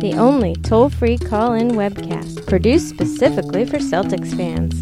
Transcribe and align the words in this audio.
The 0.00 0.14
only 0.16 0.54
toll 0.56 0.88
free 0.88 1.18
call 1.18 1.52
in 1.52 1.72
webcast 1.72 2.46
produced 2.46 2.88
specifically 2.88 3.66
for 3.66 3.76
Celtics 3.76 4.34
fans. 4.34 4.80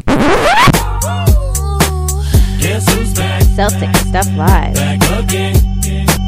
Guess 2.61 2.89
who's 2.95 3.13
back? 3.15 3.43
Celtic 3.57 3.97
Stuff 3.97 4.29
Live. 4.37 4.75
Back 4.77 5.03
again. 5.25 5.55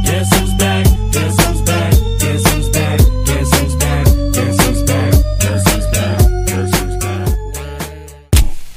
Guess 0.04 0.36
who's 0.36 0.54
back? 0.54 0.86
Guess 1.12 1.38
who's 1.46 1.62
back? 1.62 1.92
Guess 2.18 2.52
who's 2.52 2.68
back? 2.70 2.98
Guess 3.26 3.60
who's 3.60 3.76
back? 3.76 4.06
Guess 4.34 4.58
who's 4.66 4.82
back? 4.82 5.12
Guess 5.38 5.62
who's 5.70 5.86
back? 5.92 6.18
Guess 6.48 6.70
who's 6.80 6.96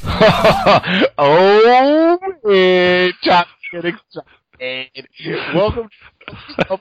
back? 0.05 1.13
oh, 1.17 2.19
it's 2.45 3.17
John 3.23 3.45
getting 3.71 3.95
excited. 3.95 5.07
Welcome 5.55 5.89
to 6.29 6.77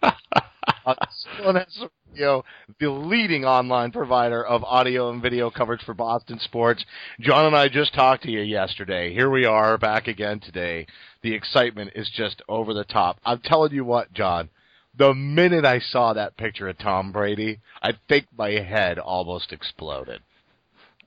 CLNS 1.41 1.89
Radio, 2.15 2.45
the 2.83 2.91
leading 2.91 3.45
online 3.45 3.93
provider 3.93 4.45
of 4.45 4.65
audio 4.65 5.09
and 5.09 5.23
video 5.23 5.49
coverage 5.51 5.85
for 5.85 5.95
Boston 5.95 6.41
sports. 6.41 6.85
John 7.21 7.47
and 7.47 7.55
I 7.55 7.69
just 7.69 7.95
talked 7.95 8.25
to 8.25 8.31
you 8.31 8.41
yesterday. 8.41 9.15
Here 9.15 9.31
we 9.31 9.45
are 9.45 9.79
back 9.79 10.09
again 10.09 10.41
today. 10.41 10.89
The 11.23 11.33
excitement 11.33 11.93
is 11.95 12.11
just 12.13 12.43
over 12.49 12.75
the 12.75 12.83
top. 12.83 13.21
I'm 13.25 13.39
telling 13.39 13.73
you 13.73 13.85
what, 13.85 14.13
John. 14.13 14.51
The 14.99 15.15
minute 15.15 15.65
I 15.65 15.79
saw 15.79 16.13
that 16.13 16.37
picture 16.37 16.69
of 16.69 16.77
Tom 16.79 17.13
Brady, 17.13 17.61
I 17.81 17.93
think 18.09 18.27
my 18.37 18.51
head 18.51 18.99
almost 18.99 19.53
exploded. 19.53 20.21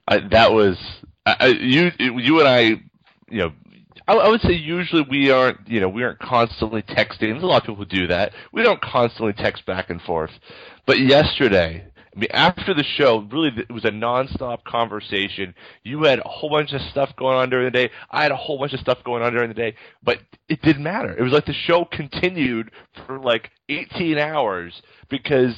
I, 0.08 0.20
that 0.32 0.54
was 0.54 0.78
I, 1.26 1.48
you. 1.48 1.92
You 2.00 2.40
and 2.40 2.48
I, 2.48 2.62
you 3.30 3.40
know, 3.40 3.52
I, 4.08 4.14
I 4.14 4.30
would 4.30 4.42
say 4.42 4.54
usually 4.54 5.06
we 5.10 5.32
aren't, 5.32 5.68
you 5.68 5.80
know, 5.80 5.90
we 5.90 6.04
aren't 6.04 6.20
constantly 6.20 6.82
texting. 6.82 7.32
There's 7.32 7.44
a 7.44 7.48
lot 7.48 7.58
of 7.58 7.64
people 7.64 7.76
who 7.76 7.86
do 7.86 8.08
that. 8.08 8.34
We 8.52 8.64
don't 8.64 8.82
constantly 8.82 9.34
text 9.34 9.66
back 9.66 9.90
and 9.90 10.02
forth. 10.02 10.32
But 10.86 11.00
yesterday, 11.00 11.86
I 12.16 12.20
mean, 12.20 12.30
after 12.32 12.74
the 12.74 12.84
show, 12.84 13.28
really, 13.32 13.52
it 13.58 13.72
was 13.72 13.86
a 13.86 13.92
nonstop 13.92 14.64
conversation. 14.64 15.54
You 15.84 16.04
had 16.04 16.20
a 16.20 16.28
whole 16.28 16.50
bunch 16.50 16.72
of 16.74 16.82
stuff 16.92 17.14
going 17.18 17.38
on 17.38 17.50
during 17.50 17.66
the 17.66 17.72
day. 17.72 17.90
I 18.10 18.24
had 18.24 18.32
a 18.32 18.38
whole 18.38 18.58
bunch 18.58 18.74
of 18.74 18.80
stuff 18.80 19.00
going 19.04 19.24
on 19.24 19.34
during 19.34 19.50
the 19.50 19.56
day, 19.56 19.76
but 20.04 20.20
it 20.48 20.62
didn't 20.62 20.84
matter. 20.84 21.16
It 21.18 21.22
was 21.22 21.34
like 21.34 21.46
the 21.46 21.54
show 21.54 21.86
continued 21.86 22.72
for 23.06 23.20
like 23.20 23.52
18 23.70 24.18
hours 24.18 24.82
because 25.10 25.56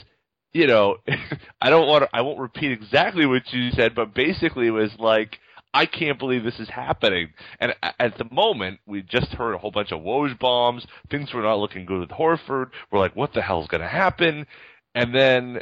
you 0.54 0.66
know, 0.66 0.98
I 1.62 1.70
don't 1.70 1.88
want 1.88 2.04
to, 2.04 2.10
I 2.14 2.22
won't 2.22 2.40
repeat 2.40 2.72
exactly 2.72 3.26
what 3.26 3.52
you 3.52 3.70
said, 3.72 3.94
but 3.94 4.16
basically 4.16 4.68
it 4.68 4.72
was 4.72 4.92
like, 4.98 5.38
I 5.78 5.86
can't 5.86 6.18
believe 6.18 6.44
this 6.44 6.60
is 6.60 6.70
happening. 6.70 7.30
And 7.60 7.76
at 8.00 8.18
the 8.18 8.26
moment, 8.32 8.80
we 8.88 9.04
just 9.04 9.28
heard 9.28 9.54
a 9.54 9.60
whole 9.60 9.70
bunch 9.70 9.92
of 9.92 10.02
Woj 10.02 10.38
bombs. 10.40 10.84
Things 11.12 11.32
were 11.32 11.44
not 11.44 11.60
looking 11.60 11.86
good 11.86 12.00
with 12.00 12.10
Horford. 12.10 12.72
We're 12.92 12.98
like, 12.98 13.16
what 13.16 13.34
the 13.34 13.44
hell's 13.44 13.68
going 13.68 13.82
to 13.82 13.88
happen? 13.88 14.48
And 14.96 15.14
then 15.14 15.60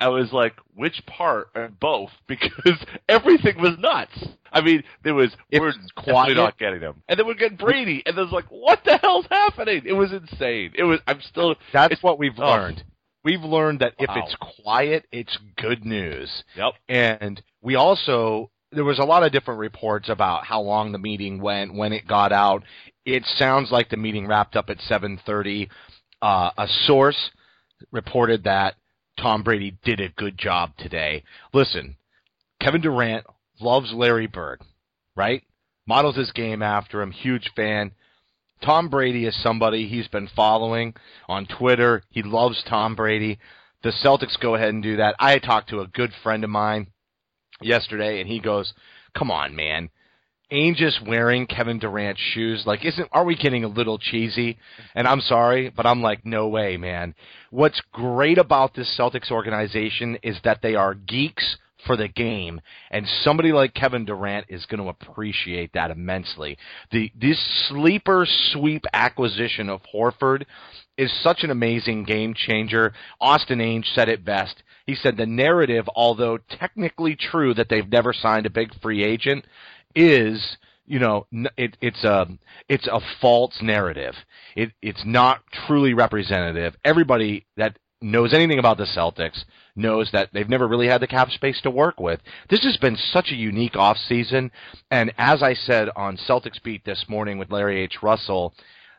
I 0.00 0.08
was 0.08 0.32
like, 0.32 0.54
which 0.74 1.06
part? 1.06 1.50
And 1.54 1.78
both, 1.78 2.10
because 2.26 2.84
everything 3.08 3.60
was 3.62 3.78
nuts. 3.78 4.26
I 4.50 4.60
mean, 4.60 4.82
there 5.04 5.14
was 5.14 5.30
It 5.52 5.60
we're 5.60 5.66
was 5.68 5.78
quiet. 5.96 6.34
not 6.36 6.58
getting 6.58 6.80
them, 6.80 7.04
and 7.08 7.16
then 7.16 7.24
we're 7.26 7.34
getting 7.34 7.56
Brady, 7.56 8.02
and 8.04 8.18
there's 8.18 8.32
like, 8.32 8.46
what 8.50 8.80
the 8.84 8.96
hell's 8.98 9.26
happening? 9.30 9.82
It 9.86 9.92
was 9.92 10.12
insane. 10.12 10.72
It 10.74 10.82
was. 10.82 10.98
I'm 11.06 11.20
still. 11.22 11.54
That's 11.72 12.02
what 12.02 12.18
we've 12.18 12.38
oh. 12.38 12.50
learned. 12.50 12.82
We've 13.24 13.40
learned 13.42 13.78
that 13.78 13.94
if 14.00 14.08
Wow. 14.08 14.16
it's 14.26 14.34
quiet, 14.62 15.06
it's 15.12 15.38
good 15.56 15.84
news. 15.84 16.42
Yep. 16.56 16.72
And 16.88 17.40
we 17.62 17.76
also 17.76 18.50
there 18.72 18.84
was 18.84 18.98
a 18.98 19.04
lot 19.04 19.22
of 19.22 19.32
different 19.32 19.60
reports 19.60 20.08
about 20.08 20.46
how 20.46 20.60
long 20.60 20.92
the 20.92 20.98
meeting 20.98 21.40
went, 21.40 21.74
when 21.74 21.92
it 21.92 22.08
got 22.08 22.32
out. 22.32 22.64
It 23.04 23.24
sounds 23.36 23.70
like 23.70 23.90
the 23.90 23.96
meeting 23.96 24.26
wrapped 24.26 24.56
up 24.56 24.70
at 24.70 24.80
7:30. 24.80 25.68
Uh, 26.20 26.50
a 26.56 26.66
source 26.86 27.30
reported 27.90 28.44
that 28.44 28.76
Tom 29.18 29.42
Brady 29.42 29.76
did 29.82 30.00
a 30.00 30.08
good 30.08 30.38
job 30.38 30.76
today. 30.78 31.24
Listen, 31.52 31.96
Kevin 32.60 32.80
Durant 32.80 33.26
loves 33.60 33.92
Larry 33.92 34.26
Bird, 34.26 34.62
right? 35.16 35.42
Models 35.86 36.16
his 36.16 36.30
game 36.32 36.62
after 36.62 37.02
him, 37.02 37.10
huge 37.10 37.50
fan. 37.54 37.92
Tom 38.62 38.88
Brady 38.88 39.26
is 39.26 39.42
somebody 39.42 39.88
he's 39.88 40.06
been 40.06 40.28
following 40.28 40.94
on 41.28 41.46
Twitter. 41.46 42.04
He 42.10 42.22
loves 42.22 42.62
Tom 42.68 42.94
Brady. 42.94 43.38
The 43.82 43.90
Celtics 43.90 44.38
go 44.38 44.54
ahead 44.54 44.68
and 44.68 44.82
do 44.82 44.96
that. 44.96 45.16
I 45.18 45.40
talked 45.40 45.70
to 45.70 45.80
a 45.80 45.88
good 45.88 46.12
friend 46.22 46.44
of 46.44 46.50
mine 46.50 46.91
yesterday, 47.64 48.20
and 48.20 48.28
he 48.28 48.40
goes, 48.40 48.72
"Come 49.14 49.30
on, 49.30 49.54
man." 49.54 49.90
Ainge 50.50 50.82
wearing 51.06 51.46
Kevin 51.46 51.78
Durant's 51.78 52.20
shoes. 52.20 52.66
Like, 52.66 52.84
isn't 52.84 53.08
are 53.10 53.24
we 53.24 53.36
getting 53.36 53.64
a 53.64 53.68
little 53.68 53.98
cheesy? 53.98 54.58
And 54.94 55.08
I'm 55.08 55.22
sorry, 55.22 55.70
but 55.70 55.86
I'm 55.86 56.02
like, 56.02 56.26
no 56.26 56.48
way, 56.48 56.76
man. 56.76 57.14
What's 57.48 57.80
great 57.92 58.36
about 58.36 58.74
this 58.74 58.94
Celtics 58.98 59.30
organization 59.30 60.18
is 60.22 60.38
that 60.44 60.60
they 60.60 60.74
are 60.74 60.92
geeks 60.92 61.56
for 61.86 61.96
the 61.96 62.08
game, 62.08 62.60
and 62.90 63.06
somebody 63.22 63.52
like 63.52 63.74
Kevin 63.74 64.04
Durant 64.04 64.46
is 64.48 64.66
going 64.66 64.82
to 64.82 64.88
appreciate 64.88 65.72
that 65.72 65.90
immensely. 65.90 66.56
The 66.90 67.10
this 67.20 67.40
sleeper 67.68 68.26
sweep 68.52 68.84
acquisition 68.92 69.68
of 69.68 69.80
Horford 69.92 70.44
is 71.02 71.12
such 71.22 71.42
an 71.42 71.50
amazing 71.50 72.04
game 72.04 72.34
changer. 72.34 72.92
Austin 73.20 73.58
Ainge 73.58 73.92
said 73.94 74.08
it 74.08 74.24
best. 74.24 74.62
He 74.86 74.94
said 74.94 75.16
the 75.16 75.26
narrative, 75.26 75.88
although 75.94 76.38
technically 76.38 77.16
true 77.16 77.54
that 77.54 77.68
they've 77.68 77.90
never 77.90 78.12
signed 78.12 78.46
a 78.46 78.50
big 78.50 78.70
free 78.80 79.02
agent, 79.04 79.44
is 79.94 80.56
you 80.86 80.98
know 80.98 81.26
it, 81.56 81.76
it's 81.80 82.04
a 82.04 82.26
it's 82.68 82.86
a 82.86 83.00
false 83.20 83.58
narrative. 83.60 84.14
It 84.56 84.72
it's 84.80 85.02
not 85.04 85.42
truly 85.66 85.94
representative. 85.94 86.74
Everybody 86.84 87.46
that 87.56 87.78
knows 88.00 88.34
anything 88.34 88.58
about 88.58 88.78
the 88.78 88.84
Celtics 88.84 89.44
knows 89.76 90.10
that 90.12 90.28
they've 90.32 90.48
never 90.48 90.66
really 90.66 90.88
had 90.88 91.00
the 91.00 91.06
cap 91.06 91.30
space 91.30 91.60
to 91.62 91.70
work 91.70 92.00
with. 92.00 92.20
This 92.50 92.64
has 92.64 92.76
been 92.76 92.96
such 92.96 93.30
a 93.30 93.36
unique 93.36 93.76
off 93.76 93.96
season, 93.96 94.50
and 94.90 95.12
as 95.18 95.42
I 95.42 95.54
said 95.54 95.88
on 95.96 96.16
Celtics 96.16 96.62
beat 96.62 96.84
this 96.84 97.04
morning 97.08 97.38
with 97.38 97.52
Larry 97.52 97.80
H. 97.80 98.02
Russell, 98.02 98.54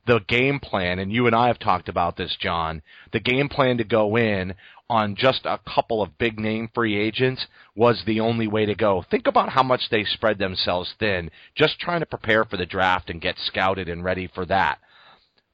the 0.06 0.19
game 0.28 0.59
plan, 0.59 1.00
and 1.00 1.12
you 1.12 1.28
and 1.28 1.36
I 1.36 1.47
have 1.47 1.59
talked 1.59 1.90
about 1.90 2.18
this, 2.18 2.36
John, 2.39 2.81
the 3.12 3.19
game 3.19 3.50
plan 3.50 3.78
to 3.78 3.83
go 3.83 4.18
in 4.18 4.54
on 4.89 5.16
just 5.16 5.45
a 5.45 5.60
couple 5.74 6.01
of 6.01 6.18
big 6.18 6.39
name 6.39 6.69
free 6.74 7.00
agents 7.00 7.45
was 7.75 8.04
the 8.06 8.19
only 8.19 8.48
way 8.48 8.66
to 8.66 8.75
go. 8.75 9.04
Think 9.10 9.28
about 9.28 9.50
how 9.50 9.63
much 9.63 9.89
they 9.89 10.04
spread 10.04 10.38
themselves 10.38 10.94
thin 11.00 11.31
just 11.56 11.80
trying 11.80 12.01
to 12.01 12.06
prepare 12.06 12.44
for 12.44 12.57
the 12.57 12.66
draft 12.66 13.10
and 13.10 13.22
get 13.22 13.36
scouted 13.39 13.88
and 13.88 14.04
ready 14.04 14.30
for 14.33 14.45
that. 14.45 14.80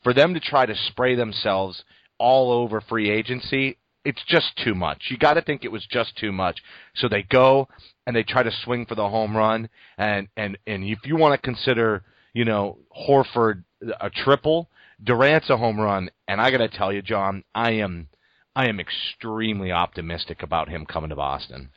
For 0.03 0.13
them 0.13 0.33
to 0.33 0.39
try 0.39 0.65
to 0.65 0.75
spray 0.75 1.15
themselves 1.15 1.83
all 2.18 2.51
over 2.51 2.81
free 2.81 3.09
agency, 3.09 3.77
it's 4.03 4.24
just 4.27 4.57
too 4.63 4.74
much. 4.74 5.03
You 5.09 5.18
got 5.18 5.35
to 5.35 5.41
think 5.41 5.63
it 5.63 5.71
was 5.71 5.85
just 5.85 6.18
too 6.18 6.31
much. 6.31 6.59
So 6.95 7.07
they 7.07 7.24
go 7.24 7.68
and 8.07 8.15
they 8.15 8.24
try 8.24 8.44
to 8.44 8.51
swing 8.63 8.85
for 8.85 8.95
the 8.95 9.07
home 9.07 9.38
run 9.38 9.69
and 9.97 10.27
and 10.35 10.57
and 10.65 10.83
if 10.83 11.00
you 11.06 11.15
want 11.15 11.39
to 11.39 11.45
consider, 11.45 12.03
you 12.33 12.45
know, 12.45 12.79
Horford 13.07 13.63
a 13.99 14.09
triple, 14.09 14.69
Durant's 15.03 15.49
a 15.49 15.57
home 15.57 15.79
run, 15.79 16.09
and 16.27 16.41
I 16.41 16.51
got 16.51 16.57
to 16.57 16.69
tell 16.69 16.91
you, 16.91 17.01
John, 17.01 17.43
I 17.55 17.71
am 17.73 18.07
I 18.55 18.67
am 18.67 18.79
extremely 18.79 19.71
optimistic 19.71 20.43
about 20.43 20.69
him 20.69 20.85
coming 20.85 21.11
to 21.11 21.15
Boston. 21.15 21.69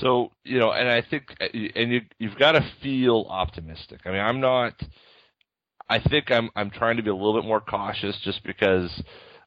So 0.00 0.30
you 0.44 0.58
know, 0.58 0.72
and 0.72 0.88
I 0.88 1.02
think, 1.02 1.24
and 1.40 1.92
you 1.92 2.00
you've 2.18 2.38
got 2.38 2.52
to 2.52 2.64
feel 2.82 3.26
optimistic. 3.28 4.00
I 4.04 4.10
mean, 4.10 4.20
I'm 4.20 4.40
not. 4.40 4.74
I 5.88 6.00
think 6.00 6.30
I'm 6.30 6.50
I'm 6.56 6.70
trying 6.70 6.96
to 6.96 7.02
be 7.02 7.10
a 7.10 7.14
little 7.14 7.34
bit 7.34 7.46
more 7.46 7.60
cautious 7.60 8.18
just 8.22 8.42
because 8.44 8.90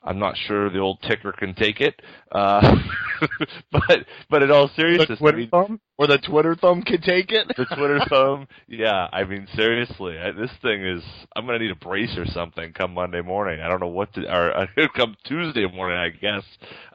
I'm 0.05 0.19
not 0.19 0.37
sure 0.37 0.69
the 0.69 0.79
old 0.79 1.01
ticker 1.01 1.31
can 1.31 1.55
take 1.55 1.81
it. 1.81 2.01
Uh, 2.31 2.75
but 3.71 4.05
but 4.29 4.43
in 4.43 4.51
all 4.51 4.67
The 4.67 4.73
seriousness, 4.75 5.19
I 5.21 5.31
mean, 5.31 5.49
thumb 5.49 5.81
or 5.97 6.07
the 6.07 6.17
Twitter 6.19 6.55
thumb 6.55 6.83
can 6.83 7.01
take 7.01 7.31
it. 7.31 7.47
the 7.57 7.65
Twitter 7.65 7.99
thumb. 8.09 8.47
Yeah, 8.67 9.07
I 9.11 9.23
mean 9.23 9.47
seriously, 9.55 10.17
I, 10.19 10.31
this 10.31 10.51
thing 10.61 10.85
is. 10.85 11.03
I'm 11.35 11.45
gonna 11.45 11.59
need 11.59 11.71
a 11.71 11.75
brace 11.75 12.15
or 12.17 12.25
something 12.27 12.71
come 12.73 12.93
Monday 12.93 13.21
morning. 13.21 13.61
I 13.61 13.67
don't 13.67 13.79
know 13.81 13.87
what 13.87 14.13
to, 14.13 14.21
or 14.25 14.57
uh, 14.57 14.65
come 14.95 15.15
Tuesday 15.25 15.65
morning, 15.71 15.97
I 15.97 16.09
guess. 16.09 16.43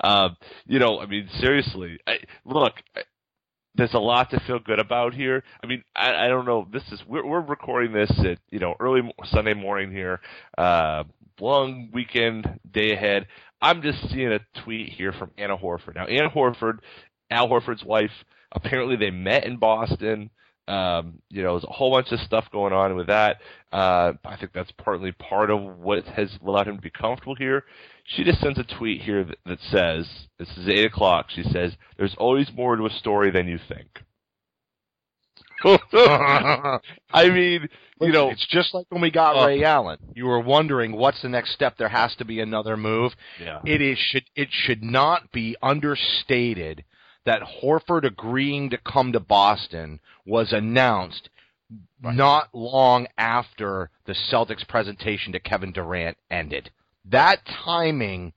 Um, 0.02 0.36
you 0.66 0.78
know, 0.78 1.00
I 1.00 1.06
mean 1.06 1.28
seriously. 1.40 1.98
I, 2.06 2.18
look, 2.44 2.74
there's 3.81 3.94
a 3.94 3.99
lot 3.99 4.29
to 4.31 4.41
feel 4.41 4.59
good 4.59 4.79
about 4.79 5.15
here. 5.15 5.43
I 5.65 5.67
mean, 5.67 5.82
I, 5.97 6.27
I 6.27 6.29
don't 6.29 6.44
know. 6.44 6.69
This 6.71 6.82
is 6.93 7.03
we're 7.09 7.27
we're 7.27 7.41
recording 7.41 7.94
this 7.94 8.11
at 8.19 8.38
you 8.50 8.59
know 8.59 8.75
early 8.79 9.00
Sunday 9.25 9.55
morning 9.55 9.91
here. 9.91 10.21
Uh, 10.59 11.05
long 11.41 11.88
weekend 11.91 12.61
day 12.71 12.93
ahead. 12.93 13.27
I'm 13.62 13.81
just 13.81 14.11
seeing 14.11 14.32
a 14.32 14.41
tweet 14.62 14.91
here 14.91 15.12
from 15.12 15.31
Anna 15.38 15.56
Horford. 15.56 15.94
Now, 15.94 16.05
Anna 16.05 16.29
Horford, 16.29 16.81
Al 17.31 17.49
Horford's 17.49 17.82
wife, 17.82 18.11
apparently 18.53 18.97
they 18.97 19.11
met 19.11 19.47
in 19.47 19.56
Boston. 19.56 20.29
Um, 20.68 21.20
you 21.30 21.42
know, 21.42 21.54
there's 21.54 21.64
a 21.64 21.72
whole 21.72 21.90
bunch 21.90 22.12
of 22.12 22.20
stuff 22.20 22.44
going 22.52 22.72
on 22.72 22.94
with 22.94 23.08
that. 23.08 23.38
Uh, 23.72 24.12
I 24.24 24.36
think 24.38 24.52
that's 24.52 24.70
partly 24.78 25.10
part 25.12 25.50
of 25.50 25.60
what 25.78 26.04
has 26.06 26.30
allowed 26.46 26.68
him 26.68 26.76
to 26.76 26.82
be 26.82 26.90
comfortable 26.90 27.34
here. 27.34 27.64
She 28.04 28.22
just 28.24 28.40
sends 28.40 28.58
a 28.58 28.64
tweet 28.64 29.02
here 29.02 29.24
that, 29.24 29.38
that 29.46 29.58
says, 29.70 30.08
this 30.38 30.48
is 30.56 30.68
8 30.68 30.84
o'clock, 30.84 31.26
she 31.28 31.42
says, 31.42 31.72
there's 31.96 32.14
always 32.18 32.50
more 32.54 32.76
to 32.76 32.86
a 32.86 32.90
story 32.90 33.30
than 33.30 33.48
you 33.48 33.58
think. 33.68 33.88
I 35.92 37.28
mean, 37.28 37.68
you 38.00 38.12
know, 38.12 38.30
it's 38.30 38.46
just 38.48 38.72
like 38.72 38.86
when 38.88 39.02
we 39.02 39.10
got 39.10 39.36
Oh. 39.36 39.46
Ray 39.46 39.62
Allen. 39.62 39.98
You 40.14 40.24
were 40.26 40.40
wondering 40.40 40.96
what's 40.96 41.20
the 41.22 41.28
next 41.28 41.52
step. 41.52 41.76
There 41.76 41.88
has 41.88 42.14
to 42.16 42.24
be 42.24 42.40
another 42.40 42.76
move. 42.76 43.12
yeah. 43.38 43.60
It 43.66 43.82
is 43.82 43.98
should 43.98 44.24
it 44.34 44.48
should 44.50 44.82
not 44.82 45.30
be 45.32 45.56
understated 45.62 46.84
that 47.26 47.43
Horford 47.62 48.05
agreeing 48.05 48.70
to 48.70 48.78
come 48.78 49.12
to 49.12 49.20
Boston 49.20 50.00
was 50.25 50.52
announced 50.52 51.28
not 52.02 52.49
long 52.55 53.06
after 53.19 53.90
the 54.06 54.14
Celtics 54.32 54.67
presentation 54.67 55.32
to 55.32 55.40
Kevin 55.40 55.72
Durant 55.72 56.17
ended. 56.31 56.70
That 57.05 57.40
timing 57.64 58.32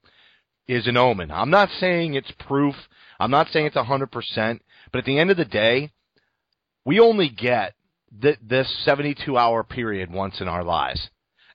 is 0.67 0.87
an 0.87 0.97
omen. 0.97 1.31
I'm 1.31 1.49
not 1.49 1.69
saying 1.79 2.13
it's 2.13 2.31
proof. 2.31 2.75
I'm 3.19 3.31
not 3.31 3.47
saying 3.49 3.67
it's 3.67 3.75
100%, 3.75 4.59
but 4.91 4.99
at 4.99 5.05
the 5.05 5.19
end 5.19 5.31
of 5.31 5.37
the 5.37 5.45
day, 5.45 5.91
we 6.85 6.99
only 6.99 7.29
get 7.29 7.73
th- 8.21 8.39
this 8.41 8.67
72 8.83 9.37
hour 9.37 9.63
period 9.63 10.11
once 10.11 10.41
in 10.41 10.47
our 10.47 10.63
lives. 10.63 11.09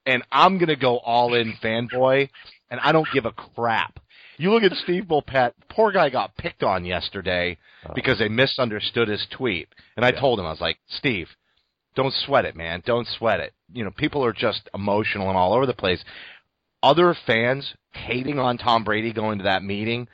And 0.06 0.22
I'm 0.32 0.56
going 0.58 0.68
to 0.68 0.76
go 0.76 0.98
all 0.98 1.34
in 1.34 1.54
fanboy, 1.62 2.30
and 2.70 2.80
I 2.80 2.92
don't 2.92 3.08
give 3.12 3.26
a 3.26 3.32
crap. 3.32 4.00
You 4.38 4.52
look 4.52 4.62
at 4.62 4.72
Steve 4.78 5.04
Bulpett, 5.04 5.52
poor 5.68 5.92
guy 5.92 6.10
got 6.10 6.36
picked 6.36 6.62
on 6.62 6.84
yesterday 6.84 7.58
oh. 7.84 7.92
because 7.94 8.18
they 8.18 8.28
misunderstood 8.28 9.08
his 9.08 9.26
tweet. 9.30 9.68
And 9.96 10.04
I 10.06 10.12
told 10.12 10.38
him, 10.38 10.46
I 10.46 10.50
was 10.50 10.60
like, 10.60 10.78
Steve, 10.88 11.28
don't 11.94 12.14
sweat 12.14 12.44
it, 12.44 12.56
man. 12.56 12.82
Don't 12.86 13.06
sweat 13.06 13.40
it. 13.40 13.52
You 13.72 13.84
know, 13.84 13.90
people 13.90 14.24
are 14.24 14.32
just 14.32 14.68
emotional 14.72 15.28
and 15.28 15.36
all 15.36 15.52
over 15.52 15.66
the 15.66 15.74
place. 15.74 16.02
Other 16.82 17.16
fans 17.26 17.74
hating 17.92 18.38
on 18.38 18.58
Tom 18.58 18.84
Brady 18.84 19.12
going 19.12 19.38
to 19.38 19.44
that 19.44 19.64
meeting 19.64 20.06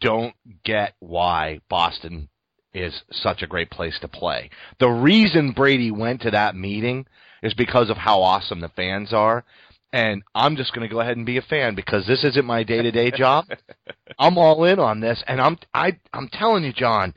don't 0.00 0.34
get 0.64 0.94
why 1.00 1.60
Boston 1.68 2.28
is 2.74 3.02
such 3.10 3.42
a 3.42 3.46
great 3.46 3.70
place 3.70 3.98
to 4.00 4.08
play. 4.08 4.50
The 4.78 4.88
reason 4.88 5.52
Brady 5.52 5.90
went 5.90 6.22
to 6.22 6.30
that 6.30 6.54
meeting 6.54 7.06
is 7.42 7.54
because 7.54 7.90
of 7.90 7.96
how 7.96 8.22
awesome 8.22 8.60
the 8.60 8.68
fans 8.68 9.12
are. 9.12 9.44
And 9.92 10.22
I'm 10.34 10.56
just 10.56 10.72
going 10.72 10.88
to 10.88 10.92
go 10.92 11.00
ahead 11.00 11.18
and 11.18 11.26
be 11.26 11.36
a 11.36 11.42
fan 11.42 11.74
because 11.74 12.06
this 12.06 12.24
isn't 12.24 12.46
my 12.46 12.62
day-to-day 12.62 13.10
job. 13.10 13.44
I'm 14.18 14.38
all 14.38 14.64
in 14.64 14.78
on 14.78 15.00
this, 15.00 15.22
and 15.26 15.40
I'm 15.40 15.58
I 15.74 15.98
I'm 16.12 16.28
telling 16.28 16.64
you, 16.64 16.72
John, 16.72 17.14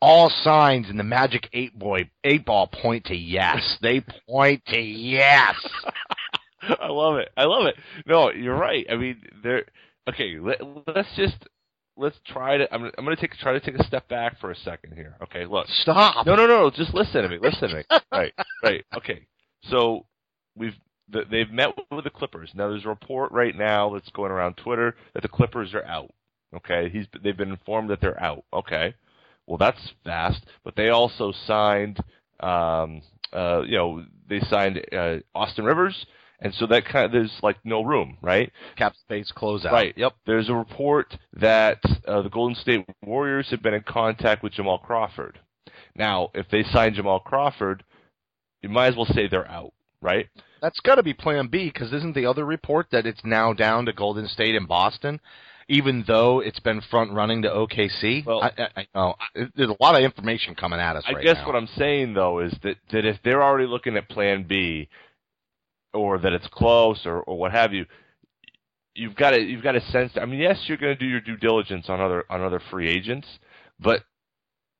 all 0.00 0.30
signs 0.42 0.88
in 0.88 0.96
the 0.96 1.04
Magic 1.04 1.48
Eight 1.52 1.78
Boy 1.78 2.10
Eight 2.24 2.44
Ball 2.44 2.66
point 2.66 3.04
to 3.06 3.14
yes. 3.14 3.78
They 3.82 4.02
point 4.28 4.64
to 4.66 4.78
yes. 4.78 5.54
I 6.62 6.88
love 6.88 7.16
it. 7.16 7.30
I 7.36 7.44
love 7.44 7.66
it. 7.66 7.76
No, 8.06 8.30
you're 8.30 8.56
right. 8.56 8.86
I 8.90 8.96
mean, 8.96 9.22
there. 9.42 9.64
Okay, 10.08 10.38
let, 10.38 10.58
let's 10.86 11.08
just 11.16 11.36
let's 11.96 12.18
try 12.26 12.58
to. 12.58 12.72
I'm, 12.74 12.84
I'm 12.98 13.04
going 13.04 13.16
to 13.16 13.20
take 13.20 13.32
try 13.38 13.52
to 13.52 13.60
take 13.60 13.78
a 13.78 13.84
step 13.84 14.08
back 14.08 14.40
for 14.40 14.50
a 14.50 14.56
second 14.56 14.94
here. 14.94 15.16
Okay, 15.22 15.46
look. 15.46 15.66
Stop. 15.68 16.26
No, 16.26 16.34
no, 16.34 16.46
no. 16.46 16.70
Just 16.70 16.94
listen 16.94 17.22
to 17.22 17.28
me. 17.28 17.38
Listen 17.40 17.70
to 17.70 17.76
me. 17.76 17.82
right, 18.12 18.32
right. 18.62 18.84
Okay. 18.96 19.26
So 19.70 20.06
we've 20.56 20.74
they've 21.30 21.50
met 21.50 21.76
with 21.90 22.04
the 22.04 22.10
Clippers. 22.10 22.50
Now 22.54 22.68
there's 22.68 22.84
a 22.84 22.88
report 22.88 23.32
right 23.32 23.56
now 23.56 23.92
that's 23.92 24.10
going 24.10 24.32
around 24.32 24.56
Twitter 24.56 24.94
that 25.14 25.22
the 25.22 25.28
Clippers 25.28 25.74
are 25.74 25.84
out. 25.84 26.10
Okay, 26.54 26.88
he's 26.88 27.06
they've 27.22 27.36
been 27.36 27.50
informed 27.50 27.90
that 27.90 28.00
they're 28.00 28.20
out. 28.22 28.44
Okay, 28.52 28.94
well 29.46 29.58
that's 29.58 29.92
fast. 30.04 30.44
But 30.64 30.76
they 30.76 30.88
also 30.88 31.32
signed, 31.46 31.98
um, 32.40 33.02
uh, 33.32 33.62
you 33.66 33.76
know, 33.76 34.04
they 34.28 34.40
signed 34.40 34.80
uh, 34.92 35.16
Austin 35.34 35.64
Rivers, 35.64 36.06
and 36.40 36.54
so 36.54 36.66
that 36.66 36.84
kind 36.86 37.06
of 37.06 37.12
there's 37.12 37.38
like 37.42 37.58
no 37.64 37.82
room, 37.82 38.16
right? 38.22 38.50
Cap 38.76 38.94
space 38.96 39.32
closeout. 39.36 39.72
Right. 39.72 39.94
Yep. 39.96 40.14
There's 40.26 40.48
a 40.48 40.54
report 40.54 41.16
that 41.34 41.80
uh, 42.06 42.22
the 42.22 42.30
Golden 42.30 42.56
State 42.56 42.86
Warriors 43.04 43.48
have 43.50 43.62
been 43.62 43.74
in 43.74 43.82
contact 43.82 44.42
with 44.42 44.52
Jamal 44.52 44.78
Crawford. 44.78 45.38
Now, 45.94 46.30
if 46.34 46.46
they 46.50 46.62
sign 46.62 46.94
Jamal 46.94 47.20
Crawford, 47.20 47.84
you 48.62 48.68
might 48.68 48.88
as 48.88 48.96
well 48.96 49.06
say 49.06 49.28
they're 49.28 49.48
out, 49.48 49.72
right? 50.00 50.28
That's 50.60 50.80
got 50.80 50.96
to 50.96 51.02
be 51.02 51.14
Plan 51.14 51.48
B 51.48 51.70
because 51.72 51.92
isn't 51.92 52.14
the 52.14 52.26
other 52.26 52.44
report 52.44 52.88
that 52.92 53.06
it's 53.06 53.20
now 53.24 53.52
down 53.52 53.86
to 53.86 53.92
Golden 53.92 54.28
State 54.28 54.54
and 54.54 54.68
Boston, 54.68 55.20
even 55.68 56.04
though 56.06 56.40
it's 56.40 56.60
been 56.60 56.80
front 56.90 57.12
running 57.12 57.42
to 57.42 57.48
OKC? 57.48 58.24
Well- 58.26 58.42
I, 58.42 58.52
I, 58.56 58.68
I 58.76 58.86
know 58.94 59.14
there's 59.56 59.70
a 59.70 59.76
lot 59.82 59.94
of 59.96 60.02
information 60.02 60.54
coming 60.54 60.80
at 60.80 60.96
us. 60.96 61.04
I 61.06 61.12
right 61.12 61.24
guess 61.24 61.36
now. 61.36 61.46
what 61.46 61.56
I'm 61.56 61.68
saying 61.78 62.14
though 62.14 62.40
is 62.40 62.52
that 62.62 62.76
that 62.92 63.04
if 63.04 63.16
they're 63.24 63.42
already 63.42 63.66
looking 63.66 63.96
at 63.96 64.08
Plan 64.08 64.44
B, 64.44 64.88
or 65.92 66.18
that 66.18 66.32
it's 66.32 66.46
close, 66.48 67.04
or 67.06 67.20
or 67.22 67.38
what 67.38 67.52
have 67.52 67.72
you, 67.72 67.86
you've 68.94 69.16
got 69.16 69.30
to 69.30 69.40
you've 69.40 69.62
got 69.62 69.72
to 69.72 69.80
sense. 69.90 70.12
I 70.20 70.24
mean, 70.26 70.40
yes, 70.40 70.58
you're 70.66 70.76
going 70.78 70.96
to 70.96 70.98
do 70.98 71.06
your 71.06 71.20
due 71.20 71.36
diligence 71.36 71.86
on 71.88 72.00
other 72.00 72.24
on 72.30 72.42
other 72.42 72.60
free 72.70 72.88
agents, 72.88 73.26
but 73.80 74.02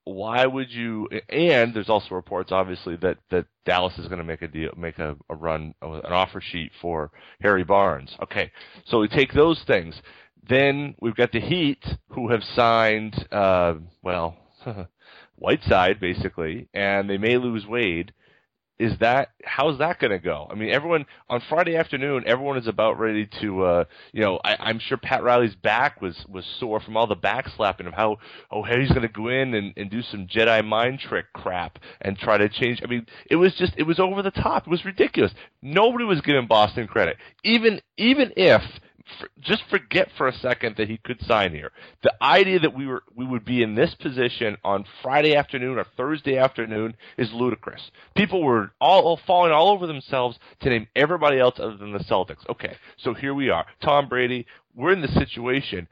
why 0.05 0.47
would 0.47 0.71
you? 0.71 1.09
And 1.29 1.75
there's 1.75 1.89
also 1.89 2.15
reports, 2.15 2.53
obviously, 2.53 2.97
that 2.97 3.19
that 3.31 3.47
Dallas 3.65 3.99
is 3.99 4.07
going 4.07 4.19
to 4.19 4.25
make 4.25 4.43
a 4.43 4.49
deal, 4.49 4.73
make 4.77 4.99
a, 4.99 5.17
a 5.29 5.35
run, 5.35 5.75
an 5.83 6.01
offer 6.07 6.41
sheet 6.41 6.73
for 6.81 7.11
Harrison 7.41 7.67
Barnes. 7.67 8.17
Okay, 8.23 8.51
so 8.87 9.01
we 9.01 9.09
take 9.09 9.33
those 9.33 9.63
things. 9.67 10.01
Then 10.49 10.95
we've 11.01 11.15
got 11.15 11.33
the 11.33 11.41
Heat, 11.41 11.85
who 12.09 12.31
have 12.31 12.43
signed, 12.43 13.15
uh, 13.31 13.75
well, 14.03 14.37
Whiteside 15.37 16.01
basically, 16.01 16.69
and 16.75 17.09
they 17.09 17.19
may 17.19 17.37
lose 17.37 17.67
Wade. 17.67 18.13
Is 18.81 18.99
that 19.01 19.33
how's 19.45 19.79
that 19.81 19.99
going 19.99 20.11
to 20.11 20.19
go? 20.19 20.49
I 20.51 20.55
mean, 20.55 20.71
everyone 20.71 21.05
on 21.29 21.43
Friday 21.51 21.77
afternoon, 21.77 22.25
everyone 22.27 22.57
is 22.57 22.67
about 22.67 22.99
ready 22.99 23.29
to, 23.43 23.63
uh, 23.63 23.85
you 24.15 24.23
know, 24.23 24.41
I, 24.43 24.57
I'm 24.59 24.79
sure 24.79 24.97
Pat 24.97 25.23
Riley's 25.23 25.55
back 25.55 26.01
was 26.01 26.25
was 26.27 26.47
sore 26.59 26.81
from 26.81 26.97
all 26.97 27.07
the 27.07 27.15
backslapping 27.15 27.87
of 27.87 27.93
how 27.93 28.17
oh 28.51 28.63
he's 28.63 28.89
going 28.89 29.03
to 29.03 29.09
go 29.09 29.29
in 29.29 29.53
and, 29.53 29.75
and 29.77 29.91
do 29.91 30.01
some 30.01 30.27
Jedi 30.27 30.65
mind 30.65 31.01
trick 31.01 31.27
crap 31.35 31.79
and 32.01 32.17
try 32.17 32.39
to 32.39 32.49
change. 32.49 32.81
I 32.83 32.87
mean, 32.87 33.05
it 33.31 33.37
was 33.37 33.55
just 33.55 33.75
it 33.77 33.83
was 33.83 34.01
over 34.01 34.23
the 34.23 34.31
top. 34.31 34.67
It 34.67 34.71
was 34.71 34.87
ridiculous. 34.87 35.33
Nobody 35.61 36.05
was 36.05 36.23
giving 36.23 36.47
Boston 36.47 36.87
credit, 36.87 37.19
even 37.45 37.83
even 37.99 38.33
if 38.35 38.63
for, 39.19 39.29
just 39.41 39.63
forget 39.71 40.09
for 40.17 40.29
a 40.29 40.33
second 40.33 40.77
that 40.77 40.89
he 40.89 40.99
could 40.99 41.21
sign 41.23 41.53
here. 41.53 41.73
The 42.03 42.13
idea 42.23 42.61
that 42.61 42.75
we 42.75 42.87
were 42.87 43.03
we 43.15 43.27
would 43.27 43.45
be 43.45 43.63
in 43.63 43.75
this 43.75 43.95
position 43.95 44.57
on 44.65 44.85
Friday 45.03 45.35
afternoon 45.35 45.79
or 45.79 45.87
Thursday 45.97 46.37
afternoon 46.37 46.97
is 47.17 47.33
ludicrous. 47.33 47.91
People 48.15 48.43
were 48.43 48.73
all, 48.81 49.03
all 49.03 49.21
falling 49.27 49.53
all 49.53 49.71
over 49.71 49.87
themselves 49.87 50.39
to 50.61 50.71
name 50.71 50.87
everybody 50.95 51.39
else 51.39 51.59
other 51.59 51.77
than 51.77 51.93
the 51.93 51.99
Celtics. 52.01 52.49
Okay, 52.49 52.77
so 52.99 53.15
here 53.15 53.35
we 53.35 53.51
are. 53.51 53.67
Tom 53.83 54.09
Brady. 54.09 54.47
We're 54.77 54.93
in 54.93 55.03
the 55.03 55.09
situation. 55.09 55.89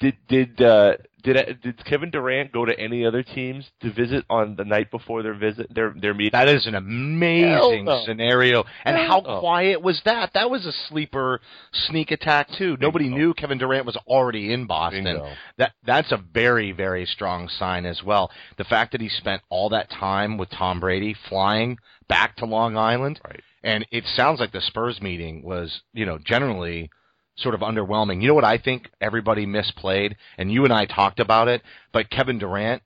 Did 0.00 0.16
did 0.28 0.62
uh, 0.62 0.96
did 1.22 1.60
did 1.62 1.84
Kevin 1.84 2.10
Durant 2.10 2.52
go 2.52 2.64
to 2.64 2.78
any 2.78 3.04
other 3.04 3.22
teams 3.22 3.68
to 3.80 3.92
visit 3.92 4.24
on 4.30 4.54
the 4.56 4.64
night 4.64 4.90
before 4.90 5.22
their 5.22 5.34
visit 5.34 5.72
their 5.74 5.92
their 6.00 6.14
meeting? 6.14 6.30
That 6.32 6.48
is 6.48 6.66
an 6.66 6.74
amazing 6.76 7.84
no. 7.84 8.02
scenario. 8.06 8.64
And 8.84 8.96
Hell 8.96 9.06
how 9.08 9.20
no. 9.20 9.40
quiet 9.40 9.82
was 9.82 10.00
that? 10.04 10.30
That 10.34 10.50
was 10.50 10.66
a 10.66 10.72
sleeper 10.88 11.40
sneak 11.72 12.12
attack 12.12 12.48
too. 12.56 12.76
Nobody 12.80 13.08
knew 13.08 13.34
Kevin 13.34 13.58
Durant 13.58 13.86
was 13.86 13.96
already 14.06 14.52
in 14.52 14.66
Boston. 14.66 15.04
Bingo. 15.04 15.32
That 15.56 15.72
that's 15.84 16.12
a 16.12 16.18
very 16.32 16.72
very 16.72 17.04
strong 17.04 17.48
sign 17.48 17.84
as 17.84 18.02
well. 18.04 18.30
The 18.56 18.64
fact 18.64 18.92
that 18.92 19.00
he 19.00 19.08
spent 19.08 19.42
all 19.48 19.68
that 19.70 19.90
time 19.90 20.38
with 20.38 20.50
Tom 20.50 20.78
Brady 20.78 21.16
flying 21.28 21.78
back 22.08 22.36
to 22.36 22.46
Long 22.46 22.76
Island. 22.76 23.20
Right. 23.24 23.42
And 23.64 23.84
it 23.90 24.04
sounds 24.14 24.38
like 24.38 24.52
the 24.52 24.60
Spurs 24.60 25.02
meeting 25.02 25.42
was, 25.42 25.82
you 25.92 26.06
know, 26.06 26.18
generally 26.24 26.90
sort 27.38 27.54
of 27.54 27.60
underwhelming. 27.60 28.20
You 28.20 28.28
know 28.28 28.34
what 28.34 28.44
I 28.44 28.58
think 28.58 28.88
everybody 29.00 29.46
misplayed, 29.46 30.16
and 30.36 30.52
you 30.52 30.64
and 30.64 30.72
I 30.72 30.86
talked 30.86 31.20
about 31.20 31.48
it, 31.48 31.62
but 31.92 32.10
Kevin 32.10 32.38
Durant, 32.38 32.82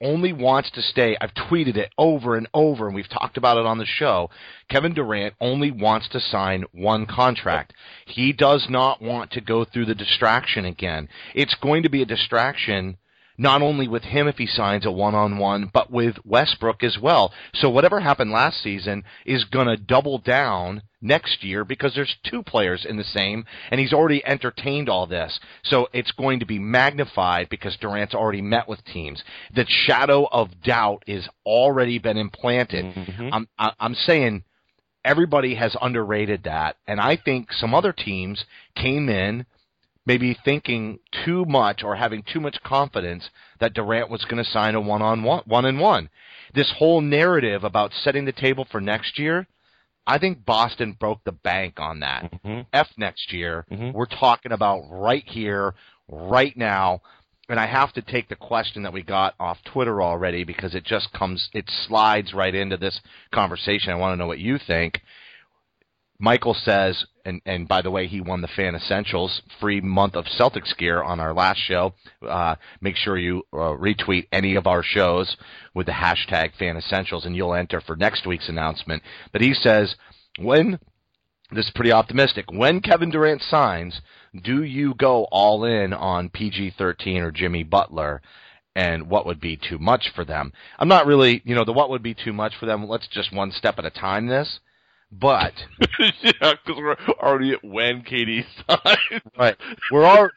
only 0.00 0.32
wants 0.32 0.70
to 0.70 0.82
stay. 0.82 1.16
I've 1.20 1.34
tweeted 1.34 1.76
it 1.76 1.92
over 1.98 2.36
and 2.36 2.48
over, 2.54 2.86
and 2.86 2.94
we've 2.94 3.08
talked 3.08 3.36
about 3.36 3.58
it 3.58 3.66
on 3.66 3.78
the 3.78 3.86
show. 3.86 4.30
Kevin 4.68 4.94
Durant 4.94 5.34
only 5.40 5.70
wants 5.70 6.08
to 6.10 6.20
sign 6.20 6.64
one 6.72 7.06
contract. 7.06 7.74
He 8.06 8.32
does 8.32 8.66
not 8.68 9.02
want 9.02 9.32
to 9.32 9.40
go 9.40 9.64
through 9.64 9.86
the 9.86 9.94
distraction 9.94 10.64
again. 10.64 11.08
It's 11.34 11.56
going 11.56 11.82
to 11.82 11.88
be 11.88 12.02
a 12.02 12.06
distraction 12.06 12.98
not 13.36 13.62
only 13.62 13.88
with 13.88 14.04
him 14.04 14.28
if 14.28 14.36
he 14.38 14.46
signs 14.46 14.86
a 14.86 14.90
one-on-one, 14.92 15.70
but 15.72 15.90
with 15.90 16.16
Westbrook 16.24 16.82
as 16.82 16.98
well. 16.98 17.32
So 17.54 17.68
whatever 17.68 18.00
happened 18.00 18.30
last 18.30 18.62
season 18.62 19.04
is 19.26 19.44
going 19.44 19.66
to 19.66 19.76
double 19.76 20.18
down 20.18 20.82
next 21.00 21.44
year 21.44 21.64
because 21.64 21.94
there's 21.94 22.16
two 22.24 22.42
players 22.42 22.86
in 22.88 22.96
the 22.96 23.04
same, 23.04 23.44
and 23.70 23.80
he's 23.80 23.92
already 23.92 24.24
entertained 24.24 24.88
all 24.88 25.06
this. 25.06 25.38
So 25.64 25.88
it's 25.92 26.12
going 26.12 26.40
to 26.40 26.46
be 26.46 26.58
magnified 26.58 27.48
because 27.48 27.76
Durant's 27.76 28.14
already 28.14 28.42
met 28.42 28.68
with 28.68 28.84
teams. 28.84 29.22
The 29.54 29.66
shadow 29.68 30.26
of 30.30 30.62
doubt 30.62 31.02
is 31.06 31.28
already 31.44 31.98
been 31.98 32.16
implanted. 32.16 32.84
Mm-hmm. 32.86 33.28
I'm 33.32 33.48
I- 33.58 33.72
I'm 33.80 33.94
saying 33.94 34.44
everybody 35.04 35.54
has 35.56 35.76
underrated 35.82 36.44
that, 36.44 36.76
and 36.86 37.00
I 37.00 37.16
think 37.16 37.52
some 37.52 37.74
other 37.74 37.92
teams 37.92 38.44
came 38.74 39.08
in 39.08 39.44
maybe 40.06 40.36
thinking 40.44 40.98
too 41.24 41.44
much 41.44 41.82
or 41.82 41.96
having 41.96 42.22
too 42.22 42.40
much 42.40 42.62
confidence 42.62 43.30
that 43.60 43.74
Durant 43.74 44.10
was 44.10 44.24
going 44.24 44.42
to 44.42 44.50
sign 44.50 44.74
a 44.74 44.80
one 44.80 45.02
on 45.02 45.22
one 45.22 45.42
one 45.46 45.64
and 45.64 45.80
one. 45.80 46.10
This 46.54 46.72
whole 46.76 47.00
narrative 47.00 47.64
about 47.64 47.92
setting 47.92 48.24
the 48.24 48.32
table 48.32 48.66
for 48.70 48.80
next 48.80 49.18
year, 49.18 49.46
I 50.06 50.18
think 50.18 50.44
Boston 50.44 50.96
broke 50.98 51.24
the 51.24 51.32
bank 51.32 51.80
on 51.80 52.00
that. 52.00 52.30
Mm-hmm. 52.30 52.60
F 52.72 52.88
next 52.96 53.32
year. 53.32 53.64
Mm-hmm. 53.70 53.92
We're 53.92 54.06
talking 54.06 54.52
about 54.52 54.82
right 54.90 55.24
here, 55.26 55.74
right 56.08 56.56
now. 56.56 57.00
And 57.48 57.60
I 57.60 57.66
have 57.66 57.92
to 57.94 58.02
take 58.02 58.28
the 58.28 58.36
question 58.36 58.82
that 58.84 58.92
we 58.92 59.02
got 59.02 59.34
off 59.38 59.58
Twitter 59.64 60.02
already 60.02 60.44
because 60.44 60.74
it 60.74 60.84
just 60.84 61.12
comes, 61.12 61.50
it 61.52 61.70
slides 61.86 62.32
right 62.32 62.54
into 62.54 62.78
this 62.78 63.00
conversation. 63.32 63.92
I 63.92 63.96
want 63.96 64.14
to 64.14 64.16
know 64.16 64.26
what 64.26 64.38
you 64.38 64.58
think. 64.58 65.00
Michael 66.18 66.54
says, 66.54 67.04
and, 67.24 67.40
and 67.44 67.66
by 67.66 67.82
the 67.82 67.90
way, 67.90 68.06
he 68.06 68.20
won 68.20 68.40
the 68.40 68.48
Fan 68.48 68.74
Essentials 68.74 69.42
free 69.60 69.80
month 69.80 70.14
of 70.14 70.26
Celtics 70.26 70.76
gear 70.76 71.02
on 71.02 71.20
our 71.20 71.34
last 71.34 71.58
show. 71.58 71.94
Uh, 72.26 72.54
make 72.80 72.96
sure 72.96 73.18
you 73.18 73.42
uh, 73.52 73.74
retweet 73.76 74.28
any 74.30 74.54
of 74.54 74.66
our 74.66 74.82
shows 74.82 75.36
with 75.74 75.86
the 75.86 75.92
hashtag 75.92 76.54
Fan 76.56 76.76
Essentials, 76.76 77.26
and 77.26 77.34
you'll 77.34 77.54
enter 77.54 77.80
for 77.80 77.96
next 77.96 78.26
week's 78.26 78.48
announcement. 78.48 79.02
But 79.32 79.42
he 79.42 79.54
says, 79.54 79.96
when 80.38 80.78
this 81.50 81.66
is 81.66 81.72
pretty 81.74 81.92
optimistic. 81.92 82.46
When 82.50 82.80
Kevin 82.80 83.10
Durant 83.10 83.42
signs, 83.42 84.00
do 84.42 84.62
you 84.62 84.94
go 84.94 85.24
all 85.30 85.64
in 85.64 85.92
on 85.92 86.30
PG 86.30 86.74
13 86.76 87.22
or 87.22 87.30
Jimmy 87.30 87.62
Butler? 87.62 88.22
And 88.74 89.08
what 89.08 89.26
would 89.26 89.40
be 89.40 89.56
too 89.56 89.78
much 89.78 90.10
for 90.14 90.24
them? 90.24 90.52
I'm 90.78 90.88
not 90.88 91.06
really, 91.06 91.42
you 91.44 91.54
know, 91.54 91.64
the 91.64 91.72
what 91.72 91.90
would 91.90 92.02
be 92.02 92.14
too 92.14 92.32
much 92.32 92.54
for 92.58 92.66
them. 92.66 92.88
Let's 92.88 93.06
just 93.06 93.32
one 93.32 93.52
step 93.52 93.78
at 93.78 93.84
a 93.84 93.90
time 93.90 94.26
this. 94.26 94.58
But 95.20 95.52
yeah, 95.98 96.54
because 96.64 96.76
we're 96.76 96.96
already 97.20 97.52
at 97.52 97.62
when 97.64 98.02
KD 98.02 98.44
signed. 98.66 99.22
right, 99.38 99.56
we're 99.92 100.04
all 100.04 100.28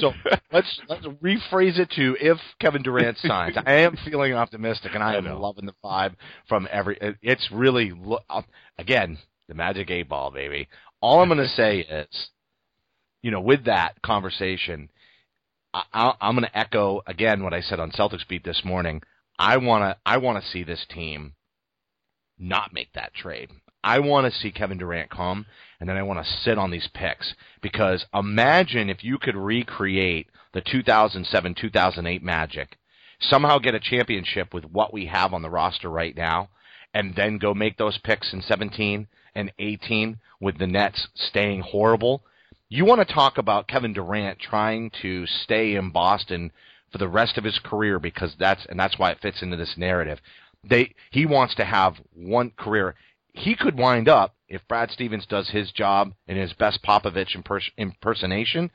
so 0.00 0.12
let's 0.52 0.80
let's 0.88 1.04
rephrase 1.06 1.78
it 1.78 1.90
to 1.96 2.16
if 2.20 2.38
Kevin 2.60 2.82
Durant 2.82 3.18
signs. 3.18 3.56
I 3.66 3.72
am 3.80 3.96
feeling 4.04 4.34
optimistic, 4.34 4.92
and 4.94 5.02
I 5.02 5.16
am 5.16 5.24
know. 5.24 5.40
loving 5.40 5.66
the 5.66 5.74
vibe 5.84 6.14
from 6.48 6.68
every. 6.70 6.98
it- 7.00 7.16
It's 7.22 7.48
really 7.50 7.92
lo- 7.92 8.20
uh, 8.30 8.42
again 8.78 9.18
the 9.48 9.54
magic 9.54 9.90
eight 9.90 10.08
ball, 10.08 10.30
baby. 10.30 10.68
All 11.00 11.20
I'm 11.20 11.28
going 11.28 11.38
to 11.38 11.48
say 11.48 11.80
is, 11.80 12.28
you 13.22 13.30
know, 13.32 13.40
with 13.40 13.64
that 13.64 14.00
conversation, 14.02 14.88
I, 15.74 15.82
I, 15.92 16.14
I'm 16.20 16.36
going 16.36 16.46
to 16.48 16.58
echo 16.58 17.02
again 17.06 17.42
what 17.42 17.54
I 17.54 17.60
said 17.60 17.80
on 17.80 17.90
Celtics 17.90 18.28
beat 18.28 18.44
this 18.44 18.62
morning. 18.64 19.02
I 19.38 19.56
want 19.56 19.82
to 19.82 19.96
I 20.06 20.18
want 20.18 20.42
to 20.44 20.48
see 20.50 20.62
this 20.62 20.86
team 20.88 21.34
not 22.38 22.72
make 22.72 22.92
that 22.92 23.14
trade. 23.14 23.50
I 23.84 23.98
want 23.98 24.32
to 24.32 24.38
see 24.38 24.52
Kevin 24.52 24.78
Durant 24.78 25.10
come, 25.10 25.46
and 25.80 25.88
then 25.88 25.96
I 25.96 26.02
want 26.02 26.24
to 26.24 26.32
sit 26.44 26.58
on 26.58 26.70
these 26.70 26.88
picks 26.94 27.34
because 27.60 28.06
imagine 28.14 28.88
if 28.88 29.02
you 29.02 29.18
could 29.18 29.36
recreate 29.36 30.28
the 30.52 30.60
2007 30.60 31.54
2008 31.54 32.22
Magic, 32.22 32.78
somehow 33.20 33.58
get 33.58 33.74
a 33.74 33.80
championship 33.80 34.54
with 34.54 34.64
what 34.64 34.92
we 34.92 35.06
have 35.06 35.32
on 35.34 35.42
the 35.42 35.50
roster 35.50 35.88
right 35.88 36.16
now, 36.16 36.50
and 36.94 37.14
then 37.16 37.38
go 37.38 37.54
make 37.54 37.76
those 37.76 37.98
picks 37.98 38.32
in 38.32 38.42
17 38.42 39.08
and 39.34 39.52
18 39.58 40.18
with 40.40 40.58
the 40.58 40.66
Nets 40.66 41.08
staying 41.14 41.62
horrible. 41.62 42.22
You 42.68 42.84
want 42.84 43.06
to 43.06 43.14
talk 43.14 43.38
about 43.38 43.68
Kevin 43.68 43.92
Durant 43.92 44.38
trying 44.38 44.90
to 45.02 45.26
stay 45.26 45.74
in 45.74 45.90
Boston 45.90 46.52
for 46.90 46.98
the 46.98 47.08
rest 47.08 47.38
of 47.38 47.44
his 47.44 47.58
career 47.58 47.98
because 47.98 48.34
that's 48.38 48.64
and 48.66 48.78
that's 48.78 48.98
why 48.98 49.10
it 49.10 49.20
fits 49.20 49.42
into 49.42 49.56
this 49.56 49.74
narrative. 49.76 50.20
They 50.64 50.94
he 51.10 51.26
wants 51.26 51.54
to 51.56 51.64
have 51.64 51.96
one 52.14 52.50
career. 52.50 52.94
He 53.34 53.54
could 53.54 53.78
wind 53.78 54.08
up 54.08 54.34
if 54.48 54.66
Brad 54.68 54.90
Stevens 54.90 55.26
does 55.26 55.48
his 55.50 55.72
job 55.72 56.12
in 56.26 56.36
his 56.36 56.52
best 56.52 56.82
Popovich 56.82 57.34
impers- 57.34 57.70
impersonation. 57.76 58.70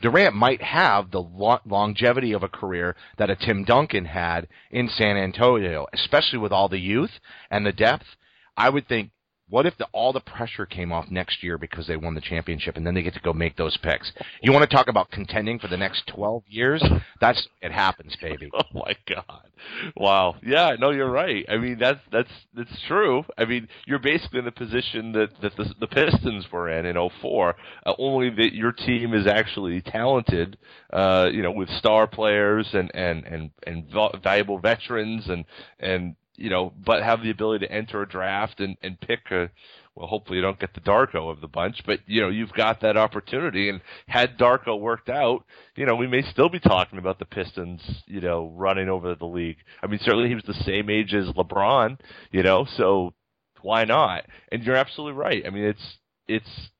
Durant 0.00 0.34
might 0.34 0.62
have 0.62 1.10
the 1.10 1.20
lo- 1.20 1.60
longevity 1.64 2.32
of 2.32 2.42
a 2.42 2.48
career 2.48 2.96
that 3.16 3.30
a 3.30 3.36
Tim 3.36 3.64
Duncan 3.64 4.06
had 4.06 4.48
in 4.70 4.88
San 4.88 5.16
Antonio, 5.16 5.86
especially 5.92 6.38
with 6.38 6.52
all 6.52 6.68
the 6.68 6.80
youth 6.80 7.20
and 7.50 7.64
the 7.64 7.72
depth. 7.72 8.16
I 8.56 8.70
would 8.70 8.88
think, 8.88 9.10
what 9.48 9.66
if 9.66 9.76
the, 9.76 9.86
all 9.92 10.12
the 10.12 10.20
pressure 10.20 10.64
came 10.66 10.90
off 10.90 11.10
next 11.10 11.42
year 11.42 11.58
because 11.58 11.86
they 11.86 11.96
won 11.96 12.14
the 12.14 12.20
championship, 12.20 12.76
and 12.76 12.86
then 12.86 12.94
they 12.94 13.02
get 13.02 13.14
to 13.14 13.20
go 13.20 13.32
make 13.32 13.56
those 13.56 13.76
picks? 13.76 14.10
You 14.42 14.52
want 14.52 14.68
to 14.68 14.74
talk 14.74 14.88
about 14.88 15.10
contending 15.10 15.58
for 15.58 15.68
the 15.68 15.76
next 15.76 16.06
twelve 16.06 16.44
years? 16.48 16.82
That's 17.20 17.46
it 17.60 17.72
happens, 17.72 18.16
baby. 18.20 18.50
Oh 18.74 18.80
my 18.80 18.96
god! 19.08 19.50
Wow. 19.96 20.36
Yeah. 20.42 20.76
No, 20.78 20.90
you're 20.90 21.10
right. 21.10 21.44
I 21.48 21.56
mean, 21.58 21.78
that's 21.78 22.00
that's 22.10 22.30
that's 22.54 22.82
true. 22.86 23.24
I 23.36 23.44
mean, 23.44 23.68
you're 23.86 23.98
basically 23.98 24.38
in 24.38 24.44
the 24.44 24.52
position 24.52 25.12
that 25.12 25.30
that 25.42 25.56
the, 25.56 25.74
the 25.80 25.86
Pistons 25.86 26.46
were 26.50 26.68
in 26.68 26.86
in 26.86 26.96
'04. 27.20 27.56
Uh, 27.84 27.92
only 27.98 28.30
that 28.30 28.54
your 28.54 28.72
team 28.72 29.14
is 29.14 29.26
actually 29.26 29.80
talented. 29.82 30.56
Uh, 30.92 31.28
you 31.32 31.42
know, 31.42 31.50
with 31.50 31.68
star 31.70 32.06
players 32.06 32.68
and 32.72 32.90
and 32.94 33.24
and 33.24 33.50
and 33.66 33.90
val- 33.90 34.14
valuable 34.22 34.58
veterans 34.58 35.28
and 35.28 35.44
and 35.78 36.16
you 36.36 36.50
know, 36.50 36.72
but 36.84 37.02
have 37.02 37.22
the 37.22 37.30
ability 37.30 37.66
to 37.66 37.72
enter 37.72 38.02
a 38.02 38.08
draft 38.08 38.60
and 38.60 38.76
and 38.82 39.00
pick 39.00 39.30
a. 39.30 39.50
Well, 39.94 40.08
hopefully 40.08 40.38
you 40.38 40.42
don't 40.42 40.58
get 40.58 40.74
the 40.74 40.80
Darko 40.80 41.30
of 41.30 41.40
the 41.40 41.46
bunch, 41.46 41.82
but 41.86 42.00
you 42.06 42.20
know 42.20 42.28
you've 42.28 42.52
got 42.52 42.80
that 42.80 42.96
opportunity. 42.96 43.68
And 43.68 43.80
had 44.08 44.36
Darko 44.36 44.78
worked 44.80 45.08
out, 45.08 45.44
you 45.76 45.86
know 45.86 45.94
we 45.94 46.08
may 46.08 46.22
still 46.22 46.48
be 46.48 46.58
talking 46.58 46.98
about 46.98 47.20
the 47.20 47.24
Pistons, 47.24 47.80
you 48.06 48.20
know, 48.20 48.52
running 48.56 48.88
over 48.88 49.14
the 49.14 49.26
league. 49.26 49.58
I 49.82 49.86
mean, 49.86 50.00
certainly 50.02 50.28
he 50.28 50.34
was 50.34 50.44
the 50.44 50.64
same 50.64 50.90
age 50.90 51.14
as 51.14 51.26
LeBron, 51.26 52.00
you 52.32 52.42
know, 52.42 52.66
so 52.76 53.14
why 53.62 53.84
not? 53.84 54.26
And 54.52 54.62
you're 54.62 54.76
absolutely 54.76 55.18
right. 55.18 55.44
I 55.46 55.50
mean, 55.50 55.64
it's 55.64 55.98
it's 56.28 56.70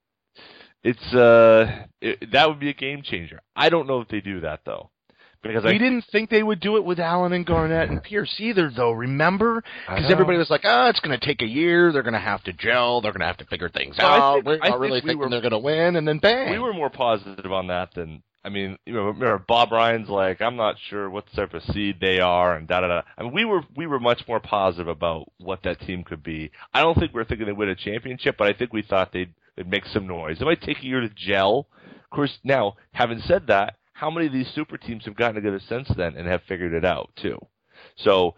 it's 0.82 1.14
uh 1.14 1.86
it, 2.00 2.30
that 2.32 2.48
would 2.48 2.60
be 2.60 2.68
a 2.68 2.74
game 2.74 3.02
changer. 3.02 3.40
I 3.56 3.70
don't 3.70 3.86
know 3.86 4.00
if 4.00 4.08
they 4.08 4.20
do 4.20 4.40
that 4.40 4.60
though, 4.64 4.90
because 5.44 5.64
We 5.64 5.70
I 5.70 5.78
didn't 5.78 6.04
think 6.10 6.30
they 6.30 6.42
would 6.42 6.60
do 6.60 6.76
it 6.76 6.84
with 6.84 6.98
Allen 6.98 7.32
and 7.32 7.46
Garnett 7.46 7.88
and 7.90 8.02
Pierce 8.02 8.34
either, 8.38 8.70
though. 8.74 8.90
Remember? 8.92 9.62
Because 9.88 10.10
everybody 10.10 10.38
was 10.38 10.50
like, 10.50 10.62
"Oh, 10.64 10.88
it's 10.88 11.00
going 11.00 11.18
to 11.18 11.24
take 11.24 11.42
a 11.42 11.46
year. 11.46 11.92
They're 11.92 12.02
going 12.02 12.14
to 12.14 12.18
have 12.20 12.42
to 12.44 12.52
gel. 12.52 13.00
They're 13.00 13.12
going 13.12 13.20
to 13.20 13.26
have 13.26 13.36
to 13.38 13.46
figure 13.46 13.68
things 13.68 13.96
I 13.98 14.02
out. 14.18 14.34
think- 14.34 14.46
We're 14.46 14.52
I 14.54 14.56
not 14.56 14.62
think 14.64 14.80
really 14.80 14.90
we 14.92 15.00
thinking 15.00 15.18
were- 15.18 15.28
they're 15.30 15.40
going 15.40 15.52
to 15.52 15.58
win." 15.58 15.96
And 15.96 16.06
then 16.08 16.18
bang. 16.18 16.50
we 16.52 16.58
were 16.58 16.72
more 16.72 16.90
positive 16.90 17.52
on 17.52 17.68
that 17.68 17.94
than 17.94 18.22
I 18.46 18.50
mean, 18.50 18.76
you 18.84 18.92
know, 18.92 19.04
remember 19.04 19.42
Bob 19.48 19.72
Ryan's 19.72 20.10
like, 20.10 20.42
I'm 20.42 20.56
not 20.56 20.74
sure 20.90 21.08
what 21.08 21.24
type 21.34 21.54
of 21.54 21.62
seed 21.72 21.96
they 21.98 22.20
are, 22.20 22.54
and 22.56 22.68
da 22.68 22.80
da 22.82 22.88
da. 22.88 23.02
I 23.16 23.22
mean, 23.22 23.32
we 23.32 23.44
were 23.46 23.62
we 23.74 23.86
were 23.86 23.98
much 24.00 24.22
more 24.28 24.38
positive 24.40 24.86
about 24.88 25.30
what 25.38 25.62
that 25.62 25.80
team 25.80 26.04
could 26.04 26.22
be. 26.22 26.50
I 26.74 26.82
don't 26.82 26.98
think 26.98 27.14
we 27.14 27.22
are 27.22 27.24
thinking 27.24 27.46
they'd 27.46 27.56
win 27.56 27.70
a 27.70 27.74
championship, 27.74 28.36
but 28.38 28.46
I 28.48 28.52
think 28.52 28.72
we 28.72 28.82
thought 28.82 29.12
they'd 29.12 29.32
they'd 29.56 29.70
make 29.70 29.86
some 29.86 30.06
noise. 30.06 30.40
It 30.40 30.44
might 30.44 30.60
take 30.60 30.80
a 30.80 30.84
year 30.86 31.00
to 31.00 31.08
gel. 31.08 31.68
Of 31.86 32.10
course, 32.10 32.38
now 32.44 32.74
having 32.92 33.20
said 33.20 33.46
that, 33.46 33.76
how 33.94 34.10
many 34.10 34.26
of 34.26 34.32
these 34.32 34.48
super 34.54 34.76
teams 34.76 35.04
have 35.06 35.16
gotten 35.16 35.36
together 35.36 35.60
since 35.68 35.88
then 35.96 36.16
and 36.16 36.28
have 36.28 36.42
figured 36.42 36.74
it 36.74 36.84
out 36.84 37.10
too? 37.16 37.38
So 37.96 38.34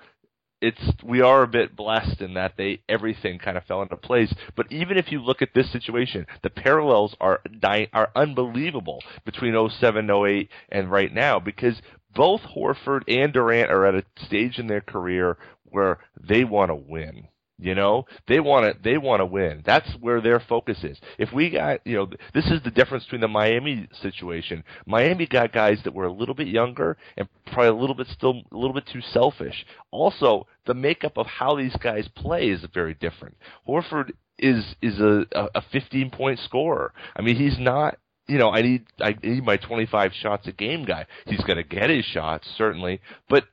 it's 0.60 0.80
we 1.02 1.20
are 1.20 1.42
a 1.42 1.48
bit 1.48 1.76
blessed 1.76 2.20
in 2.20 2.34
that 2.34 2.54
they 2.56 2.82
everything 2.88 3.38
kind 3.38 3.56
of 3.56 3.64
fell 3.64 3.82
into 3.82 3.96
place. 3.96 4.32
But 4.54 4.70
even 4.70 4.96
if 4.96 5.10
you 5.10 5.20
look 5.20 5.42
at 5.42 5.54
this 5.54 5.70
situation, 5.72 6.26
the 6.42 6.50
parallels 6.50 7.14
are 7.20 7.40
di- 7.60 7.88
are 7.92 8.10
unbelievable 8.14 9.02
between 9.25 9.54
07, 9.68 10.08
08, 10.10 10.48
and 10.70 10.90
right 10.90 11.12
now 11.12 11.40
because 11.40 11.80
both 12.14 12.40
Horford 12.42 13.02
and 13.08 13.32
Durant 13.32 13.70
are 13.70 13.86
at 13.86 13.94
a 13.94 14.25
stage 14.26 14.58
in 14.58 14.66
their 14.66 14.80
career 14.80 15.36
where 15.64 15.98
they 16.18 16.44
want 16.44 16.70
to 16.70 16.75
win. 16.75 17.28
You 17.58 17.75
know, 17.75 18.04
they 18.28 18.38
want 18.38 18.66
to 18.66 18.82
they 18.82 18.98
want 18.98 19.20
to 19.20 19.26
win. 19.26 19.62
That's 19.64 19.88
where 20.00 20.20
their 20.20 20.40
focus 20.40 20.84
is. 20.84 20.98
If 21.18 21.32
we 21.32 21.48
got, 21.48 21.80
you 21.86 21.96
know, 21.96 22.10
this 22.34 22.44
is 22.50 22.62
the 22.62 22.70
difference 22.70 23.04
between 23.04 23.22
the 23.22 23.28
Miami 23.28 23.88
situation. 24.02 24.62
Miami 24.86 25.26
got 25.26 25.52
guys 25.52 25.78
that 25.84 25.94
were 25.94 26.04
a 26.04 26.12
little 26.12 26.34
bit 26.34 26.48
younger 26.48 26.98
and 27.16 27.26
probably 27.46 27.68
a 27.68 27.75
little 27.75 27.94
bit 27.94 28.08
still 28.08 28.42
a 28.52 28.56
little 28.56 28.75
bit 28.75 28.86
too 28.92 29.00
selfish. 29.00 29.64
Also, 29.90 30.46
the 30.66 30.75
makeup 30.75 31.16
of 31.16 31.26
how 31.26 31.56
these 31.56 31.76
guys 31.76 32.06
play 32.14 32.48
is 32.48 32.62
very 32.75 32.92
different. 32.92 33.36
Horford 33.66 34.12
is 34.38 34.75
is 34.82 35.00
a 35.00 35.25
a 35.32 35.62
15 35.72 36.10
point 36.10 36.38
scorer. 36.40 36.92
I 37.16 37.22
mean, 37.22 37.36
he's 37.36 37.58
not 37.58 37.96
you 38.28 38.38
know, 38.38 38.50
I 38.50 38.62
need 38.62 38.84
I 39.00 39.16
need 39.22 39.44
my 39.44 39.56
25 39.56 40.12
shots 40.12 40.46
a 40.46 40.52
game 40.52 40.84
guy. 40.84 41.06
He's 41.26 41.42
going 41.42 41.56
to 41.58 41.62
get 41.62 41.90
his 41.90 42.04
shots 42.04 42.46
certainly, 42.56 43.00
but 43.28 43.44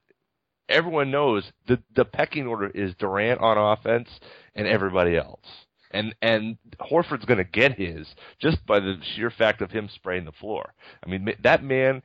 everyone 0.69 1.11
knows 1.11 1.51
the 1.67 1.81
the 1.95 2.05
pecking 2.05 2.47
order 2.47 2.67
is 2.67 2.95
Durant 2.95 3.41
on 3.41 3.57
offense 3.57 4.09
and 4.55 4.67
everybody 4.67 5.17
else. 5.17 5.45
And 5.91 6.15
and 6.21 6.57
Horford's 6.79 7.25
going 7.25 7.37
to 7.37 7.43
get 7.43 7.77
his 7.77 8.07
just 8.39 8.65
by 8.65 8.79
the 8.79 8.97
sheer 9.15 9.29
fact 9.29 9.61
of 9.61 9.71
him 9.71 9.89
spraying 9.93 10.25
the 10.25 10.31
floor. 10.31 10.73
I 11.05 11.09
mean, 11.09 11.33
that 11.43 11.63
man, 11.63 12.01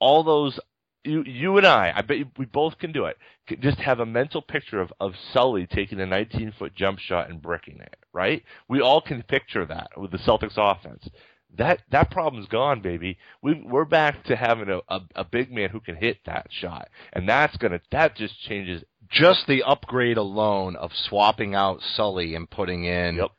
all 0.00 0.24
those 0.24 0.58
you 1.04 1.22
you 1.24 1.56
and 1.56 1.66
I, 1.66 1.92
I 1.94 2.02
bet 2.02 2.18
we 2.38 2.46
both 2.46 2.78
can 2.78 2.92
do 2.92 3.04
it. 3.04 3.16
Just 3.60 3.78
have 3.78 4.00
a 4.00 4.06
mental 4.06 4.42
picture 4.42 4.80
of 4.80 4.92
of 5.00 5.12
Sully 5.32 5.66
taking 5.66 6.00
a 6.00 6.06
19 6.06 6.52
foot 6.58 6.74
jump 6.74 6.98
shot 6.98 7.30
and 7.30 7.42
bricking 7.42 7.80
it. 7.80 7.96
Right? 8.12 8.42
We 8.68 8.80
all 8.80 9.00
can 9.00 9.22
picture 9.22 9.66
that 9.66 9.90
with 9.96 10.10
the 10.10 10.18
Celtics 10.18 10.56
offense. 10.56 11.08
That 11.56 11.80
that 11.90 12.10
problem's 12.10 12.46
gone, 12.48 12.82
baby. 12.82 13.18
We 13.42 13.62
we're 13.64 13.84
back 13.84 14.24
to 14.24 14.36
having 14.36 14.68
a, 14.68 14.80
a 14.88 15.00
a 15.16 15.24
big 15.24 15.50
man 15.50 15.70
who 15.70 15.80
can 15.80 15.96
hit 15.96 16.18
that 16.26 16.48
shot, 16.50 16.88
and 17.12 17.28
that's 17.28 17.56
gonna 17.56 17.80
that 17.90 18.16
just 18.16 18.40
changes. 18.42 18.82
Just 19.10 19.46
the 19.46 19.62
upgrade 19.62 20.18
alone 20.18 20.76
of 20.76 20.90
swapping 20.94 21.54
out 21.54 21.80
Sully 21.80 22.34
and 22.34 22.48
putting 22.48 22.84
in 22.84 23.16
Yep. 23.16 23.30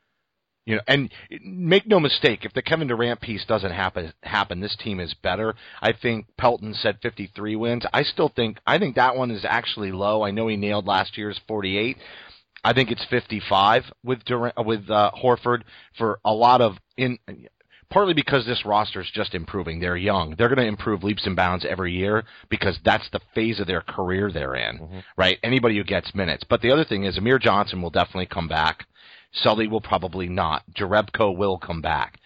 You 0.65 0.75
know, 0.75 0.81
and 0.87 1.11
make 1.41 1.87
no 1.87 1.99
mistake, 1.99 2.45
if 2.45 2.53
the 2.53 2.61
Kevin 2.61 2.87
Durant 2.87 3.21
piece 3.21 3.43
doesn't 3.45 3.71
happen, 3.71 4.13
happen, 4.21 4.59
this 4.59 4.75
team 4.75 4.99
is 4.99 5.15
better. 5.15 5.55
I 5.81 5.93
think 5.93 6.27
Pelton 6.37 6.75
said 6.75 6.99
53 7.01 7.55
wins. 7.55 7.85
I 7.91 8.03
still 8.03 8.29
think, 8.29 8.59
I 8.67 8.77
think 8.77 8.95
that 8.95 9.15
one 9.15 9.31
is 9.31 9.43
actually 9.49 9.91
low. 9.91 10.21
I 10.21 10.29
know 10.29 10.47
he 10.47 10.57
nailed 10.57 10.85
last 10.85 11.17
year's 11.17 11.41
48. 11.47 11.97
I 12.63 12.73
think 12.73 12.91
it's 12.91 13.03
55 13.09 13.85
with 14.03 14.23
Durant, 14.25 14.63
with 14.63 14.87
uh, 14.91 15.09
Horford 15.19 15.63
for 15.97 16.19
a 16.23 16.33
lot 16.33 16.61
of 16.61 16.77
in. 16.97 17.17
Partly 17.89 18.13
because 18.13 18.45
this 18.45 18.65
roster 18.65 19.01
is 19.01 19.09
just 19.13 19.33
improving. 19.33 19.79
They're 19.79 19.97
young. 19.97 20.35
They're 20.37 20.47
going 20.47 20.59
to 20.59 20.65
improve 20.65 21.03
leaps 21.03 21.25
and 21.25 21.35
bounds 21.35 21.65
every 21.67 21.91
year 21.91 22.23
because 22.49 22.77
that's 22.85 23.09
the 23.11 23.21
phase 23.33 23.59
of 23.59 23.65
their 23.65 23.81
career 23.81 24.31
they're 24.31 24.55
in, 24.55 24.77
mm-hmm. 24.77 24.99
right? 25.17 25.39
Anybody 25.41 25.77
who 25.77 25.83
gets 25.83 26.13
minutes. 26.13 26.43
But 26.47 26.61
the 26.61 26.71
other 26.71 26.85
thing 26.85 27.05
is, 27.05 27.17
Amir 27.17 27.39
Johnson 27.39 27.81
will 27.81 27.89
definitely 27.89 28.27
come 28.27 28.47
back. 28.47 28.85
Sully 29.33 29.67
will 29.67 29.81
probably 29.81 30.29
not. 30.29 30.63
Jerebko 30.77 31.35
will 31.35 31.57
come 31.57 31.81
back. 31.81 32.19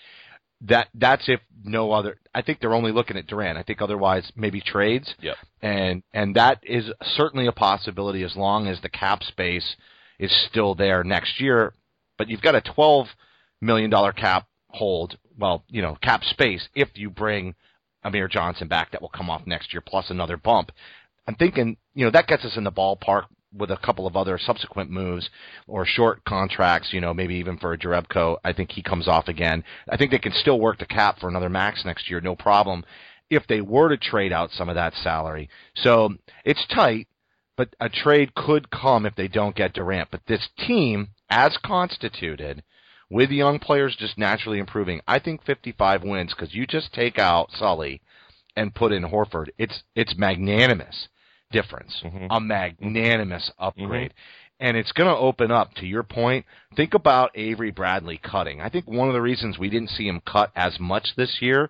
That 0.62 0.88
that's 0.94 1.28
if 1.28 1.42
no 1.64 1.92
other. 1.92 2.18
I 2.34 2.42
think 2.42 2.60
they're 2.60 2.74
only 2.74 2.92
looking 2.92 3.18
at 3.18 3.28
Durant. 3.28 3.58
I 3.58 3.64
think 3.64 3.82
otherwise 3.82 4.32
maybe 4.36 4.62
trades. 4.62 5.14
Yep. 5.22 5.36
And 5.62 6.04
and 6.14 6.36
that 6.36 6.60
is 6.64 6.90
certainly 7.16 7.48
a 7.48 7.52
possibility 7.52 8.24
as 8.24 8.36
long 8.36 8.68
as 8.68 8.80
the 8.82 8.90
cap 8.90 9.24
space 9.24 9.76
is 10.20 10.32
still 10.50 10.76
there 10.76 11.04
next 11.04 11.42
year. 11.42 11.74
But 12.18 12.30
you've 12.30 12.42
got 12.42 12.56
a 12.56 12.62
twelve 12.62 13.08
million 13.60 13.90
dollar 13.90 14.14
cap 14.14 14.48
hold. 14.74 15.18
Well, 15.38 15.64
you 15.70 15.82
know, 15.82 15.98
cap 16.02 16.24
space 16.24 16.68
if 16.76 16.90
you 16.96 17.10
bring 17.10 17.56
Amir 18.04 18.28
Johnson 18.28 18.68
back, 18.68 18.92
that 18.92 19.02
will 19.02 19.10
come 19.10 19.30
off 19.30 19.48
next 19.48 19.74
year 19.74 19.82
plus 19.82 20.10
another 20.10 20.38
bump. 20.38 20.72
I'm 21.28 21.36
thinking, 21.36 21.78
you 21.94 22.06
know, 22.06 22.12
that 22.12 22.28
gets 22.28 22.44
us 22.44 22.58
in 22.58 22.64
the 22.64 22.72
ballpark 22.72 23.24
with 23.56 23.72
a 23.72 23.78
couple 23.78 24.08
of 24.08 24.16
other 24.16 24.38
subsequent 24.38 24.90
moves 24.90 25.30
or 25.68 25.86
short 25.86 26.24
contracts, 26.26 26.92
you 26.92 27.00
know, 27.00 27.14
maybe 27.14 27.36
even 27.36 27.58
for 27.58 27.78
Jerebko. 27.78 28.38
I 28.44 28.52
think 28.52 28.72
he 28.72 28.82
comes 28.82 29.08
off 29.08 29.28
again. 29.28 29.64
I 29.90 29.96
think 29.96 30.12
they 30.12 30.20
can 30.20 30.34
still 30.34 30.60
work 30.60 30.80
the 30.80 30.86
cap 30.86 31.20
for 31.20 31.30
another 31.30 31.50
max 31.50 31.86
next 31.86 32.10
year, 32.10 32.20
no 32.20 32.36
problem, 32.36 32.84
if 33.30 33.46
they 33.48 33.62
were 33.62 33.90
to 33.90 33.98
trade 33.98 34.34
out 34.34 34.52
some 34.52 34.70
of 34.70 34.76
that 34.76 34.96
salary. 34.96 35.50
So 35.76 36.16
it's 36.44 36.66
tight, 36.74 37.08
but 37.56 37.70
a 37.80 37.90
trade 37.90 38.34
could 38.34 38.72
come 38.72 39.06
if 39.06 39.16
they 39.16 39.28
don't 39.28 39.56
get 39.56 39.74
Durant. 39.74 40.10
But 40.12 40.26
this 40.28 40.50
team, 40.58 41.10
as 41.30 41.58
constituted, 41.64 42.64
with 43.14 43.30
young 43.30 43.60
players 43.60 43.96
just 43.96 44.18
naturally 44.18 44.58
improving, 44.58 45.00
I 45.08 45.20
think 45.20 45.46
55 45.46 46.04
wins 46.04 46.34
because 46.34 46.56
you 46.56 46.66
just 46.66 46.92
take 46.94 47.20
out 47.20 47.52
Sully 47.52 48.02
and 48.56 48.74
put 48.74 48.92
in 48.92 49.04
Horford. 49.04 49.50
It's 49.60 49.84
it's 49.96 50.18
magnanimous 50.18 51.10
difference, 51.52 52.02
mm-hmm. 52.04 52.26
a 52.32 52.40
magnanimous 52.40 53.52
mm-hmm. 53.52 53.84
upgrade. 53.84 54.14
And 54.60 54.76
it's 54.76 54.92
going 54.94 55.10
to 55.10 55.16
open 55.16 55.52
up, 55.52 55.74
to 55.76 55.86
your 55.86 56.04
point, 56.04 56.46
think 56.76 56.94
about 56.94 57.32
Avery 57.36 57.72
Bradley 57.72 58.18
cutting. 58.18 58.62
I 58.62 58.70
think 58.70 58.88
one 58.88 59.10
of 59.10 59.14
the 59.14 59.22
reasons 59.22 59.60
we 59.60 59.70
didn't 59.70 59.90
see 59.90 60.08
him 60.08 60.22
cut 60.26 60.52
as 60.56 60.80
much 60.80 61.16
this 61.16 61.40
year 61.42 61.70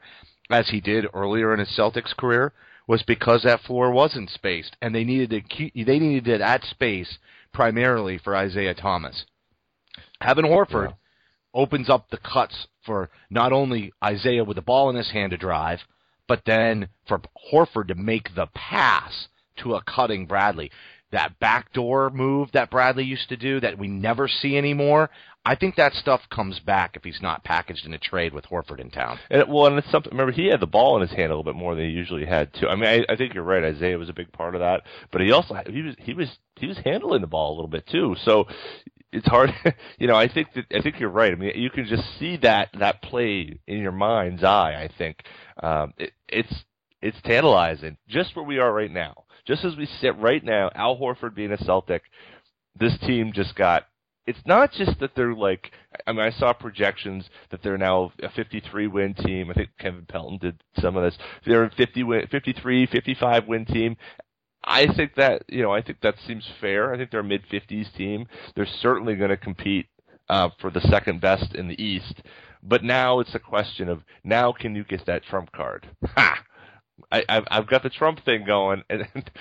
as 0.50 0.70
he 0.70 0.80
did 0.80 1.08
earlier 1.14 1.54
in 1.54 1.60
his 1.60 1.76
Celtics 1.78 2.16
career 2.16 2.54
was 2.88 3.04
because 3.04 3.44
that 3.44 3.62
floor 3.62 3.92
wasn't 3.92 4.30
spaced, 4.30 4.78
and 4.82 4.96
they 4.96 5.04
needed 5.04 5.30
to 5.30 5.72
they 5.84 6.00
needed 6.00 6.40
that 6.40 6.64
space 6.64 7.18
primarily 7.54 8.18
for 8.18 8.36
Isaiah 8.36 8.76
Thomas. 8.76 9.26
Having 10.22 10.46
Horford 10.46 10.94
opens 11.54 11.90
up 11.90 12.10
the 12.10 12.18
cuts 12.18 12.68
for 12.86 13.10
not 13.30 13.52
only 13.52 13.94
Isaiah 14.04 14.44
with 14.44 14.56
the 14.56 14.62
ball 14.62 14.90
in 14.90 14.96
his 14.96 15.12
hand 15.12 15.32
to 15.32 15.38
drive, 15.38 15.80
but 16.28 16.44
then 16.46 16.90
for 17.08 17.22
Horford 17.52 17.88
to 17.88 17.96
make 17.96 18.36
the 18.36 18.48
pass 18.54 19.28
to 19.58 19.76
a 19.76 19.84
cutting 19.84 20.26
Bradley. 20.26 20.72
That 21.12 21.40
backdoor 21.40 22.10
move 22.10 22.50
that 22.54 22.72
Bradley 22.72 23.04
used 23.04 23.30
to 23.30 23.38
do 23.38 23.60
that 23.60 23.78
we 23.78 23.88
never 23.88 24.28
see 24.28 24.58
anymore. 24.58 25.12
I 25.46 25.56
think 25.56 25.76
that 25.76 25.94
stuff 25.94 26.22
comes 26.34 26.60
back 26.60 26.96
if 26.96 27.04
he's 27.04 27.22
not 27.22 27.44
packaged 27.44 27.86
in 27.86 27.94
a 27.94 28.00
trade 28.00 28.34
with 28.34 28.46
Horford 28.46 28.80
in 28.80 28.90
town. 28.90 29.20
And, 29.30 29.44
well, 29.48 29.68
and 29.68 29.78
it's 29.78 29.92
something. 29.92 30.12
Remember, 30.12 30.32
he 30.32 30.48
had 30.48 30.62
the 30.62 30.68
ball 30.68 30.96
in 30.96 31.08
his 31.08 31.12
hand 31.12 31.32
a 31.32 31.36
little 31.36 31.44
bit 31.44 31.56
more 31.56 31.76
than 31.76 31.84
he 31.84 31.92
usually 31.92 32.26
had 32.26 32.54
too. 32.54 32.68
I 32.68 32.76
mean, 32.76 32.86
I, 32.86 33.14
I 33.14 33.16
think 33.18 33.34
you're 33.34 33.44
right. 33.44 33.64
Isaiah 33.64 33.98
was 33.98 34.10
a 34.10 34.14
big 34.14 34.32
part 34.32 34.56
of 34.56 34.62
that, 34.62 34.84
but 35.12 35.22
he 35.22 35.32
also 35.32 35.56
he 35.70 35.82
was 35.82 35.96
he 36.00 36.14
was 36.14 36.30
he 36.56 36.66
was 36.66 36.78
handling 36.86 37.22
the 37.22 37.28
ball 37.28 37.52
a 37.52 37.56
little 37.56 37.68
bit 37.68 37.86
too. 37.88 38.16
So 38.24 38.48
it's 39.14 39.28
hard. 39.28 39.52
you 40.00 40.08
know, 40.08 40.16
I 40.16 40.28
think 40.28 40.54
that 40.56 40.66
I 40.76 40.82
think 40.82 41.00
you're 41.00 41.10
right. 41.10 41.32
I 41.32 41.36
mean, 41.36 41.52
you 41.56 41.70
can 41.70 41.86
just 41.86 42.04
see 42.20 42.38
that 42.38 42.70
that 42.80 43.02
play 43.02 43.60
in 43.68 43.80
your 43.80 43.92
mind's 43.92 44.44
eye. 44.44 44.76
I 44.76 44.90
think 44.98 45.24
um, 45.62 45.94
it, 45.98 46.12
it's 46.28 46.54
it's 47.02 47.22
tantalizing 47.24 47.98
just 48.08 48.36
where 48.36 48.46
we 48.46 48.60
are 48.60 48.74
right 48.74 48.92
now. 48.92 49.26
Just 49.46 49.66
as 49.66 49.76
we 49.76 49.86
sit 49.86 50.18
right 50.18 50.44
now, 50.44 50.70
Al 50.74 50.98
Horford 50.98 51.36
being 51.36 51.52
a 51.52 51.64
Celtic, 51.64 52.04
this 52.80 52.98
team 53.00 53.32
just 53.34 53.56
got. 53.56 53.86
It's 54.26 54.40
not 54.46 54.72
just 54.72 55.00
that 55.02 55.12
they're 55.16 55.34
like. 55.34 55.72
I 56.08 56.14
mean, 56.14 56.22
I 56.22 56.32
saw 56.32 56.54
projections 56.54 57.30
that 57.52 57.62
they're 57.62 57.78
now 57.78 58.14
a 58.22 58.30
53 58.32 58.88
win 58.88 59.14
team. 59.14 59.52
I 59.52 59.54
think 59.54 59.70
Kevin 59.80 60.06
Pelton 60.06 60.38
did 60.38 60.64
some 60.80 60.96
of 60.96 61.04
this. 61.04 61.18
They're 61.46 61.66
a 61.66 61.72
50 61.72 62.04
win, 62.04 62.28
53, 62.32 62.86
55 62.88 63.48
win 63.48 63.66
team. 63.66 63.98
I 64.64 64.88
think 64.88 65.16
that 65.16 65.44
you 65.50 65.62
know, 65.62 65.72
I 65.72 65.82
think 65.82 66.02
that 66.02 66.16
seems 66.26 66.48
fair. 66.62 66.94
I 66.94 66.98
think 66.98 67.12
they're 67.12 67.20
a 67.20 67.24
mid 67.24 67.44
50s 67.48 67.94
team. 67.96 68.28
They're 68.56 68.66
certainly 68.66 69.16
going 69.16 69.30
to 69.30 69.38
compete 69.38 69.88
uh, 70.30 70.50
for 70.60 70.70
the 70.70 70.82
second 70.82 71.22
best 71.22 71.56
in 71.56 71.68
the 71.68 71.82
East. 71.82 72.22
But 72.62 72.84
now 72.84 73.20
it's 73.20 73.36
a 73.36 73.40
question 73.40 73.90
of 73.90 74.02
now 74.24 74.54
can 74.54 74.76
you 74.76 74.84
get 74.84 75.06
that 75.06 75.24
trump 75.24 75.52
card? 75.52 75.88
Ha! 76.16 76.44
I, 77.12 77.24
I've, 77.28 77.44
I've 77.50 77.68
got 77.68 77.84
the 77.84 77.90
Trump 77.90 78.24
thing 78.24 78.46
going, 78.46 78.84
and, 78.90 79.08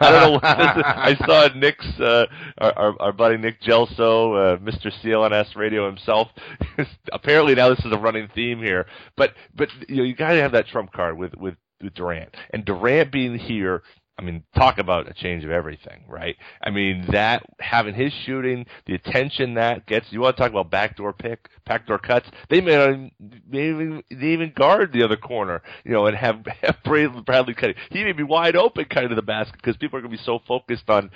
I 0.00 0.10
don't 0.10 0.22
know. 0.22 0.30
What 0.32 0.42
this 0.42 0.76
is. 0.76 0.82
I 0.86 1.14
saw 1.26 1.48
Nick's 1.54 2.00
uh, 2.00 2.26
our, 2.58 2.78
our 2.78 3.02
our 3.02 3.12
buddy 3.12 3.36
Nick 3.36 3.60
Gelso, 3.60 4.54
uh, 4.54 4.56
Mr. 4.58 4.92
CLNS 5.02 5.56
Radio 5.56 5.86
himself. 5.86 6.28
Apparently 7.12 7.54
now 7.54 7.68
this 7.70 7.84
is 7.84 7.92
a 7.92 7.98
running 7.98 8.28
theme 8.34 8.58
here, 8.62 8.86
but 9.16 9.34
but 9.54 9.68
you 9.88 9.96
know 9.96 10.02
you 10.04 10.14
got 10.14 10.32
to 10.32 10.40
have 10.40 10.52
that 10.52 10.68
Trump 10.68 10.92
card 10.92 11.18
with 11.18 11.34
with 11.36 11.54
with 11.82 11.94
Durant, 11.94 12.34
and 12.50 12.64
Durant 12.64 13.12
being 13.12 13.38
here 13.38 13.82
I 14.18 14.22
mean, 14.22 14.44
talk 14.54 14.78
about 14.78 15.10
a 15.10 15.14
change 15.14 15.44
of 15.44 15.50
everything, 15.50 16.04
right? 16.08 16.36
I 16.62 16.70
mean, 16.70 17.04
that 17.12 17.42
having 17.60 17.94
his 17.94 18.14
shooting, 18.24 18.64
the 18.86 18.94
attention 18.94 19.54
that 19.54 19.86
gets. 19.86 20.06
You 20.10 20.20
want 20.20 20.36
to 20.36 20.42
talk 20.42 20.50
about 20.50 20.70
backdoor 20.70 21.12
pick, 21.12 21.50
backdoor 21.66 21.98
cuts? 21.98 22.26
They 22.48 22.62
may 22.62 22.76
not 22.76 23.10
may 23.46 23.68
even 23.68 24.02
they 24.10 24.28
even 24.28 24.52
guard 24.56 24.94
the 24.94 25.02
other 25.02 25.18
corner, 25.18 25.62
you 25.84 25.92
know, 25.92 26.06
and 26.06 26.16
have, 26.16 26.46
have 26.62 26.76
Bradley, 26.82 27.52
cutting. 27.52 27.76
He 27.90 28.04
may 28.04 28.12
be 28.12 28.22
wide 28.22 28.56
open 28.56 28.86
cutting 28.86 29.10
to 29.10 29.14
the 29.14 29.22
basket 29.22 29.60
because 29.60 29.76
people 29.76 29.98
are 29.98 30.02
going 30.02 30.12
to 30.12 30.16
be 30.16 30.24
so 30.24 30.40
focused 30.48 30.88
on, 30.88 31.10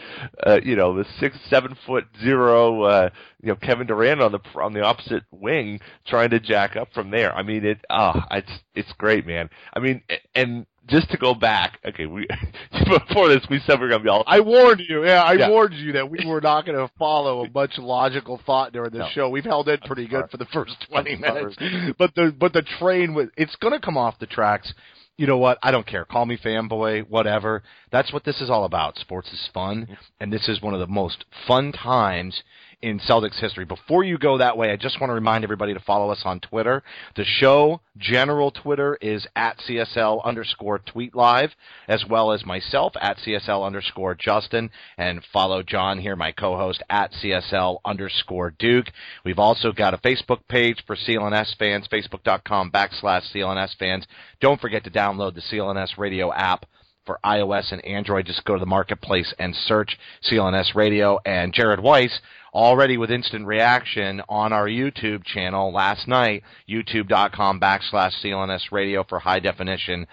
uh, 0.46 0.60
you 0.62 0.76
know, 0.76 0.94
the 0.94 1.06
six, 1.18 1.38
seven 1.48 1.76
foot 1.86 2.04
zero, 2.22 2.82
uh, 2.82 3.10
you 3.42 3.48
know, 3.48 3.56
Kevin 3.56 3.86
Durant 3.86 4.20
on 4.20 4.32
the 4.32 4.40
on 4.60 4.74
the 4.74 4.82
opposite 4.82 5.24
wing 5.30 5.80
trying 6.06 6.30
to 6.30 6.40
jack 6.40 6.76
up 6.76 6.92
from 6.92 7.10
there. 7.10 7.34
I 7.34 7.42
mean, 7.42 7.64
it. 7.64 7.78
Ah, 7.88 8.26
oh, 8.30 8.36
it's 8.36 8.52
it's 8.74 8.92
great, 8.98 9.26
man. 9.26 9.48
I 9.72 9.78
mean, 9.78 10.02
and 10.34 10.66
just 10.90 11.10
to 11.10 11.16
go 11.18 11.34
back, 11.34 11.78
okay, 11.86 12.06
we 12.06 12.26
before 12.88 13.28
this 13.28 13.44
we 13.48 13.60
said 13.66 13.80
we 13.80 13.86
are 13.86 13.88
gonna 13.90 14.02
be 14.04 14.08
all. 14.08 14.24
I 14.26 14.40
warned 14.40 14.82
you. 14.88 15.04
Yeah, 15.04 15.22
I 15.22 15.34
Yeah. 15.34 15.48
warned 15.48 15.74
you 15.74 15.92
that 15.92 16.10
we 16.10 16.18
were 16.26 16.40
not 16.40 16.66
going 16.66 16.76
to 16.78 16.92
follow 16.98 17.44
a 17.44 17.50
much 17.50 17.78
logical 17.78 18.40
thought 18.44 18.72
during 18.72 18.90
this 18.90 19.00
No. 19.00 19.08
show. 19.14 19.28
We've 19.28 19.44
held 19.44 19.68
it 19.68 19.80
pretty 19.84 20.06
good 20.06 20.24
for 20.30 20.36
the 20.36 20.46
first 20.46 20.74
twenty 20.88 21.16
minutes, 21.16 21.56
but 21.98 22.14
the 22.14 22.34
but 22.38 22.52
the 22.52 22.62
train 22.78 23.14
was 23.14 23.28
it's 23.36 23.56
going 23.56 23.72
to 23.74 23.80
come 23.80 23.96
off 23.96 24.18
the 24.18 24.26
tracks. 24.26 24.72
You 25.16 25.26
know 25.26 25.36
what? 25.36 25.58
I 25.62 25.70
don't 25.70 25.86
care. 25.86 26.06
Call 26.06 26.24
me 26.24 26.38
fanboy, 26.38 27.06
whatever. 27.10 27.62
That's 27.92 28.10
what 28.10 28.24
this 28.24 28.40
is 28.40 28.48
all 28.48 28.64
about. 28.64 28.96
Sports 28.98 29.30
is 29.32 29.50
fun, 29.52 29.86
and 30.18 30.32
this 30.32 30.48
is 30.48 30.62
one 30.62 30.72
of 30.72 30.80
the 30.80 30.86
most 30.86 31.26
fun 31.46 31.72
times 31.72 32.42
in 32.82 32.98
Celtics 33.00 33.38
history. 33.38 33.64
Before 33.64 34.02
you 34.04 34.16
go 34.18 34.38
that 34.38 34.56
way, 34.56 34.70
I 34.70 34.76
just 34.76 35.00
want 35.00 35.10
to 35.10 35.14
remind 35.14 35.44
everybody 35.44 35.74
to 35.74 35.80
follow 35.80 36.10
us 36.10 36.22
on 36.24 36.40
Twitter. 36.40 36.82
The 37.16 37.24
show 37.24 37.80
general 37.98 38.50
Twitter 38.50 38.96
is 39.00 39.26
at 39.36 39.58
CSL 39.58 40.24
underscore 40.24 40.78
tweet 40.78 41.14
live, 41.14 41.50
as 41.88 42.04
well 42.08 42.32
as 42.32 42.44
myself 42.46 42.94
at 43.00 43.18
CSL 43.18 43.64
underscore 43.64 44.14
Justin, 44.14 44.70
and 44.96 45.22
follow 45.32 45.62
John 45.62 45.98
here, 45.98 46.16
my 46.16 46.32
co-host 46.32 46.82
at 46.88 47.12
CSL 47.12 47.78
underscore 47.84 48.54
Duke. 48.58 48.86
We've 49.24 49.38
also 49.38 49.72
got 49.72 49.94
a 49.94 49.98
Facebook 49.98 50.40
page 50.48 50.82
for 50.86 50.96
CLNS 50.96 51.56
fans, 51.58 51.86
facebook.com 51.88 52.70
backslash 52.70 53.30
CLNS 53.34 53.76
fans. 53.78 54.06
Don't 54.40 54.60
forget 54.60 54.84
to 54.84 54.90
download 54.90 55.34
the 55.34 55.42
CLNS 55.42 55.98
radio 55.98 56.32
app 56.32 56.64
for 57.06 57.18
iOS 57.24 57.72
and 57.72 57.84
Android. 57.84 58.26
Just 58.26 58.44
go 58.44 58.54
to 58.54 58.60
the 58.60 58.66
marketplace 58.66 59.32
and 59.38 59.54
search 59.54 59.98
CLNS 60.30 60.74
Radio. 60.74 61.18
And 61.24 61.52
Jared 61.52 61.80
Weiss 61.80 62.20
already 62.52 62.96
with 62.96 63.10
instant 63.10 63.46
reaction 63.46 64.22
on 64.28 64.52
our 64.52 64.66
YouTube 64.66 65.24
channel 65.24 65.72
last 65.72 66.08
night, 66.08 66.42
youtube.com 66.68 67.60
backslash 67.60 68.12
CLNS 68.24 68.72
Radio 68.72 69.04
for 69.04 69.18
high 69.18 69.40
definition 69.40 70.06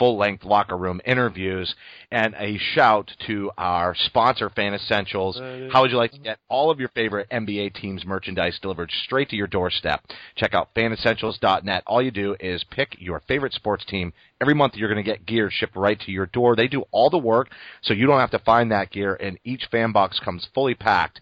full 0.00 0.16
length 0.16 0.44
locker 0.44 0.78
room 0.78 0.98
interviews 1.04 1.74
and 2.10 2.34
a 2.38 2.56
shout 2.72 3.12
to 3.26 3.50
our 3.58 3.94
sponsor 3.94 4.48
Fan 4.48 4.72
Essentials. 4.72 5.38
How 5.70 5.82
would 5.82 5.90
you 5.90 5.98
like 5.98 6.12
to 6.12 6.18
get 6.18 6.38
all 6.48 6.70
of 6.70 6.80
your 6.80 6.88
favorite 6.88 7.28
NBA 7.30 7.74
teams 7.74 8.06
merchandise 8.06 8.58
delivered 8.60 8.90
straight 9.04 9.28
to 9.28 9.36
your 9.36 9.46
doorstep? 9.46 10.02
Check 10.36 10.54
out 10.54 10.74
fanessentials.net. 10.74 11.82
All 11.86 12.00
you 12.00 12.10
do 12.10 12.34
is 12.40 12.64
pick 12.70 12.96
your 12.98 13.20
favorite 13.28 13.52
sports 13.52 13.84
team. 13.84 14.14
Every 14.40 14.54
month 14.54 14.74
you're 14.74 14.88
going 14.88 15.04
to 15.04 15.08
get 15.08 15.26
gear 15.26 15.50
shipped 15.52 15.76
right 15.76 16.00
to 16.00 16.10
your 16.10 16.26
door. 16.26 16.56
They 16.56 16.66
do 16.66 16.84
all 16.92 17.10
the 17.10 17.18
work 17.18 17.50
so 17.82 17.92
you 17.92 18.06
don't 18.06 18.20
have 18.20 18.30
to 18.30 18.38
find 18.38 18.72
that 18.72 18.90
gear 18.90 19.16
and 19.20 19.38
each 19.44 19.68
fan 19.70 19.92
box 19.92 20.18
comes 20.18 20.48
fully 20.54 20.74
packed. 20.74 21.20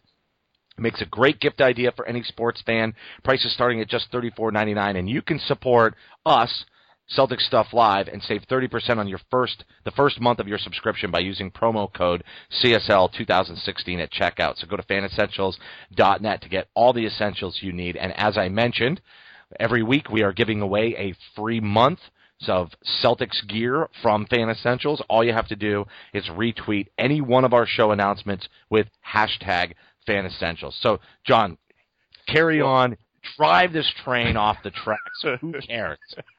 It 0.79 0.83
makes 0.83 1.03
a 1.03 1.07
great 1.07 1.41
gift 1.41 1.61
idea 1.61 1.91
for 1.91 2.07
any 2.07 2.23
sports 2.23 2.63
fan. 2.65 2.95
Prices 3.25 3.53
starting 3.53 3.81
at 3.81 3.89
just 3.89 4.13
$34.99 4.13 4.97
and 4.97 5.11
you 5.11 5.21
can 5.21 5.41
support 5.41 5.97
us 6.25 6.65
Celtic 7.09 7.41
Stuff 7.41 7.69
Live 7.73 8.09
and 8.09 8.23
save 8.23 8.43
30% 8.51 8.99
on 8.99 9.09
your 9.09 9.21
first 9.31 9.65
the 9.85 9.91
first 9.91 10.21
month 10.21 10.39
of 10.39 10.49
your 10.49 10.59
subscription 10.59 11.11
by 11.11 11.21
using 11.21 11.51
promo 11.51 11.93
code 11.93 12.23
CSL 12.63 13.13
2016 13.13 14.01
at 14.01 14.13
checkout. 14.13 14.59
So 14.59 14.67
go 14.67 14.77
to 14.77 14.83
fanessentials.net 14.83 16.43
to 16.43 16.49
get 16.49 16.69
all 16.75 16.93
the 16.93 17.07
essentials 17.07 17.59
you 17.63 17.73
need. 17.73 17.97
And 17.97 18.13
as 18.17 18.37
I 18.37 18.49
mentioned, 18.49 19.01
every 19.59 19.83
week 19.83 20.11
we 20.11 20.23
are 20.23 20.33
giving 20.33 20.61
away 20.61 20.95
a 20.99 21.15
free 21.35 21.61
month 21.61 22.01
of 22.47 22.71
Celtics 23.03 23.47
gear 23.49 23.89
from 24.03 24.27
Fan 24.27 24.49
Essentials. 24.49 25.03
All 25.09 25.25
you 25.25 25.33
have 25.33 25.49
to 25.49 25.57
do 25.57 25.87
is 26.13 26.25
retweet 26.27 26.89
any 26.97 27.21
one 27.21 27.45
of 27.45 27.53
our 27.53 27.67
show 27.67 27.91
announcements 27.91 28.49
with 28.71 28.87
hashtag 29.15 29.73
Fan 30.07 30.25
Essentials. 30.27 30.77
So, 30.81 31.01
John, 31.25 31.59
carry 32.29 32.61
on. 32.61 32.97
Drive 33.37 33.73
this 33.73 33.93
train 34.05 34.37
off 34.37 34.59
the 34.63 34.71
tracks. 34.71 35.41
Who 35.41 35.53
cares? 35.67 35.99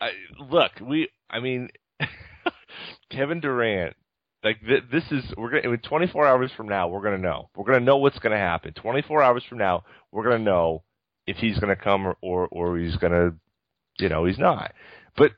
I, 0.00 0.10
look, 0.50 0.72
we. 0.80 1.08
I 1.30 1.40
mean, 1.40 1.68
Kevin 3.10 3.40
Durant. 3.40 3.96
Like 4.44 4.60
th- 4.66 4.84
this 4.92 5.04
is 5.10 5.24
we're 5.36 5.50
gonna. 5.50 5.62
I 5.64 5.66
mean, 5.68 5.78
24 5.78 6.26
hours 6.26 6.52
from 6.56 6.68
now, 6.68 6.88
we're 6.88 7.02
gonna 7.02 7.18
know. 7.18 7.50
We're 7.56 7.64
gonna 7.64 7.84
know 7.84 7.96
what's 7.96 8.18
gonna 8.18 8.36
happen. 8.36 8.72
24 8.74 9.22
hours 9.22 9.44
from 9.48 9.58
now, 9.58 9.84
we're 10.12 10.24
gonna 10.24 10.38
know 10.44 10.82
if 11.26 11.36
he's 11.38 11.58
gonna 11.58 11.76
come 11.76 12.06
or 12.06 12.16
or, 12.20 12.46
or 12.48 12.78
he's 12.78 12.96
gonna, 12.96 13.32
you 13.98 14.08
know, 14.08 14.24
he's 14.24 14.38
not. 14.38 14.72
But 15.16 15.32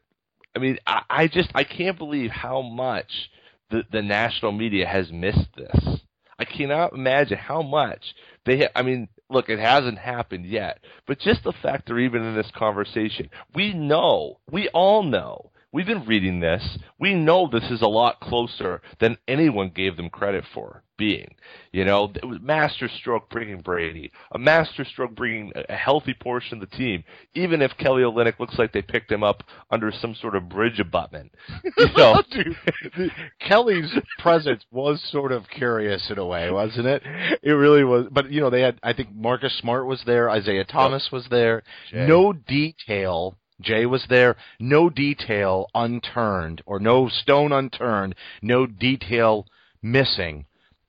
I 0.55 0.59
mean, 0.59 0.79
I, 0.87 1.03
I 1.09 1.29
just 1.29 1.51
I 1.55 1.65
can't 1.65 1.97
believe 1.97 2.31
how 2.31 2.61
much 2.61 3.31
the 3.71 3.85
the 3.91 4.03
national 4.03 4.53
media 4.53 4.87
has 4.87 5.11
missed 5.13 5.49
this. 5.57 6.01
I 6.39 6.45
cannot 6.45 6.93
imagine 6.93 7.39
how 7.39 7.63
much 7.63 8.15
they. 8.45 8.59
Ha- 8.59 8.73
I 8.75 8.83
mean, 8.83 9.09
look, 9.31 9.49
it 9.49 9.59
hasn't 9.59 9.99
happened 9.99 10.47
yet, 10.47 10.79
but 11.07 11.19
just 11.21 11.45
the 11.45 11.53
fact 11.63 11.87
they're 11.87 11.99
even 11.99 12.23
in 12.23 12.35
this 12.35 12.51
conversation, 12.57 13.31
we 13.55 13.73
know, 13.73 14.39
we 14.51 14.69
all 14.71 15.03
know. 15.03 15.51
We've 15.71 15.87
been 15.87 16.07
reading 16.07 16.41
this. 16.41 16.79
We 16.99 17.15
know 17.15 17.47
this 17.47 17.71
is 17.71 17.83
a 17.83 17.89
lot 17.89 18.21
closer 18.21 18.81
than 19.01 19.19
anyone 19.29 19.71
gave 19.75 19.97
them 19.97 20.09
credit 20.09 20.45
for 20.55 20.83
being. 20.97 21.35
You 21.73 21.85
know, 21.85 22.11
it 22.15 22.25
was 22.25 22.39
master 22.41 22.89
stroke 22.89 23.29
bringing 23.29 23.61
Brady, 23.61 24.11
a 24.33 24.39
master 24.39 24.85
stroke 24.85 25.15
bringing 25.15 25.53
a 25.55 25.75
healthy 25.75 26.15
portion 26.15 26.61
of 26.61 26.69
the 26.69 26.77
team. 26.77 27.05
Even 27.35 27.61
if 27.61 27.77
Kelly 27.79 28.03
Olynyk 28.03 28.41
looks 28.41 28.59
like 28.59 28.73
they 28.73 28.81
picked 28.81 29.13
him 29.13 29.23
up 29.23 29.43
under 29.71 29.93
some 29.93 30.15
sort 30.15 30.35
of 30.35 30.49
bridge 30.49 30.81
abutment, 30.81 31.33
you 31.77 31.87
know. 31.97 32.23
Dude, 32.31 33.13
Kelly's 33.41 33.93
presence 34.19 34.65
was 34.71 35.03
sort 35.11 35.33
of 35.33 35.49
curious 35.49 36.11
in 36.11 36.19
a 36.19 36.27
way, 36.27 36.51
wasn't 36.51 36.87
it? 36.87 37.03
It 37.43 37.53
really 37.53 37.85
was. 37.85 38.07
But 38.11 38.33
you 38.33 38.41
know, 38.41 38.51
they 38.51 38.63
had. 38.63 38.79
I 38.83 38.95
think 38.95 39.15
Marcus 39.15 39.57
Smart 39.59 39.87
was 39.87 40.03
there. 40.07 40.31
Isaiah 40.31 40.65
oh. 40.69 40.73
Thomas 40.73 41.11
was 41.13 41.27
there. 41.31 41.63
Jay. 41.91 42.07
No 42.07 42.33
detail. 42.33 43.37
Jay 43.61 43.87
was 43.87 44.07
there. 44.09 44.37
No 44.59 44.89
detail 44.89 45.69
unturned, 45.75 46.63
or 46.67 46.79
no 46.79 47.09
stone 47.09 47.53
unturned. 47.53 48.15
No 48.43 48.67
detail 48.67 49.47
missing 49.83 50.47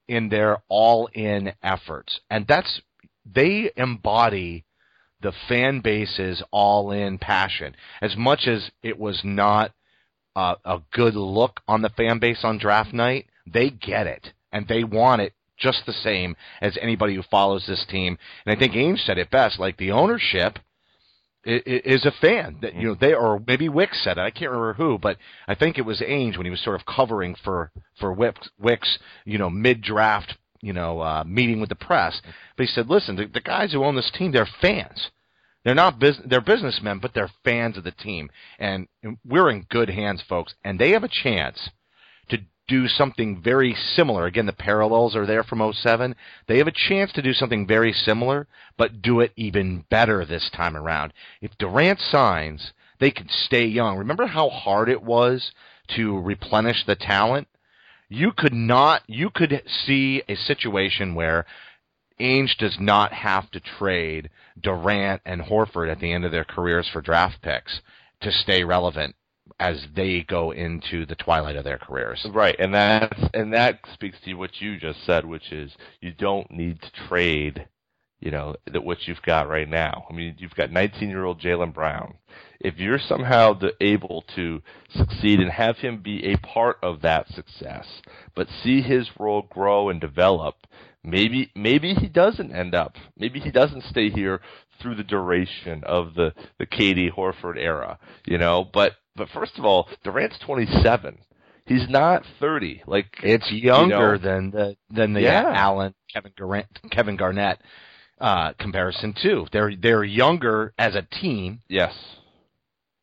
in 0.07 0.29
their 0.29 0.57
all-in 0.67 1.53
efforts, 1.61 2.19
and 2.29 2.47
that's 2.47 2.81
they 3.25 3.71
embody 3.75 4.65
the 5.21 5.33
fan 5.47 5.81
base's 5.81 6.41
all-in 6.51 7.17
passion. 7.17 7.75
As 8.01 8.15
much 8.15 8.47
as 8.47 8.71
it 8.81 8.97
was 8.97 9.21
not 9.23 9.71
uh, 10.35 10.55
a 10.65 10.79
good 10.91 11.15
look 11.15 11.59
on 11.67 11.81
the 11.81 11.89
fan 11.89 12.19
base 12.19 12.39
on 12.43 12.57
draft 12.57 12.93
night, 12.93 13.27
they 13.45 13.69
get 13.69 14.07
it 14.07 14.31
and 14.51 14.67
they 14.67 14.83
want 14.83 15.21
it 15.21 15.33
just 15.57 15.85
the 15.85 15.93
same 15.93 16.35
as 16.61 16.77
anybody 16.81 17.15
who 17.15 17.23
follows 17.23 17.65
this 17.67 17.85
team. 17.89 18.17
And 18.45 18.55
I 18.55 18.59
think 18.59 18.73
Ainge 18.73 19.05
said 19.05 19.17
it 19.17 19.29
best: 19.29 19.59
like 19.59 19.77
the 19.77 19.91
ownership 19.91 20.59
is 21.45 22.05
a 22.05 22.11
fan 22.19 22.57
that 22.61 22.75
you 22.75 22.87
know 22.89 22.95
they 22.99 23.13
or 23.13 23.41
maybe 23.45 23.69
Wicks 23.69 24.03
said 24.03 24.17
it. 24.17 24.21
I 24.21 24.29
can't 24.29 24.51
remember 24.51 24.73
who, 24.73 24.97
but 24.97 25.17
I 25.47 25.55
think 25.55 25.77
it 25.77 25.85
was 25.85 26.01
Ainge 26.01 26.37
when 26.37 26.45
he 26.45 26.51
was 26.51 26.61
sort 26.61 26.79
of 26.79 26.85
covering 26.85 27.35
for 27.43 27.71
for 27.99 28.11
Wicks, 28.13 28.49
Wicks 28.59 28.99
you 29.25 29.37
know, 29.37 29.49
mid 29.49 29.81
draft, 29.81 30.35
you 30.61 30.73
know, 30.73 30.99
uh, 30.99 31.23
meeting 31.25 31.59
with 31.59 31.69
the 31.69 31.75
press. 31.75 32.21
But 32.57 32.65
he 32.65 32.71
said, 32.71 32.89
listen, 32.89 33.15
the, 33.15 33.25
the 33.25 33.41
guys 33.41 33.71
who 33.71 33.83
own 33.83 33.95
this 33.95 34.11
team, 34.17 34.31
they're 34.31 34.49
fans. 34.61 35.09
They're 35.63 35.75
not 35.75 35.99
bus- 35.99 36.21
they're 36.25 36.41
businessmen, 36.41 36.99
but 36.99 37.13
they're 37.13 37.31
fans 37.43 37.77
of 37.77 37.83
the 37.83 37.91
team, 37.91 38.29
and 38.59 38.87
we're 39.25 39.49
in 39.49 39.65
good 39.69 39.89
hands, 39.89 40.23
folks. 40.27 40.55
And 40.63 40.79
they 40.79 40.91
have 40.91 41.03
a 41.03 41.09
chance 41.09 41.69
do 42.69 42.87
something 42.87 43.41
very 43.41 43.75
similar. 43.95 44.25
Again, 44.25 44.45
the 44.45 44.53
parallels 44.53 45.15
are 45.15 45.25
there 45.25 45.43
from 45.43 45.73
07. 45.73 46.15
They 46.47 46.59
have 46.59 46.67
a 46.67 46.71
chance 46.71 47.11
to 47.13 47.21
do 47.21 47.33
something 47.33 47.67
very 47.67 47.91
similar, 47.91 48.47
but 48.77 49.01
do 49.01 49.19
it 49.19 49.33
even 49.35 49.83
better 49.89 50.23
this 50.23 50.49
time 50.55 50.77
around. 50.77 51.11
If 51.41 51.57
Durant 51.57 51.99
signs, 51.99 52.71
they 52.99 53.11
could 53.11 53.29
stay 53.29 53.65
young. 53.65 53.97
Remember 53.97 54.27
how 54.27 54.49
hard 54.49 54.87
it 54.87 55.01
was 55.01 55.51
to 55.95 56.19
replenish 56.19 56.85
the 56.85 56.95
talent? 56.95 57.47
You 58.07 58.31
could 58.31 58.53
not, 58.53 59.01
you 59.07 59.29
could 59.29 59.63
see 59.85 60.23
a 60.29 60.35
situation 60.35 61.15
where 61.15 61.45
Ainge 62.19 62.57
does 62.57 62.77
not 62.79 63.13
have 63.13 63.49
to 63.51 63.59
trade 63.59 64.29
Durant 64.61 65.21
and 65.25 65.41
Horford 65.41 65.91
at 65.91 65.99
the 65.99 66.11
end 66.11 66.25
of 66.25 66.31
their 66.31 66.43
careers 66.43 66.87
for 66.91 67.01
draft 67.01 67.41
picks 67.41 67.81
to 68.21 68.31
stay 68.31 68.63
relevant 68.63 69.15
as 69.59 69.87
they 69.95 70.23
go 70.27 70.51
into 70.51 71.05
the 71.05 71.15
twilight 71.15 71.55
of 71.55 71.63
their 71.63 71.77
careers. 71.77 72.25
Right, 72.31 72.55
and 72.59 72.73
that's 72.73 73.21
and 73.33 73.53
that 73.53 73.79
speaks 73.93 74.17
to 74.25 74.33
what 74.35 74.61
you 74.61 74.77
just 74.77 75.05
said, 75.05 75.25
which 75.25 75.51
is 75.51 75.71
you 76.01 76.11
don't 76.11 76.49
need 76.51 76.81
to 76.81 77.07
trade, 77.07 77.67
you 78.19 78.31
know, 78.31 78.55
that 78.71 78.83
what 78.83 79.07
you've 79.07 79.21
got 79.21 79.47
right 79.49 79.69
now. 79.69 80.05
I 80.09 80.13
mean, 80.13 80.35
you've 80.37 80.55
got 80.55 80.69
19-year-old 80.69 81.41
Jaylen 81.41 81.73
Brown. 81.73 82.15
If 82.59 82.77
you're 82.77 82.99
somehow 82.99 83.59
able 83.79 84.23
to 84.35 84.61
succeed 84.93 85.39
and 85.39 85.51
have 85.51 85.77
him 85.77 86.01
be 86.01 86.25
a 86.25 86.37
part 86.37 86.77
of 86.83 87.01
that 87.01 87.29
success, 87.29 87.85
but 88.35 88.47
see 88.63 88.81
his 88.81 89.09
role 89.17 89.47
grow 89.49 89.89
and 89.89 90.01
develop, 90.01 90.55
maybe 91.03 91.51
maybe 91.55 91.93
he 91.93 92.07
doesn't 92.07 92.53
end 92.53 92.75
up. 92.75 92.95
Maybe 93.17 93.39
he 93.39 93.51
doesn't 93.51 93.85
stay 93.85 94.09
here 94.09 94.41
through 94.81 94.95
the 94.95 95.03
duration 95.03 95.83
of 95.85 96.13
the 96.15 96.33
the 96.57 96.65
KD 96.65 97.11
Horford 97.13 97.57
era, 97.57 97.99
you 98.25 98.37
know. 98.37 98.63
But 98.71 98.93
but 99.15 99.29
first 99.29 99.57
of 99.57 99.65
all, 99.65 99.87
Durant's 100.03 100.39
27. 100.39 101.17
He's 101.65 101.87
not 101.89 102.23
30. 102.39 102.83
Like 102.87 103.07
It's 103.21 103.51
younger 103.51 103.95
You 103.95 103.99
know? 103.99 104.17
than 104.17 104.51
the 104.51 104.75
than 104.89 105.13
the 105.13 105.21
Yeah. 105.21 105.53
Allen 105.55 105.93
Kevin 106.11 106.31
Garnett 106.37 106.67
Kevin 106.91 107.15
Garnett 107.15 107.59
uh, 108.19 108.53
comparison 108.53 109.13
too. 109.21 109.45
They're 109.51 109.75
they're 109.75 110.03
younger 110.03 110.73
as 110.77 110.95
a 110.95 111.03
team, 111.03 111.61
yes, 111.69 111.93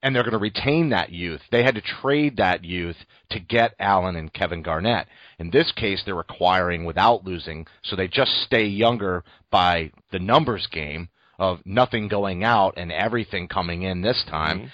and 0.03 0.15
they're 0.15 0.23
going 0.23 0.33
to 0.33 0.39
retain 0.39 0.91
that 0.91 1.11
youth. 1.11 1.41
They 1.51 1.62
had 1.62 1.75
to 1.77 1.81
trade 1.81 2.37
that 2.37 2.65
youth 2.65 2.97
to 3.31 3.41
get 3.41 3.75
Allen 3.79 4.17
and 4.17 4.33
Kevin 4.33 4.62
Garnett. 4.62 5.07
In 5.39 5.51
this 5.51 5.73
case, 5.73 6.03
they're 6.05 6.21
acquiring 6.21 6.85
without 6.85 7.25
losing, 7.25 7.67
so 7.83 7.97
they 7.97 8.09
just 8.09 8.33
stay 8.43 8.65
younger 8.67 9.25
by 9.51 9.91
the 10.12 10.19
numbers 10.19 10.67
game 10.71 11.09
of 11.38 11.61
nothing 11.64 12.09
going 12.09 12.44
out 12.44 12.75
and 12.77 12.90
everything 12.92 13.49
coming 13.49 13.83
in 13.83 14.01
this 14.03 14.25
time. 14.25 14.61
Mhm. 14.61 14.70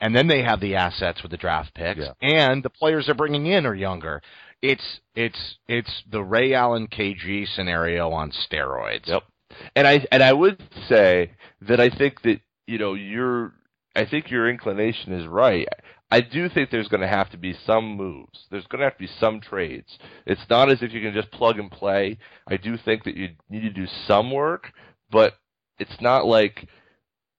And 0.00 0.14
then 0.16 0.28
they 0.28 0.42
have 0.42 0.60
the 0.60 0.76
assets 0.76 1.22
with 1.22 1.30
the 1.32 1.36
draft 1.36 1.74
picks, 1.74 2.00
Yeah. 2.00 2.12
and 2.22 2.62
the 2.62 2.70
players 2.70 3.06
they're 3.06 3.14
bringing 3.16 3.46
in 3.46 3.66
are 3.66 3.74
younger. 3.74 4.22
It's 4.62 5.00
it's 5.14 5.58
it's 5.68 6.02
the 6.08 6.22
Ray 6.22 6.54
Allen 6.54 6.86
KG 6.88 7.46
scenario 7.46 8.10
on 8.10 8.30
steroids. 8.30 9.06
Yep. 9.08 9.24
And 9.74 9.86
I 9.86 10.06
and 10.12 10.22
I 10.22 10.32
would 10.32 10.62
say 10.88 11.32
that 11.62 11.80
I 11.80 11.88
think 11.90 12.22
that 12.22 12.40
you 12.66 12.78
know 12.78 12.94
your 12.94 13.54
I 13.96 14.04
think 14.04 14.30
your 14.30 14.48
inclination 14.48 15.12
is 15.12 15.26
right. 15.26 15.66
I 16.10 16.20
do 16.22 16.48
think 16.48 16.70
there's 16.70 16.88
going 16.88 17.02
to 17.02 17.08
have 17.08 17.30
to 17.30 17.36
be 17.36 17.52
some 17.66 17.84
moves. 17.96 18.46
There's 18.50 18.66
going 18.68 18.78
to 18.78 18.84
have 18.86 18.94
to 18.94 18.98
be 19.00 19.10
some 19.20 19.40
trades. 19.40 19.98
It's 20.26 20.48
not 20.48 20.70
as 20.70 20.82
if 20.82 20.92
you 20.92 21.02
can 21.02 21.12
just 21.12 21.30
plug 21.32 21.58
and 21.58 21.70
play. 21.70 22.16
I 22.48 22.56
do 22.56 22.76
think 22.78 23.04
that 23.04 23.16
you 23.16 23.30
need 23.50 23.60
to 23.62 23.70
do 23.70 23.86
some 24.06 24.30
work, 24.30 24.72
but 25.10 25.34
it's 25.78 26.00
not 26.00 26.26
like 26.26 26.68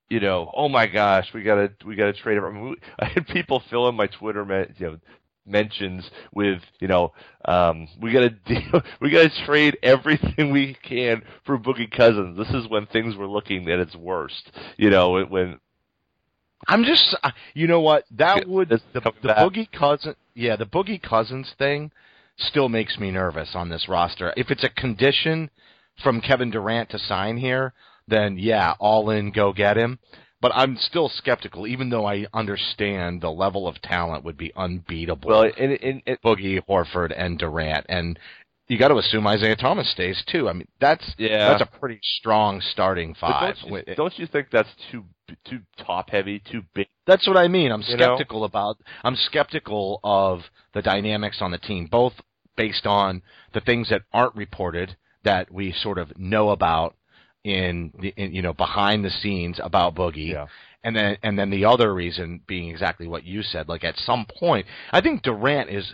you 0.09 0.19
know, 0.19 0.51
oh 0.55 0.69
my 0.69 0.87
gosh, 0.87 1.27
we 1.33 1.43
gotta 1.43 1.71
we 1.85 1.95
gotta 1.95 2.13
trade. 2.13 2.37
I, 2.37 2.49
mean, 2.49 2.75
I 2.99 3.05
had 3.05 3.27
people 3.27 3.61
fill 3.69 3.87
in 3.89 3.95
my 3.95 4.07
Twitter, 4.07 4.43
you 4.77 4.87
know, 4.87 4.97
mentions 5.45 6.09
with 6.33 6.61
you 6.79 6.87
know 6.87 7.13
um, 7.45 7.87
we 8.01 8.11
got 8.11 8.21
to 8.21 8.29
deal, 8.45 8.81
we 9.01 9.09
got 9.11 9.31
to 9.31 9.45
trade 9.45 9.77
everything 9.83 10.51
we 10.51 10.75
can 10.83 11.23
for 11.45 11.57
Boogie 11.57 11.91
Cousins. 11.91 12.37
This 12.37 12.49
is 12.49 12.67
when 12.67 12.85
things 12.87 13.15
were 13.15 13.27
looking 13.27 13.69
at 13.69 13.79
its 13.79 13.95
worst. 13.95 14.51
You 14.77 14.89
know 14.89 15.23
when, 15.25 15.59
I'm 16.67 16.83
just, 16.83 17.15
uh, 17.23 17.31
you 17.53 17.67
know 17.67 17.79
what? 17.79 18.05
That 18.11 18.47
would 18.47 18.69
the, 18.69 18.81
the 18.93 19.01
boogie 19.01 19.71
cousin, 19.71 20.15
yeah, 20.33 20.55
the 20.55 20.65
boogie 20.65 21.01
cousins 21.01 21.53
thing 21.57 21.91
still 22.37 22.69
makes 22.69 22.97
me 22.97 23.11
nervous 23.11 23.51
on 23.53 23.69
this 23.69 23.87
roster. 23.87 24.33
If 24.35 24.51
it's 24.51 24.63
a 24.63 24.69
condition 24.69 25.49
from 26.03 26.21
Kevin 26.21 26.51
Durant 26.51 26.89
to 26.91 26.99
sign 26.99 27.37
here, 27.37 27.73
then 28.09 28.37
yeah, 28.37 28.73
all 28.79 29.09
in, 29.09 29.31
go 29.31 29.53
get 29.53 29.77
him. 29.77 29.99
But 30.41 30.53
I'm 30.55 30.77
still 30.77 31.09
skeptical, 31.09 31.67
even 31.67 31.89
though 31.89 32.05
I 32.05 32.25
understand 32.33 33.19
the 33.21 33.29
level 33.29 33.67
of 33.67 33.81
talent 33.81 34.23
would 34.23 34.37
be 34.37 34.53
unbeatable. 34.55 35.29
well 35.29 35.43
and, 35.43 35.73
and, 35.73 36.01
and 36.07 36.21
Boogie, 36.21 36.61
Horford, 36.67 37.13
and 37.15 37.37
Durant, 37.37 37.85
and 37.89 38.17
you 38.69 38.77
got 38.77 38.89
to 38.89 38.97
assume 38.97 39.27
Isaiah 39.27 39.55
Thomas 39.57 39.91
stays 39.91 40.23
too. 40.31 40.47
I 40.47 40.53
mean, 40.53 40.67
that's 40.79 41.03
Yeah. 41.17 41.49
that's 41.49 41.63
a 41.63 41.79
pretty 41.79 41.99
strong 42.03 42.61
starting 42.61 43.15
five. 43.15 43.55
don't 43.67 43.87
you, 43.87 43.95
don't 43.95 44.19
you 44.19 44.27
think 44.27 44.47
that's 44.51 44.69
too 44.91 45.03
too 45.45 45.59
top 45.77 46.09
heavy, 46.09 46.39
too 46.39 46.61
big? 46.73 46.87
That's 47.05 47.27
what 47.27 47.35
I 47.35 47.47
mean. 47.47 47.71
I'm 47.71 47.81
You 47.81 47.97
know? 47.97 48.15
skeptical 48.15 48.45
about. 48.45 48.77
I'm 49.03 49.15
skeptical 49.15 49.99
of 50.03 50.41
the 50.73 50.81
dynamics 50.81 51.39
on 51.41 51.51
the 51.51 51.57
team, 51.57 51.87
both 51.87 52.13
based 52.55 52.85
on 52.85 53.21
the 53.53 53.59
things 53.61 53.89
that 53.89 54.03
aren't 54.13 54.35
reported 54.35 54.95
that 55.23 55.51
we 55.51 55.71
sort 55.73 55.97
of 55.97 56.17
know 56.17 56.49
about 56.51 56.95
in 57.49 57.93
the 57.99 58.13
in, 58.15 58.33
you 58.33 58.41
know 58.41 58.53
behind 58.53 59.03
the 59.03 59.09
scenes 59.09 59.59
about 59.61 59.95
Boogie. 59.95 60.33
Yeah. 60.33 60.47
And 60.83 60.95
then 60.95 61.17
and 61.23 61.37
then 61.37 61.49
the 61.49 61.65
other 61.65 61.93
reason 61.93 62.41
being 62.47 62.69
exactly 62.69 63.07
what 63.07 63.25
you 63.25 63.41
said. 63.41 63.67
Like 63.67 63.83
at 63.83 63.97
some 63.97 64.25
point, 64.39 64.65
I 64.91 65.01
think 65.01 65.23
Durant 65.23 65.69
is 65.69 65.93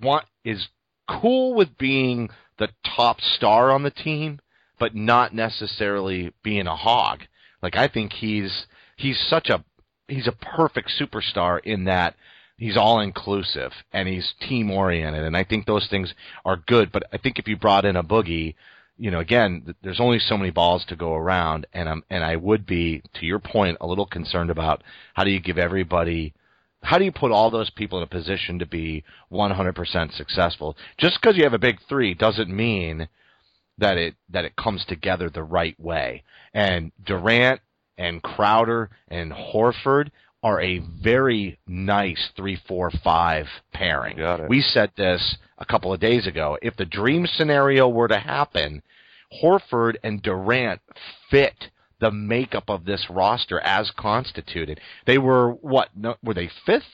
want 0.00 0.24
is 0.44 0.68
cool 1.08 1.54
with 1.54 1.78
being 1.78 2.30
the 2.58 2.68
top 2.96 3.20
star 3.20 3.70
on 3.70 3.82
the 3.82 3.90
team, 3.90 4.40
but 4.78 4.94
not 4.94 5.34
necessarily 5.34 6.32
being 6.42 6.66
a 6.66 6.76
hog. 6.76 7.20
Like 7.62 7.76
I 7.76 7.88
think 7.88 8.12
he's 8.12 8.66
he's 8.96 9.18
such 9.28 9.48
a 9.48 9.64
he's 10.08 10.26
a 10.26 10.32
perfect 10.32 10.90
superstar 11.00 11.60
in 11.64 11.84
that 11.84 12.14
he's 12.56 12.76
all 12.76 13.00
inclusive 13.00 13.72
and 13.92 14.08
he's 14.08 14.34
team 14.40 14.70
oriented 14.70 15.24
and 15.24 15.36
I 15.36 15.44
think 15.44 15.66
those 15.66 15.88
things 15.88 16.14
are 16.44 16.56
good 16.56 16.92
but 16.92 17.04
I 17.12 17.18
think 17.18 17.38
if 17.38 17.48
you 17.48 17.56
brought 17.56 17.84
in 17.84 17.96
a 17.96 18.04
boogie 18.04 18.54
you 18.98 19.10
know 19.10 19.20
again 19.20 19.74
there's 19.82 20.00
only 20.00 20.18
so 20.18 20.36
many 20.36 20.50
balls 20.50 20.84
to 20.86 20.96
go 20.96 21.14
around 21.14 21.66
and 21.72 21.88
I'm 21.88 22.02
and 22.10 22.24
I 22.24 22.36
would 22.36 22.66
be 22.66 23.02
to 23.14 23.26
your 23.26 23.38
point 23.38 23.78
a 23.80 23.86
little 23.86 24.06
concerned 24.06 24.50
about 24.50 24.82
how 25.14 25.24
do 25.24 25.30
you 25.30 25.40
give 25.40 25.58
everybody 25.58 26.32
how 26.82 26.98
do 26.98 27.04
you 27.04 27.12
put 27.12 27.32
all 27.32 27.50
those 27.50 27.70
people 27.70 27.98
in 27.98 28.04
a 28.04 28.06
position 28.06 28.58
to 28.58 28.66
be 28.66 29.04
100% 29.32 30.16
successful 30.16 30.76
just 30.98 31.20
because 31.20 31.36
you 31.36 31.44
have 31.44 31.54
a 31.54 31.58
big 31.58 31.78
3 31.88 32.14
doesn't 32.14 32.54
mean 32.54 33.08
that 33.78 33.96
it 33.96 34.14
that 34.30 34.44
it 34.44 34.56
comes 34.56 34.84
together 34.84 35.28
the 35.28 35.42
right 35.42 35.78
way. 35.80 36.22
And 36.52 36.92
Durant 37.04 37.60
and 37.98 38.22
Crowder 38.22 38.90
and 39.08 39.32
Horford 39.32 40.10
are 40.44 40.60
a 40.60 40.78
very 41.02 41.58
nice 41.66 42.30
three, 42.36 42.60
four, 42.68 42.90
five 43.02 43.46
pairing. 43.72 44.18
We 44.46 44.60
said 44.60 44.92
this 44.96 45.38
a 45.58 45.64
couple 45.64 45.92
of 45.92 46.00
days 46.00 46.26
ago. 46.26 46.58
If 46.60 46.76
the 46.76 46.84
dream 46.84 47.26
scenario 47.26 47.88
were 47.88 48.08
to 48.08 48.18
happen, 48.18 48.82
Horford 49.42 49.94
and 50.04 50.22
Durant 50.22 50.82
fit 51.30 51.54
the 51.98 52.10
makeup 52.10 52.64
of 52.68 52.84
this 52.84 53.06
roster 53.08 53.58
as 53.60 53.90
constituted. 53.96 54.80
They 55.06 55.16
were 55.16 55.52
what? 55.52 55.88
No, 55.96 56.16
were 56.22 56.34
they 56.34 56.50
fifth 56.66 56.84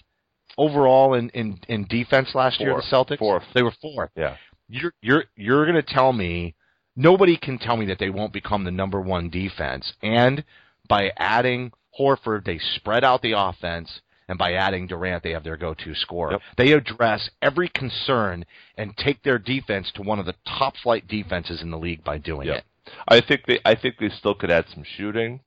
overall 0.57 1.15
in, 1.15 1.31
in, 1.31 1.59
in 1.69 1.87
defense 1.89 2.31
last 2.35 2.61
year? 2.61 2.71
Fourth. 2.71 2.85
The 2.89 2.97
Celtics. 2.97 3.19
Fourth. 3.19 3.45
They 3.53 3.63
were 3.65 3.75
fourth 3.83 4.11
Yeah. 4.17 4.37
you're 4.69 4.95
you're 5.03 5.25
you're 5.35 5.65
going 5.67 5.83
to 5.83 5.95
tell 5.95 6.13
me 6.13 6.55
nobody 6.95 7.37
can 7.37 7.59
tell 7.59 7.77
me 7.77 7.87
that 7.87 7.99
they 7.99 8.11
won't 8.11 8.33
become 8.33 8.63
the 8.63 8.71
number 8.71 9.01
one 9.01 9.29
defense. 9.29 9.93
And 10.03 10.45
by 10.89 11.11
adding 11.17 11.73
Horford, 11.99 12.45
they 12.45 12.59
spread 12.77 13.05
out 13.05 13.23
the 13.23 13.33
offense, 13.37 14.01
and 14.29 14.39
by 14.39 14.53
adding 14.55 14.87
Durant, 14.87 15.23
they 15.23 15.33
have 15.33 15.45
their 15.45 15.57
go-to 15.57 15.95
scorer. 15.95 16.33
Yep. 16.33 16.41
They 16.57 16.73
address 16.73 17.29
every 17.43 17.69
concern 17.69 18.45
and 18.77 18.97
take 18.97 19.23
their 19.23 19.39
defense 19.39 19.91
to 19.95 20.03
one 20.03 20.19
of 20.19 20.27
the 20.27 20.37
top 20.47 20.77
flight 20.77 21.09
defenses 21.09 21.63
in 21.63 21.71
the 21.71 21.79
league 21.79 22.05
by 22.05 22.19
doing 22.19 22.47
Yep. 22.49 22.57
it. 22.59 22.65
I 23.09 23.21
think 23.21 23.47
they 23.47 23.61
I 23.65 23.75
think 23.75 23.97
they 23.99 24.09
still 24.09 24.35
could 24.35 24.51
add 24.51 24.67
some 24.73 24.85
shooting. 24.85 25.41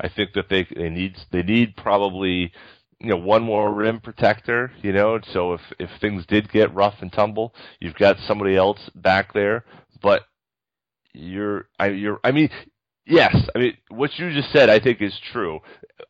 I 0.00 0.08
think 0.08 0.32
that 0.34 0.48
they 0.48 0.66
they 0.74 0.90
need 0.90 1.16
they 1.30 1.42
need 1.42 1.76
probably 1.76 2.52
you 2.98 3.08
know 3.08 3.16
one 3.16 3.42
more 3.42 3.72
rim 3.72 4.00
protector, 4.00 4.72
you 4.82 4.92
know, 4.92 5.18
so 5.32 5.54
if 5.54 5.60
if 5.78 5.90
things 6.00 6.26
did 6.26 6.50
get 6.50 6.74
rough 6.74 6.96
and 7.00 7.12
tumble, 7.12 7.54
you've 7.78 7.94
got 7.94 8.18
somebody 8.26 8.56
else 8.56 8.90
back 8.94 9.32
there, 9.32 9.64
but 10.02 10.22
you're 11.12 11.66
I 11.78 11.88
you're 11.88 12.20
I 12.24 12.32
mean 12.32 12.50
yes, 13.06 13.34
I 13.54 13.58
mean 13.58 13.76
what 13.88 14.10
you 14.18 14.32
just 14.32 14.52
said 14.52 14.70
I 14.70 14.78
think 14.80 15.00
is 15.00 15.18
true. 15.32 15.60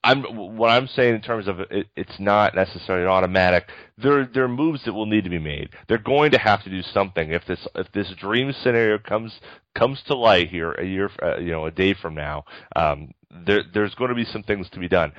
I'm 0.05 0.22
what 0.22 0.70
I'm 0.70 0.87
saying 0.87 1.14
in 1.16 1.20
terms 1.20 1.48
of 1.48 1.61
it, 1.61 1.88
it's 1.96 2.18
not 2.20 2.55
necessarily 2.55 3.07
automatic. 3.07 3.68
There 3.98 4.24
there 4.26 4.44
are 4.44 4.48
moves 4.48 4.85
that 4.85 4.92
will 4.92 5.07
need 5.07 5.24
to 5.24 5.31
be 5.31 5.38
made. 5.38 5.70
They're 5.88 5.98
going 5.98 6.31
to 6.33 6.38
have 6.38 6.62
to 6.64 6.70
do 6.70 6.83
something 6.83 7.31
if 7.33 7.44
this 7.46 7.66
if 7.74 7.90
this 7.92 8.11
dream 8.18 8.53
scenario 8.62 8.98
comes 8.98 9.33
comes 9.74 10.00
to 10.07 10.14
light 10.14 10.48
here 10.48 10.72
a 10.72 10.85
year 10.85 11.11
uh, 11.22 11.38
you 11.38 11.50
know 11.50 11.66
a 11.66 11.70
day 11.70 11.94
from 11.94 12.14
now. 12.14 12.44
Um, 12.76 13.12
there 13.46 13.62
there's 13.74 13.94
going 13.94 14.11
to 14.11 14.14
be 14.14 14.24
some 14.24 14.42
things 14.42 14.68
to 14.70 14.79
be 14.79 14.88
done. 14.88 15.12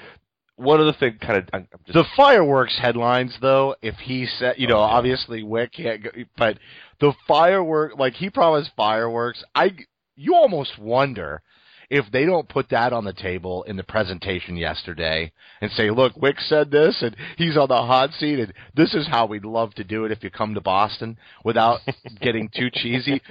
One 0.58 0.80
other 0.80 0.94
thing, 0.94 1.18
kind 1.20 1.38
of, 1.40 1.50
I'm 1.54 1.68
just 1.88 1.94
The 1.94 2.06
fireworks 2.16 2.78
headlines, 2.80 3.36
though, 3.42 3.76
if 3.82 3.96
he 3.96 4.28
said, 4.28 4.56
you 4.60 4.68
know, 4.68 4.78
Oh, 4.78 4.86
yeah. 4.86 4.94
obviously 4.94 5.42
Wyc 5.42 5.72
can't 5.72 6.04
go, 6.04 6.12
but 6.38 6.60
the 7.00 7.14
firework, 7.28 7.98
like 7.98 8.14
he 8.14 8.30
promised 8.30 8.70
fireworks, 8.78 9.44
I, 9.56 9.72
you 10.16 10.36
almost 10.36 10.78
wonder 10.78 11.42
if 11.92 12.06
they 12.10 12.26
don't 12.26 12.48
put 12.48 12.70
that 12.70 12.94
on 12.94 13.04
the 13.04 13.12
table 13.12 13.64
in 13.64 13.76
the 13.76 13.84
presentation 13.84 14.56
yesterday 14.56 15.30
and 15.60 15.70
say, 15.72 15.92
look, 15.92 16.16
Wyc 16.16 16.40
said 16.48 16.72
this 16.72 16.98
and 17.02 17.14
he's 17.38 17.58
on 17.58 17.68
the 17.68 17.76
hot 17.76 18.12
seat 18.14 18.40
and 18.40 18.54
this 18.74 18.94
is 18.94 19.06
how 19.08 19.26
we'd 19.26 19.44
love 19.44 19.74
to 19.74 19.84
do 19.84 20.06
it 20.06 20.12
if 20.12 20.24
you 20.24 20.32
come 20.32 20.54
to 20.54 20.62
Boston 20.62 21.18
without 21.44 21.82
getting 22.22 22.50
too 22.56 22.70
cheesy. 22.74 23.22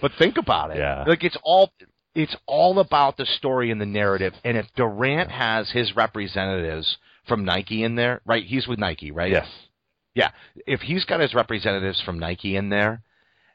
But 0.00 0.12
think 0.20 0.36
about 0.38 0.70
it. 0.70 0.76
Yeah. 0.78 1.02
Like 1.04 1.24
it's 1.24 1.36
all 1.42 1.72
it's 2.14 2.36
all 2.46 2.78
about 2.78 3.16
the 3.16 3.26
story 3.26 3.72
and 3.72 3.80
the 3.80 3.86
narrative. 3.86 4.34
And 4.44 4.56
if 4.56 4.66
Durant 4.76 5.32
has 5.32 5.68
his 5.72 5.96
representatives 5.96 6.98
from 7.26 7.44
Nike 7.44 7.82
in 7.82 7.96
there, 7.96 8.20
right? 8.24 8.44
He's 8.44 8.68
with 8.68 8.78
Nike, 8.78 9.10
right? 9.10 9.32
yes, 9.32 9.48
Yeah. 10.14 10.30
If 10.64 10.80
he's 10.80 11.04
got 11.04 11.18
his 11.18 11.34
representatives 11.34 12.00
from 12.02 12.20
Nike 12.20 12.54
in 12.54 12.68
there 12.68 13.02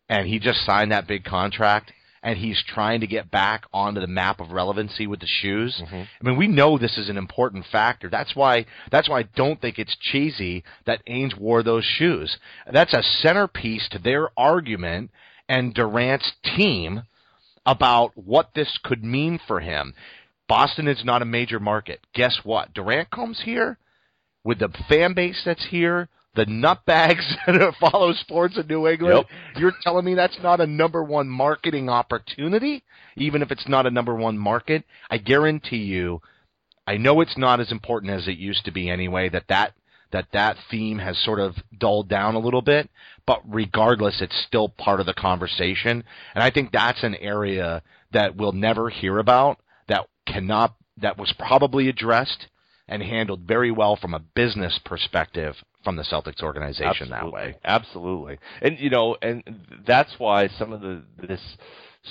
and 0.10 0.28
he 0.28 0.40
just 0.40 0.66
signed 0.66 0.92
that 0.92 1.08
big 1.08 1.24
contract 1.24 1.94
and 2.24 2.38
he's 2.38 2.62
trying 2.64 3.02
to 3.02 3.08
get 3.08 3.32
back 3.32 3.66
onto 3.74 4.00
the 4.00 4.08
map 4.08 4.40
of 4.40 4.52
relevancy 4.52 5.08
with 5.08 5.20
the 5.20 5.28
shoes. 5.28 5.82
Mhm. 5.84 6.08
I 6.22 6.28
mean, 6.28 6.38
we 6.38 6.48
know 6.48 6.78
this 6.78 6.98
is 6.98 7.10
an 7.10 7.18
important 7.18 7.66
factor. 7.66 8.10
That's 8.10 8.36
why 8.36 8.66
that's 8.92 9.10
why 9.10 9.20
I 9.20 9.24
don't 9.24 9.60
think 9.60 9.80
it's 9.80 9.96
cheesy 9.96 10.64
that 10.86 11.06
Ainge 11.06 11.36
wore 11.38 11.64
those 11.64 11.86
shoes. 11.86 12.38
That's 12.72 12.94
a 12.94 13.04
centerpiece 13.04 13.88
to 13.90 14.00
their 14.00 14.30
argument 14.38 15.12
and 15.50 15.74
Durant's 15.74 16.32
team 16.44 17.04
about 17.66 18.12
what 18.16 18.54
this 18.54 18.78
could 18.84 19.04
mean 19.04 19.40
for 19.40 19.60
him. 19.60 19.94
Boston 20.48 20.88
is 20.88 21.06
not 21.06 21.22
a 21.22 21.26
major 21.26 21.60
market. 21.60 22.02
Guess 22.14 22.44
what? 22.44 22.74
Durant 22.74 23.10
comes 23.10 23.42
here 23.42 23.78
with 24.44 24.60
the 24.60 24.70
fan 24.90 25.14
base 25.14 25.42
that's 25.46 25.66
here, 25.66 26.10
the 26.36 26.46
nutbags 26.46 27.24
that 27.46 27.74
follow 27.80 28.14
sports 28.14 28.58
in 28.58 28.68
New 28.68 28.88
England. 28.88 29.26
You're 29.58 29.74
telling 29.84 30.06
me 30.06 30.16
that's 30.16 30.38
not 30.42 30.62
a 30.62 30.68
number 30.68 31.04
one 31.04 31.28
marketing 31.28 31.90
opportunity, 31.90 32.84
even 33.16 33.42
if 33.42 33.52
it's 33.52 33.68
not 33.68 33.86
a 33.86 33.92
number 33.92 34.16
one 34.16 34.38
market? 34.38 34.84
I 35.10 35.18
guarantee 35.18 35.78
you, 35.78 36.22
I 36.88 36.98
know 36.98 37.22
it's 37.22 37.38
not 37.38 37.60
as 37.60 37.72
important 37.72 38.14
as 38.14 38.28
it 38.28 38.38
used 38.38 38.66
to 38.66 38.72
be 38.72 38.90
anyway. 38.90 39.30
That 39.30 39.48
that 39.50 39.74
that 40.12 40.28
that 40.34 40.58
theme 40.70 41.00
has 41.00 41.18
sort 41.24 41.40
of 41.40 41.56
dulled 41.78 42.10
down 42.10 42.36
a 42.36 42.40
little 42.40 42.62
bit, 42.62 42.90
but 43.26 43.42
regardless, 43.48 44.22
it's 44.22 44.44
still 44.48 44.70
part 44.70 45.00
of 45.00 45.06
the 45.06 45.14
conversation. 45.14 46.04
And 46.36 46.44
I 46.44 46.50
think 46.50 46.72
that's 46.72 47.04
an 47.04 47.16
area 47.16 47.82
that 48.12 48.36
we'll 48.36 48.52
never 48.52 48.90
hear 48.90 49.20
about. 49.20 49.60
That 49.88 50.08
cannot 50.28 50.76
that 50.98 51.18
was 51.18 51.34
probably 51.38 51.88
addressed 51.88 52.48
and 52.92 53.02
handled 53.02 53.48
very 53.48 53.72
well 53.72 53.96
from 53.96 54.14
a 54.14 54.20
business 54.20 54.78
perspective 54.84 55.56
from 55.82 55.96
the 55.96 56.04
Celtics 56.04 56.44
organization 56.44 57.10
that 57.10 57.24
Absolutely. 57.24 57.32
way. 57.32 57.56
Absolutely. 57.64 58.38
And 58.62 58.78
you 58.78 58.90
know, 58.90 59.16
and 59.22 59.44
that's 59.88 60.14
why 60.20 60.50
some 60.50 60.74
of 60.74 60.82
the 60.82 61.02
this 61.18 61.42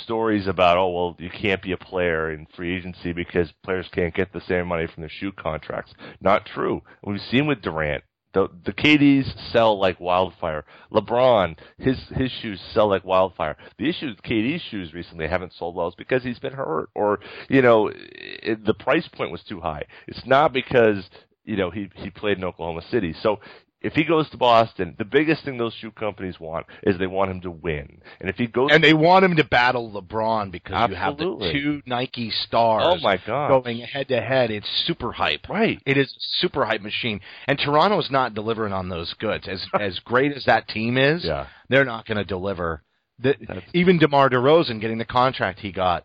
stories 0.05 0.47
about 0.47 0.79
oh 0.79 0.89
well 0.89 1.17
you 1.19 1.29
can't 1.29 1.61
be 1.63 1.73
a 1.73 1.77
player 1.77 2.33
in 2.33 2.47
free 2.57 2.77
agency 2.77 3.13
because 3.13 3.53
players 3.65 3.89
can't 3.93 4.15
get 4.15 4.33
the 4.33 4.41
same 4.49 4.69
money 4.69 4.87
from 4.87 5.03
their 5.03 5.11
shoe 5.11 5.33
contracts. 5.33 5.93
Not 6.21 6.47
true. 6.47 6.83
We've 7.05 7.21
seen 7.21 7.47
with 7.47 7.61
Durant 7.61 8.03
the 8.33 8.49
the 8.65 8.73
KDs 8.73 9.53
sell 9.53 9.79
like 9.79 9.99
wildfire. 10.01 10.65
LeBron, 10.93 11.57
his 11.79 11.99
his 12.17 12.31
shoes 12.31 12.61
sell 12.73 12.89
like 12.89 13.05
wildfire. 13.05 13.57
The 13.79 13.89
issue 13.89 14.07
with 14.07 14.23
KD's 14.23 14.63
shoes 14.71 14.95
recently 14.95 15.27
haven't 15.27 15.53
sold 15.59 15.75
well 15.75 15.89
is 15.89 15.95
because 15.97 16.23
he's 16.23 16.39
been 16.39 16.53
hurt, 16.53 16.91
or 16.95 17.21
you 17.49 17.63
know, 17.63 17.91
it, 17.93 18.65
the 18.65 18.75
price 18.75 19.09
point 19.09 19.33
was 19.33 19.43
too 19.43 19.61
high. 19.61 19.85
It's 20.07 20.25
not 20.27 20.53
because 20.53 21.09
you 21.45 21.57
know 21.57 21.71
he 21.71 21.91
he 21.95 22.11
played 22.11 22.39
in 22.39 22.45
Oklahoma 22.45 22.83
City. 22.91 23.15
So 23.21 23.41
if 23.83 23.95
he 23.95 24.05
goes 24.05 24.29
to 24.31 24.37
Boston, 24.37 24.95
the 24.99 25.05
biggest 25.05 25.45
thing 25.45 25.57
those 25.57 25.75
shoe 25.75 25.91
companies 25.91 26.39
want 26.39 26.67
is 26.83 26.99
they 26.99 27.07
want 27.07 27.31
him 27.31 27.41
to 27.43 27.51
win. 27.51 28.01
And 28.21 28.29
if 28.29 28.37
he 28.37 28.47
goes, 28.47 28.71
And 28.73 28.85
they 28.85 28.93
want 28.95 29.25
him 29.25 29.37
to 29.37 29.45
battle 29.45 29.91
LeBron 29.91 30.51
because 30.53 30.91
you 30.91 30.97
have 30.97 31.17
the 31.17 31.51
two 31.53 31.83
Nike 31.87 32.31
stars 32.31 32.85
oh 32.87 33.01
my 33.01 33.19
god, 33.27 33.49
going 33.49 33.79
head 33.81 34.09
to 34.09 34.21
head. 34.21 34.51
It's 34.51 34.69
super 34.87 35.13
hype. 35.13 35.49
right? 35.49 35.81
It 35.87 35.97
is 35.97 36.15
super 36.41 36.65
hype 36.65 36.83
machine. 36.83 37.21
And 37.47 37.59
Toronto's 37.59 38.11
not 38.11 38.35
delivering 38.35 38.73
on 38.73 38.89
those 38.89 39.15
goods. 39.15 39.49
As 39.49 39.65
as 39.81 39.99
great 40.01 40.33
as 40.37 40.45
that 40.45 40.69
team 40.69 40.99
is, 40.99 41.25
Yeah. 41.25 41.47
they're 41.69 41.85
not 41.85 42.07
going 42.07 42.19
to 42.19 42.25
deliver. 42.25 42.83
The, 43.23 43.63
even 43.75 43.99
DeMar 43.99 44.31
DeRozan 44.31 44.81
getting 44.81 44.99
the 44.99 45.05
contract 45.05 45.59
he 45.61 45.73
got, 45.73 46.05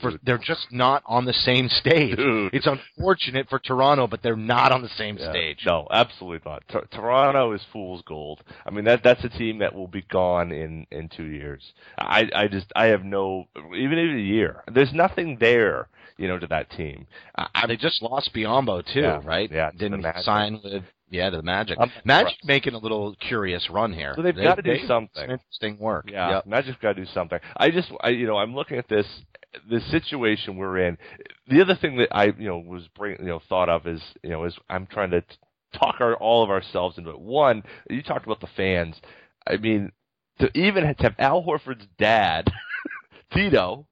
for, 0.00 0.12
they're 0.22 0.38
just 0.38 0.68
not 0.70 1.02
on 1.06 1.24
the 1.24 1.32
same 1.32 1.68
stage. 1.68 2.16
Dude. 2.16 2.54
It's 2.54 2.66
unfortunate 2.66 3.48
for 3.48 3.58
Toronto, 3.58 4.06
but 4.06 4.22
they're 4.22 4.36
not 4.36 4.70
on 4.72 4.82
the 4.82 4.88
same 4.90 5.16
Yeah. 5.18 5.30
stage. 5.30 5.60
No, 5.66 5.86
absolutely 5.90 6.40
not. 6.48 6.62
Tor- 6.68 6.86
Toronto 6.90 7.52
is 7.52 7.62
fool's 7.72 8.02
gold. 8.06 8.42
I 8.66 8.70
mean 8.70 8.84
that 8.84 9.02
that's 9.02 9.24
a 9.24 9.28
team 9.28 9.58
that 9.58 9.74
will 9.74 9.88
be 9.88 10.02
gone 10.02 10.52
in 10.52 10.86
in 10.90 11.08
two 11.08 11.24
years. 11.26 11.72
I 11.98 12.28
I 12.34 12.48
just 12.48 12.66
I 12.76 12.86
have 12.86 13.04
no 13.04 13.48
even 13.76 13.98
in 13.98 14.16
a 14.16 14.20
year. 14.20 14.62
There's 14.72 14.92
nothing 14.92 15.38
there, 15.40 15.88
you 16.16 16.28
know, 16.28 16.38
to 16.38 16.46
that 16.48 16.70
team. 16.70 17.06
I, 17.36 17.66
They 17.66 17.76
just 17.76 18.02
lost 18.02 18.32
Biyombo 18.34 18.84
too, 18.92 19.00
Yeah, 19.00 19.20
right? 19.24 19.50
yeah, 19.50 19.70
Didn't 19.76 20.04
sign 20.22 20.60
with 20.62 20.84
yeah 21.12 21.30
to 21.30 21.36
the 21.36 21.42
Magic. 21.42 21.78
I'm 21.80 21.92
Magic 22.04 22.38
making 22.44 22.74
a 22.74 22.78
little 22.78 23.14
curious 23.20 23.68
run 23.70 23.92
here. 23.92 24.14
So 24.16 24.22
they've 24.22 24.34
They- 24.34 24.42
gotta 24.42 24.62
do 24.62 24.78
something. 24.86 25.22
Some 25.22 25.30
interesting 25.30 25.78
work. 25.78 26.10
Yeah, 26.10 26.30
Yep. 26.30 26.46
Magic's 26.46 26.78
got 26.82 26.94
to 26.96 27.04
do 27.04 27.10
something. 27.12 27.38
I 27.56 27.70
just, 27.70 27.90
I, 28.00 28.08
you 28.08 28.26
know, 28.26 28.36
I'm 28.38 28.54
looking 28.54 28.78
at 28.78 28.88
this, 28.88 29.06
the 29.70 29.80
situation 29.90 30.56
we're 30.56 30.78
in. 30.78 30.98
The 31.48 31.60
other 31.60 31.74
thing 31.76 31.96
that 31.98 32.08
I, 32.10 32.24
you 32.26 32.48
know, 32.48 32.58
was 32.58 32.88
bring, 32.96 33.18
you 33.20 33.26
know, 33.26 33.40
thought 33.48 33.68
of 33.68 33.86
is, 33.86 34.02
you 34.22 34.30
know, 34.30 34.44
is 34.44 34.56
I'm 34.70 34.86
trying 34.86 35.10
to 35.10 35.22
talk 35.78 35.96
our, 36.00 36.14
all 36.16 36.42
of 36.42 36.50
ourselves 36.50 36.98
into 36.98 37.10
it. 37.10 37.20
One, 37.20 37.62
you 37.88 38.02
talked 38.02 38.24
about 38.26 38.40
the 38.40 38.48
fans. 38.56 38.96
I 39.46 39.56
mean, 39.58 39.92
to 40.40 40.50
even 40.58 40.84
to 40.84 41.02
have 41.02 41.14
Al 41.18 41.42
Horford's 41.44 41.86
dad, 41.98 42.50
Tito, 43.32 43.86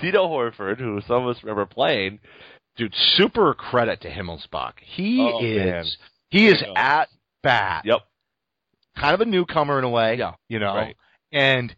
Tito 0.00 0.26
Horford, 0.28 0.78
who 0.78 1.00
some 1.06 1.24
of 1.26 1.36
us 1.36 1.42
remember 1.42 1.66
playing, 1.66 2.20
dude, 2.76 2.94
super 2.94 3.54
credit 3.54 4.00
to 4.02 4.10
Himmelsbach. 4.10 4.72
He 4.82 5.20
Oh, 5.20 5.42
is 5.44 5.56
man. 5.66 5.84
He 6.30 6.48
is 6.48 6.62
at 6.76 7.08
bat. 7.42 7.82
Yep. 7.84 8.00
Kind 8.96 9.14
of 9.14 9.20
a 9.20 9.24
newcomer 9.24 9.78
in 9.78 9.84
a 9.84 9.88
way. 9.88 10.16
Yeah, 10.16 10.32
You 10.48 10.58
know. 10.58 10.74
right. 10.74 10.96
And 11.32 11.74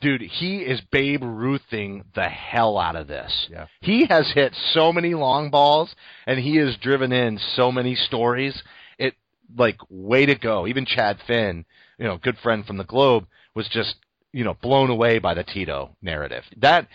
dude, 0.00 0.22
he 0.22 0.58
is 0.58 0.80
Babe 0.90 1.22
Ruthing 1.22 2.04
the 2.14 2.28
hell 2.28 2.78
out 2.78 2.96
of 2.96 3.06
this. 3.06 3.48
Yeah. 3.50 3.66
He 3.80 4.06
has 4.06 4.30
hit 4.34 4.54
so 4.72 4.92
many 4.92 5.14
long 5.14 5.50
balls 5.50 5.94
and 6.26 6.38
he 6.38 6.56
has 6.56 6.76
driven 6.76 7.12
in 7.12 7.38
so 7.56 7.70
many 7.70 7.94
stories. 7.94 8.62
It 8.98 9.14
like 9.56 9.76
way 9.90 10.26
to 10.26 10.34
go. 10.34 10.66
Even 10.66 10.86
Chad 10.86 11.18
Finn, 11.26 11.64
you 11.98 12.04
know, 12.06 12.16
good 12.18 12.38
friend 12.42 12.64
from 12.66 12.76
the 12.78 12.84
Globe, 12.84 13.26
was 13.54 13.68
just, 13.68 13.96
you 14.32 14.44
know, 14.44 14.54
blown 14.62 14.90
away 14.90 15.18
by 15.18 15.34
the 15.34 15.44
Tito 15.44 15.96
narrative. 16.02 16.44
That 16.58 16.88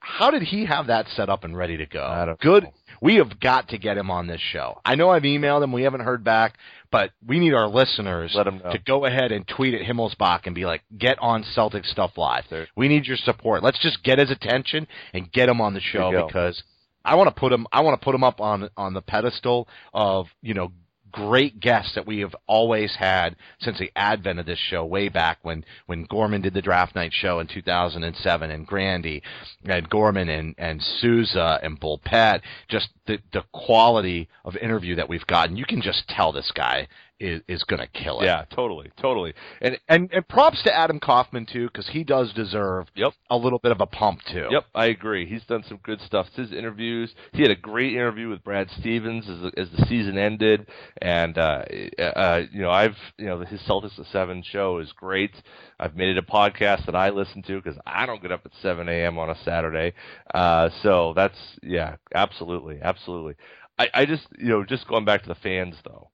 how 0.00 0.30
did 0.30 0.42
he 0.42 0.66
have 0.66 0.88
that 0.88 1.06
set 1.16 1.30
up 1.30 1.44
and 1.44 1.56
ready 1.56 1.78
to 1.78 1.86
go? 1.86 2.04
I 2.04 2.26
don't 2.26 2.38
Good. 2.40 2.64
know. 2.64 2.72
We 3.00 3.16
have 3.16 3.38
got 3.40 3.68
to 3.68 3.78
get 3.78 3.96
him 3.98 4.10
on 4.10 4.26
this 4.26 4.40
show. 4.40 4.80
I 4.84 4.94
know 4.94 5.10
I've 5.10 5.22
emailed 5.22 5.62
him. 5.62 5.72
We 5.72 5.82
haven't 5.82 6.00
heard 6.00 6.24
back, 6.24 6.56
but 6.90 7.10
we 7.26 7.38
need 7.38 7.54
our 7.54 7.66
listeners 7.68 8.32
Let 8.34 8.46
'em 8.46 8.58
know. 8.64 8.72
to 8.72 8.78
go 8.78 9.04
ahead 9.04 9.32
and 9.32 9.46
tweet 9.46 9.74
at 9.74 9.82
Himmelsbach 9.82 10.46
and 10.46 10.54
be 10.54 10.64
like, 10.66 10.82
"Get 10.96 11.18
on 11.20 11.42
Celtic 11.44 11.84
Stuff 11.84 12.16
Live. 12.16 12.48
There- 12.48 12.68
We 12.76 12.88
need 12.88 13.06
your 13.06 13.16
support. 13.16 13.62
Let's 13.62 13.78
just 13.78 14.02
get 14.02 14.18
his 14.18 14.30
attention 14.30 14.86
and 15.12 15.30
get 15.32 15.48
him 15.48 15.60
on 15.60 15.74
the 15.74 15.80
show 15.80 16.10
because 16.26 16.62
I 17.04 17.16
want 17.16 17.28
to 17.28 17.38
put 17.38 17.52
him. 17.52 17.66
I 17.72 17.80
want 17.80 18.00
to 18.00 18.04
put 18.04 18.14
him 18.14 18.24
up 18.24 18.40
on 18.40 18.68
on 18.76 18.94
the 18.94 19.02
pedestal 19.02 19.68
of 19.92 20.28
you 20.42 20.54
know 20.54 20.72
great 21.14 21.60
guests 21.60 21.94
that 21.94 22.06
we 22.06 22.18
have 22.18 22.34
always 22.48 22.96
had 22.98 23.36
since 23.60 23.78
the 23.78 23.92
advent 23.94 24.40
of 24.40 24.46
this 24.46 24.58
show 24.58 24.84
way 24.84 25.08
back 25.08 25.38
when 25.42 25.64
when 25.86 26.04
Gorman 26.04 26.42
did 26.42 26.54
the 26.54 26.62
draft 26.62 26.96
night 26.96 27.12
show 27.12 27.38
in 27.38 27.46
2007 27.46 28.50
and 28.50 28.66
Grandy 28.66 29.22
and 29.64 29.88
Gorman 29.88 30.28
and 30.28 30.56
and 30.58 30.82
Souza 30.82 31.60
and 31.62 31.78
Bull 31.78 32.00
Pet 32.04 32.40
just 32.68 32.88
the 33.06 33.18
the 33.32 33.44
quality 33.52 34.28
of 34.44 34.56
interview 34.56 34.96
that 34.96 35.08
we've 35.08 35.26
gotten. 35.26 35.56
You 35.56 35.64
can 35.64 35.82
just 35.82 36.08
tell 36.08 36.32
this 36.32 36.50
guy 36.52 36.88
is 37.20 37.42
is 37.48 37.62
going 37.64 37.80
to 37.80 37.86
kill 37.86 38.20
it 38.20 38.26
Yeah, 38.26 38.44
totally, 38.54 38.90
totally. 39.00 39.34
And 39.60 39.78
and 39.88 40.10
and 40.12 40.26
props 40.28 40.62
to 40.64 40.74
Adam 40.74 41.00
Kaufman 41.00 41.46
too 41.46 41.66
because 41.66 41.88
he 41.88 42.04
does 42.04 42.32
deserve 42.32 42.86
Yep. 42.94 43.12
a 43.30 43.36
little 43.36 43.58
bit 43.58 43.72
of 43.72 43.80
a 43.80 43.86
pump 43.86 44.20
too 44.30 44.48
Yep, 44.50 44.64
I 44.74 44.86
agree. 44.86 45.26
He's 45.26 45.44
done 45.44 45.64
some 45.68 45.78
good 45.82 46.00
stuff. 46.00 46.26
His 46.34 46.52
interviews. 46.52 47.14
He 47.32 47.42
had 47.42 47.50
a 47.50 47.56
great 47.56 47.92
interview 47.92 48.28
with 48.28 48.42
Brad 48.42 48.68
Stevens 48.78 49.28
as 49.28 49.40
the, 49.40 49.52
as 49.56 49.68
the 49.70 49.86
season 49.86 50.18
ended, 50.18 50.66
and 51.00 51.38
uh, 51.38 51.64
uh, 51.98 52.42
you 52.52 52.62
know 52.62 52.70
I've 52.70 52.96
you 53.18 53.26
know 53.26 53.40
his 53.40 53.60
Celtics 53.60 53.98
at 53.98 54.06
Seven 54.06 54.42
show 54.42 54.78
is 54.78 54.92
great. 54.92 55.32
I've 55.78 55.96
made 55.96 56.08
it 56.08 56.18
a 56.18 56.22
podcast 56.22 56.86
that 56.86 56.94
I 56.96 57.10
listen 57.10 57.42
to 57.44 57.60
because 57.60 57.78
I 57.86 58.06
don't 58.06 58.22
get 58.22 58.32
up 58.32 58.42
at 58.44 58.52
7 58.62 58.88
a.m. 58.88 59.18
on 59.18 59.30
a 59.30 59.36
Saturday. 59.44 59.92
Uh, 60.32 60.70
so 60.82 61.12
that's 61.14 61.38
yeah, 61.62 61.96
absolutely, 62.14 62.78
absolutely. 62.82 63.34
I, 63.78 63.88
I 63.92 64.06
just 64.06 64.26
you 64.38 64.48
know 64.48 64.64
just 64.64 64.86
going 64.88 65.04
back 65.04 65.22
to 65.22 65.28
the 65.28 65.34
fans 65.34 65.76
though. 65.84 66.10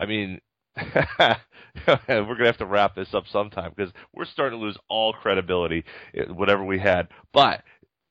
I 0.00 0.06
mean. 0.06 0.40
we're 1.18 1.36
gonna 2.06 2.46
have 2.46 2.58
to 2.58 2.66
wrap 2.66 2.94
this 2.94 3.12
up 3.12 3.24
sometime 3.32 3.72
because 3.74 3.92
we're 4.14 4.24
starting 4.24 4.58
to 4.60 4.64
lose 4.64 4.76
all 4.88 5.12
credibility, 5.12 5.84
eh, 6.14 6.24
whatever 6.30 6.64
we 6.64 6.78
had. 6.78 7.08
But 7.32 7.62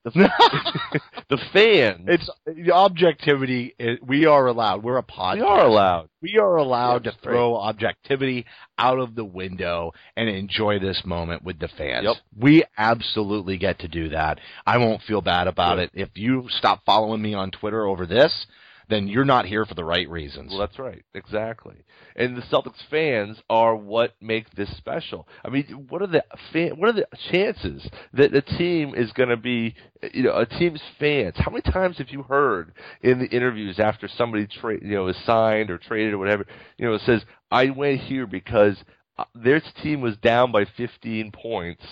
the, 0.04 0.10
the 1.28 1.38
fans, 1.52 2.04
It's 2.08 2.30
the 2.46 2.72
objectivity. 2.72 3.74
Is, 3.78 3.98
we 4.06 4.26
are 4.26 4.46
allowed. 4.46 4.82
We're 4.82 4.98
a 4.98 5.02
podcast. 5.02 5.36
we 5.36 5.40
are 5.42 5.66
allowed. 5.66 6.08
We 6.22 6.38
are 6.38 6.56
allowed 6.56 7.04
Yeah, 7.04 7.10
to 7.10 7.16
that's 7.16 7.22
throw 7.24 7.56
objectivity 7.56 8.46
out 8.78 8.98
of 8.98 9.14
the 9.14 9.24
window 9.24 9.92
and 10.16 10.28
enjoy 10.28 10.78
this 10.78 11.02
moment 11.04 11.42
with 11.42 11.58
the 11.58 11.68
fans. 11.68 12.04
Yep. 12.04 12.16
We 12.38 12.64
absolutely 12.76 13.56
get 13.58 13.78
to 13.80 13.88
do 13.88 14.10
that. 14.10 14.38
I 14.66 14.78
won't 14.78 15.02
feel 15.02 15.20
bad 15.20 15.46
about 15.46 15.76
Good. 15.76 15.90
it. 15.94 16.02
If 16.02 16.10
you 16.14 16.46
stop 16.50 16.84
following 16.84 17.22
me 17.22 17.34
on 17.34 17.50
Twitter 17.50 17.86
over 17.86 18.06
this, 18.06 18.46
then 18.88 19.06
you're 19.06 19.24
not 19.24 19.44
here 19.44 19.66
for 19.66 19.74
the 19.74 19.84
right 19.84 20.08
reasons. 20.08 20.50
Well, 20.50 20.60
that's 20.60 20.78
right, 20.78 21.04
exactly. 21.14 21.76
And 22.16 22.36
the 22.36 22.42
Celtics 22.42 22.82
fans 22.90 23.38
are 23.50 23.76
what 23.76 24.14
make 24.20 24.50
this 24.52 24.74
special. 24.76 25.28
I 25.44 25.50
mean, 25.50 25.86
what 25.88 26.00
are 26.00 26.06
the 26.06 26.24
fan, 26.52 26.70
what 26.78 26.88
are 26.88 26.92
the 26.94 27.08
chances 27.30 27.86
that 28.14 28.32
the 28.32 28.40
team 28.40 28.94
is 28.94 29.12
going 29.12 29.28
to 29.28 29.36
be, 29.36 29.74
you 30.12 30.22
know, 30.22 30.36
a 30.36 30.46
team's 30.46 30.80
fans? 30.98 31.34
How 31.36 31.50
many 31.50 31.62
times 31.62 31.98
have 31.98 32.08
you 32.08 32.22
heard 32.22 32.72
in 33.02 33.18
the 33.18 33.26
interviews 33.26 33.78
after 33.78 34.08
somebody 34.08 34.46
tra- 34.46 34.82
you 34.82 34.94
know 34.94 35.08
is 35.08 35.16
signed 35.24 35.70
or 35.70 35.78
traded 35.78 36.14
or 36.14 36.18
whatever, 36.18 36.46
you 36.78 36.86
know, 36.86 36.94
it 36.94 37.02
says 37.02 37.22
I 37.50 37.70
went 37.70 38.00
here 38.00 38.26
because 38.26 38.76
uh, 39.18 39.24
their 39.34 39.60
team 39.82 40.00
was 40.00 40.16
down 40.16 40.50
by 40.50 40.64
15 40.76 41.30
points 41.32 41.84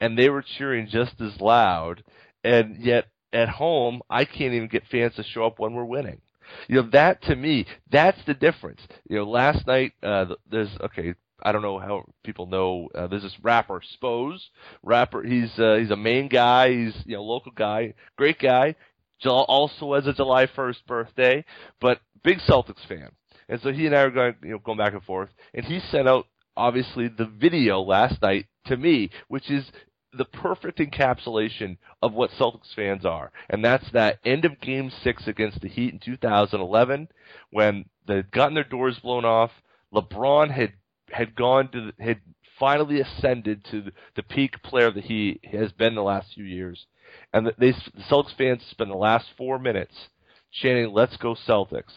and 0.00 0.18
they 0.18 0.28
were 0.28 0.44
cheering 0.58 0.88
just 0.90 1.20
as 1.20 1.40
loud, 1.40 2.02
and 2.42 2.76
yet 2.78 3.06
at 3.32 3.48
home 3.48 4.02
I 4.10 4.26
can't 4.26 4.54
even 4.54 4.68
get 4.68 4.86
fans 4.90 5.14
to 5.16 5.22
show 5.22 5.46
up 5.46 5.58
when 5.58 5.72
we're 5.72 5.84
winning. 5.84 6.20
You 6.68 6.76
know 6.76 6.88
that 6.92 7.22
to 7.24 7.36
me, 7.36 7.66
that's 7.90 8.18
the 8.26 8.34
difference. 8.34 8.80
You 9.08 9.18
know, 9.18 9.24
last 9.24 9.66
night 9.66 9.92
uh, 10.02 10.26
there's 10.50 10.70
okay. 10.80 11.14
I 11.42 11.52
don't 11.52 11.62
know 11.62 11.78
how 11.78 12.04
people 12.22 12.46
know. 12.46 12.88
Uh, 12.94 13.06
there's 13.06 13.22
this 13.22 13.36
rapper 13.42 13.82
Spose. 13.94 14.48
Rapper, 14.82 15.22
he's 15.22 15.50
uh, 15.58 15.76
he's 15.78 15.90
a 15.90 15.96
Maine 15.96 16.28
guy. 16.28 16.70
He's 16.70 16.94
you 17.04 17.16
know 17.16 17.22
local 17.22 17.52
guy, 17.52 17.94
great 18.16 18.38
guy. 18.38 18.76
Also 19.26 19.94
has 19.94 20.06
a 20.06 20.12
July 20.12 20.46
1st 20.46 20.84
birthday, 20.86 21.44
but 21.80 22.00
big 22.22 22.38
Celtics 22.40 22.86
fan. 22.86 23.08
And 23.48 23.58
so 23.62 23.72
he 23.72 23.86
and 23.86 23.94
I 23.94 24.02
are 24.02 24.10
going 24.10 24.34
you 24.42 24.50
know 24.50 24.58
going 24.58 24.78
back 24.78 24.92
and 24.92 25.02
forth. 25.02 25.30
And 25.54 25.64
he 25.64 25.80
sent 25.90 26.08
out 26.08 26.26
obviously 26.56 27.08
the 27.08 27.26
video 27.26 27.80
last 27.80 28.20
night 28.22 28.46
to 28.66 28.76
me, 28.76 29.10
which 29.28 29.50
is 29.50 29.64
the 30.16 30.24
perfect 30.24 30.78
encapsulation 30.78 31.76
of 32.02 32.12
what 32.12 32.30
Celtics 32.30 32.74
fans 32.74 33.04
are. 33.04 33.32
And 33.48 33.64
that's 33.64 33.90
that 33.92 34.18
end 34.24 34.44
of 34.44 34.60
game 34.60 34.90
six 35.02 35.26
against 35.26 35.60
the 35.60 35.68
Heat 35.68 35.92
in 35.92 35.98
2011 35.98 37.08
when 37.50 37.86
they'd 38.06 38.30
gotten 38.30 38.54
their 38.54 38.64
doors 38.64 38.98
blown 39.00 39.24
off. 39.24 39.50
LeBron 39.92 40.50
had, 40.50 40.72
had 41.10 41.34
gone 41.34 41.68
to, 41.72 41.92
the, 41.92 42.02
had 42.02 42.20
finally 42.58 43.00
ascended 43.00 43.64
to 43.70 43.90
the, 44.16 44.22
peak 44.22 44.62
player 44.62 44.90
that 44.90 45.04
he 45.04 45.40
has 45.52 45.72
been 45.72 45.94
the 45.94 46.02
last 46.02 46.34
few 46.34 46.44
years. 46.44 46.86
And 47.32 47.46
they, 47.58 47.72
the 47.72 48.02
Celtics 48.10 48.36
fans 48.36 48.62
spent 48.70 48.90
the 48.90 48.96
last 48.96 49.26
four 49.36 49.58
minutes 49.58 49.94
chanting, 50.52 50.92
let's 50.92 51.16
go 51.16 51.34
Celtics. 51.34 51.92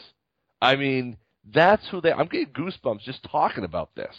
I 0.62 0.76
mean, 0.76 1.18
that's 1.54 1.88
who 1.90 2.02
they. 2.02 2.12
I'm 2.12 2.28
getting 2.28 2.54
goosebumps 2.54 3.02
just 3.02 3.24
talking 3.24 3.64
about 3.64 3.96
this. 3.96 4.16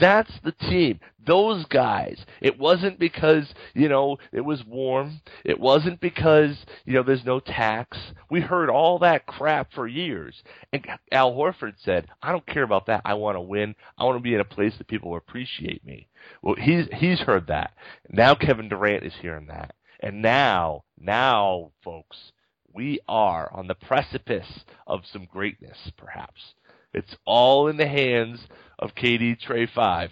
That's 0.00 0.32
the 0.42 0.52
team. 0.52 1.00
Those 1.24 1.64
guys. 1.66 2.24
It 2.40 2.58
wasn't 2.58 2.98
because 2.98 3.52
you 3.74 3.88
know 3.88 4.18
it 4.32 4.40
was 4.40 4.64
warm. 4.66 5.20
It 5.44 5.60
wasn't 5.60 6.00
because 6.00 6.56
you 6.84 6.94
know 6.94 7.02
there's 7.02 7.24
no 7.24 7.40
tax. 7.40 7.96
We 8.30 8.40
heard 8.40 8.70
all 8.70 8.98
that 9.00 9.26
crap 9.26 9.72
for 9.72 9.86
years. 9.86 10.42
And 10.72 10.84
Al 11.12 11.32
Horford 11.32 11.74
said, 11.78 12.08
"I 12.22 12.32
don't 12.32 12.46
care 12.46 12.64
about 12.64 12.86
that. 12.86 13.02
I 13.04 13.14
want 13.14 13.36
to 13.36 13.40
win. 13.40 13.74
I 13.96 14.04
want 14.04 14.16
to 14.16 14.22
be 14.22 14.34
in 14.34 14.40
a 14.40 14.44
place 14.44 14.76
that 14.78 14.88
people 14.88 15.16
appreciate 15.16 15.84
me." 15.84 16.08
Well, 16.42 16.56
he's 16.56 16.88
he's 16.94 17.20
heard 17.20 17.46
that. 17.46 17.72
Now 18.08 18.34
Kevin 18.34 18.68
Durant 18.68 19.04
is 19.04 19.14
hearing 19.20 19.46
that. 19.46 19.74
And 20.00 20.20
now, 20.20 20.82
now, 20.98 21.70
folks, 21.84 22.32
we 22.74 22.98
are 23.06 23.50
on 23.52 23.68
the 23.68 23.74
precipice 23.74 24.64
of 24.86 25.06
some 25.06 25.26
greatness, 25.26 25.92
perhaps. 25.96 26.54
It's 26.94 27.14
all 27.24 27.68
in 27.68 27.76
the 27.76 27.86
hands 27.86 28.40
of 28.78 28.94
KD 28.94 29.40
Trey 29.40 29.66
Five, 29.66 30.10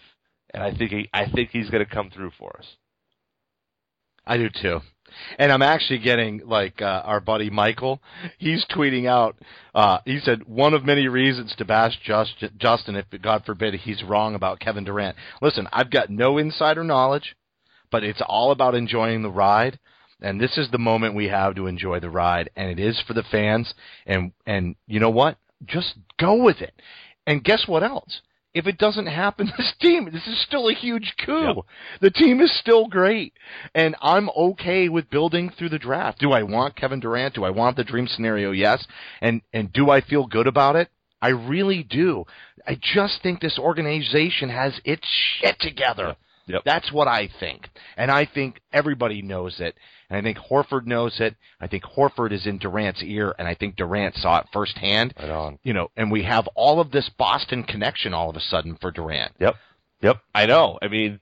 and 0.53 0.63
I 0.63 0.75
think 0.75 0.91
he, 0.91 1.09
I 1.13 1.29
think 1.31 1.51
he's 1.51 1.71
going 1.71 1.85
to 1.85 1.91
come 1.91 2.11
through 2.11 2.33
for 2.39 2.57
us. 2.59 2.67
I 4.27 4.37
do 4.37 4.49
too. 4.49 4.81
And 5.39 5.51
I'm 5.51 5.63
actually 5.63 5.99
getting 5.99 6.43
like 6.47 6.81
uh, 6.81 7.03
our 7.05 7.21
buddy 7.21 7.51
Michael. 7.51 8.01
He's 8.39 8.65
tweeting 8.67 9.07
out. 9.07 9.37
Uh, 9.75 9.99
he 10.05 10.21
said 10.21 10.47
one 10.47 10.73
of 10.75 10.85
many 10.85 11.09
reasons 11.09 11.55
to 11.59 11.65
bash 11.65 11.99
Just, 12.05 12.45
Justin 12.59 12.97
if 12.97 13.07
God 13.21 13.45
forbid 13.45 13.75
he's 13.75 14.05
wrong 14.05 14.35
about 14.35 14.61
Kevin 14.61 14.85
Durant. 14.85 15.17
Listen, 15.43 15.67
I've 15.73 15.91
got 15.91 16.11
no 16.11 16.39
insider 16.39 16.85
knowledge, 16.85 17.35
but 17.91 18.05
it's 18.05 18.23
all 18.25 18.53
about 18.53 18.75
enjoying 18.75 19.23
the 19.23 19.31
ride. 19.31 19.79
And 20.23 20.41
this 20.41 20.59
is 20.59 20.71
the 20.71 20.79
moment 20.79 21.15
we 21.15 21.29
have 21.29 21.55
to 21.57 21.67
enjoy 21.67 21.99
the 21.99 22.11
ride, 22.11 22.51
and 22.55 22.71
it 22.71 22.79
is 22.79 23.03
for 23.07 23.15
the 23.15 23.25
fans. 23.25 23.73
And 24.07 24.33
and 24.47 24.77
you 24.87 25.01
know 25.01 25.11
what? 25.11 25.39
Just 25.67 25.95
go 26.19 26.43
with 26.43 26.61
it. 26.61 26.75
And 27.27 27.45
guess 27.45 27.65
what 27.67 27.83
else? 27.83 28.21
If 28.53 28.67
it 28.67 28.79
doesn't 28.79 29.07
happen, 29.07 29.53
this 29.59 29.73
team, 29.81 30.09
this 30.13 30.27
is 30.27 30.43
still 30.43 30.69
a 30.69 30.75
huge 30.75 31.15
coup. 31.25 31.55
Yep. 31.55 31.65
The 32.01 32.11
team 32.11 32.41
is 32.41 32.53
still 32.59 32.87
great, 32.87 33.33
and 33.75 33.95
I'm 34.01 34.29
okay 34.31 34.89
with 34.89 35.11
building 35.11 35.51
through 35.51 35.69
the 35.69 35.79
draft. 35.79 36.19
Do 36.19 36.33
I 36.33 36.43
want 36.43 36.77
Kevin 36.77 37.01
Durant? 37.01 37.35
Do 37.35 37.45
I 37.45 37.51
want 37.51 37.77
the 37.77 37.85
dream 37.85 38.09
scenario? 38.09 38.51
Yes. 38.51 38.85
And 39.21 39.43
and 39.53 39.73
do 39.73 39.91
I 39.91 40.01
feel 40.01 40.27
good 40.27 40.47
about 40.47 40.77
it? 40.77 40.89
I 41.23 41.29
really 41.29 41.83
do. 41.83 42.25
I 42.67 42.79
just 42.81 43.23
think 43.23 43.41
this 43.41 43.59
organization 43.59 44.49
has 44.49 44.81
its 44.85 45.07
shit 45.07 45.57
together. 45.61 46.09
Yep. 46.09 46.19
That's 46.65 46.93
what 46.93 47.09
I 47.09 47.29
think. 47.41 47.69
And 47.97 48.11
I 48.11 48.25
think 48.27 48.61
everybody 48.73 49.23
knows 49.23 49.61
it. 49.61 49.75
And 50.09 50.19
I 50.19 50.23
think 50.23 50.39
Horford 50.39 50.87
knows 50.87 51.21
it. 51.21 51.37
I 51.61 51.67
think 51.67 51.85
Horford 51.85 52.33
is 52.33 52.47
in 52.47 52.59
Durant's 52.59 53.03
ear, 53.03 53.35
and 53.39 53.47
I 53.47 53.55
think 53.55 53.77
Durant 53.77 54.17
saw 54.17 54.41
it 54.41 54.47
firsthand. 54.53 55.15
Right 55.19 55.31
on. 55.31 55.59
You 55.63 55.73
know, 55.73 55.91
and 55.97 56.11
we 56.11 56.25
have 56.25 56.49
all 56.55 56.81
of 56.81 56.91
this 56.91 57.09
Boston 57.17 57.63
connection 57.63 58.13
all 58.13 58.31
of 58.31 58.37
a 58.37 58.41
sudden 58.41 58.77
for 58.81 58.91
Durant. 58.91 59.33
Yep. 59.39 59.55
Yep. 60.03 60.17
I 60.35 60.47
know. 60.47 60.79
I 60.83 60.89
mean, 60.89 61.21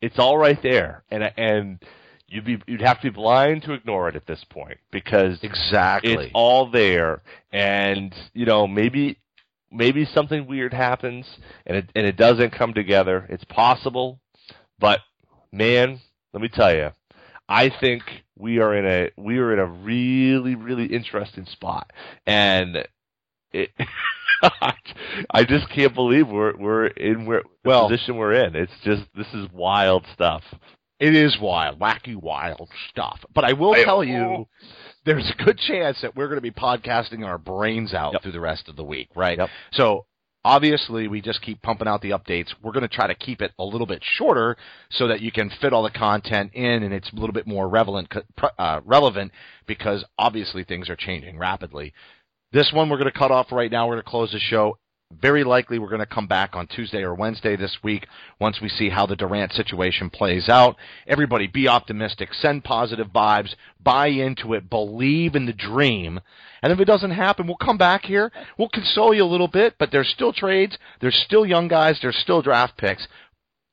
it's 0.00 0.18
all 0.18 0.38
right 0.38 0.58
there, 0.62 1.02
and 1.10 1.24
and 1.36 1.82
you'd 2.28 2.44
be 2.44 2.58
you'd 2.66 2.82
have 2.82 3.00
to 3.00 3.10
be 3.10 3.14
blind 3.14 3.62
to 3.62 3.72
ignore 3.72 4.08
it 4.08 4.14
at 4.16 4.26
this 4.26 4.44
point 4.50 4.78
because 4.92 5.38
Exactly. 5.42 6.12
it's 6.12 6.32
all 6.34 6.70
there, 6.70 7.22
and 7.52 8.14
you 8.34 8.46
know 8.46 8.66
maybe 8.68 9.18
maybe 9.70 10.04
something 10.14 10.46
weird 10.46 10.72
happens 10.72 11.26
and 11.66 11.76
it 11.78 11.90
and 11.94 12.06
it 12.06 12.16
doesn't 12.16 12.50
come 12.50 12.74
together. 12.74 13.26
It's 13.28 13.44
possible, 13.44 14.20
but 14.78 15.00
man, 15.52 16.00
let 16.32 16.42
me 16.42 16.48
tell 16.48 16.74
you, 16.74 16.90
I 17.48 17.70
think 17.80 18.02
we 18.36 18.58
are 18.58 18.74
in 18.76 18.86
a 18.86 19.10
we 19.16 19.38
are 19.38 19.52
in 19.52 19.58
a 19.58 19.66
really 19.66 20.54
really 20.54 20.86
interesting 20.86 21.46
spot, 21.46 21.90
and 22.26 22.86
it. 23.52 23.70
I 25.30 25.42
just 25.42 25.68
can't 25.70 25.94
believe 25.94 26.28
we're 26.28 26.56
we're 26.56 26.86
in 26.86 27.26
where 27.26 27.42
the 27.64 27.68
Well- 27.70 27.88
position 27.88 28.16
we're 28.16 28.34
in. 28.34 28.54
It's 28.54 28.72
just 28.84 29.02
this 29.16 29.26
is 29.34 29.48
wild 29.52 30.04
stuff. 30.14 30.42
It 31.00 31.14
is 31.14 31.36
wild, 31.40 31.78
wacky, 31.78 32.16
wild 32.16 32.68
stuff. 32.90 33.20
But 33.32 33.44
I 33.44 33.52
will 33.52 33.74
tell 33.84 34.02
you, 34.02 34.18
oh. 34.18 34.48
there's 35.04 35.30
a 35.30 35.44
good 35.44 35.56
chance 35.58 36.00
that 36.02 36.16
we're 36.16 36.26
going 36.26 36.38
to 36.38 36.40
be 36.40 36.50
podcasting 36.50 37.24
our 37.24 37.38
brains 37.38 37.94
out 37.94 38.14
Yep. 38.14 38.22
through 38.22 38.32
the 38.32 38.40
rest 38.40 38.68
of 38.68 38.74
the 38.74 38.82
week, 38.82 39.08
right? 39.14 39.38
Yep. 39.38 39.48
So 39.72 40.06
obviously, 40.44 41.08
we 41.08 41.20
just 41.20 41.42
keep 41.42 41.60
pumping 41.62 41.88
out 41.88 42.02
the 42.02 42.10
updates. 42.10 42.48
We're 42.62 42.72
going 42.72 42.88
to 42.88 42.94
try 42.94 43.06
to 43.06 43.14
keep 43.14 43.42
it 43.42 43.52
a 43.58 43.64
little 43.64 43.86
bit 43.86 44.02
shorter 44.02 44.56
so 44.90 45.08
that 45.08 45.20
you 45.20 45.32
can 45.32 45.50
fit 45.60 45.72
all 45.72 45.82
the 45.82 45.90
content 45.90 46.52
in, 46.54 46.82
and 46.82 46.92
it's 46.92 47.12
a 47.12 47.16
little 47.16 47.32
bit 47.32 47.46
more 47.46 47.68
relevant, 47.68 48.12
uh, 48.58 48.80
relevant 48.84 49.32
because 49.66 50.04
obviously 50.18 50.64
things 50.64 50.88
are 50.88 50.96
changing 50.96 51.38
rapidly. 51.38 51.92
This 52.52 52.70
one 52.72 52.88
we're 52.88 52.98
going 52.98 53.12
to 53.12 53.18
cut 53.18 53.30
off 53.30 53.52
right 53.52 53.70
now. 53.70 53.86
We're 53.86 53.94
going 53.94 54.04
to 54.04 54.10
close 54.10 54.32
the 54.32 54.38
show. 54.38 54.78
Very 55.10 55.42
likely 55.42 55.78
we're 55.78 55.88
going 55.88 56.00
to 56.00 56.06
come 56.06 56.26
back 56.26 56.54
on 56.54 56.66
Tuesday 56.66 57.02
or 57.02 57.14
Wednesday 57.14 57.56
this 57.56 57.78
week 57.82 58.06
once 58.38 58.60
we 58.60 58.68
see 58.68 58.90
how 58.90 59.06
the 59.06 59.16
Durant 59.16 59.52
situation 59.52 60.10
plays 60.10 60.50
out. 60.50 60.76
Everybody 61.06 61.46
be 61.46 61.66
optimistic, 61.66 62.34
send 62.34 62.62
positive 62.62 63.08
vibes, 63.08 63.54
buy 63.82 64.08
into 64.08 64.52
it, 64.52 64.68
believe 64.68 65.34
in 65.34 65.46
the 65.46 65.54
dream. 65.54 66.20
And 66.62 66.74
if 66.74 66.78
it 66.78 66.84
doesn't 66.84 67.12
happen, 67.12 67.46
we'll 67.46 67.56
come 67.56 67.78
back 67.78 68.04
here. 68.04 68.30
We'll 68.58 68.68
console 68.68 69.14
you 69.14 69.24
a 69.24 69.24
little 69.24 69.48
bit, 69.48 69.76
but 69.78 69.90
there's 69.90 70.10
still 70.10 70.34
trades, 70.34 70.76
there's 71.00 71.16
still 71.16 71.46
young 71.46 71.68
guys, 71.68 71.98
there's 72.02 72.18
still 72.18 72.42
draft 72.42 72.76
picks 72.76 73.08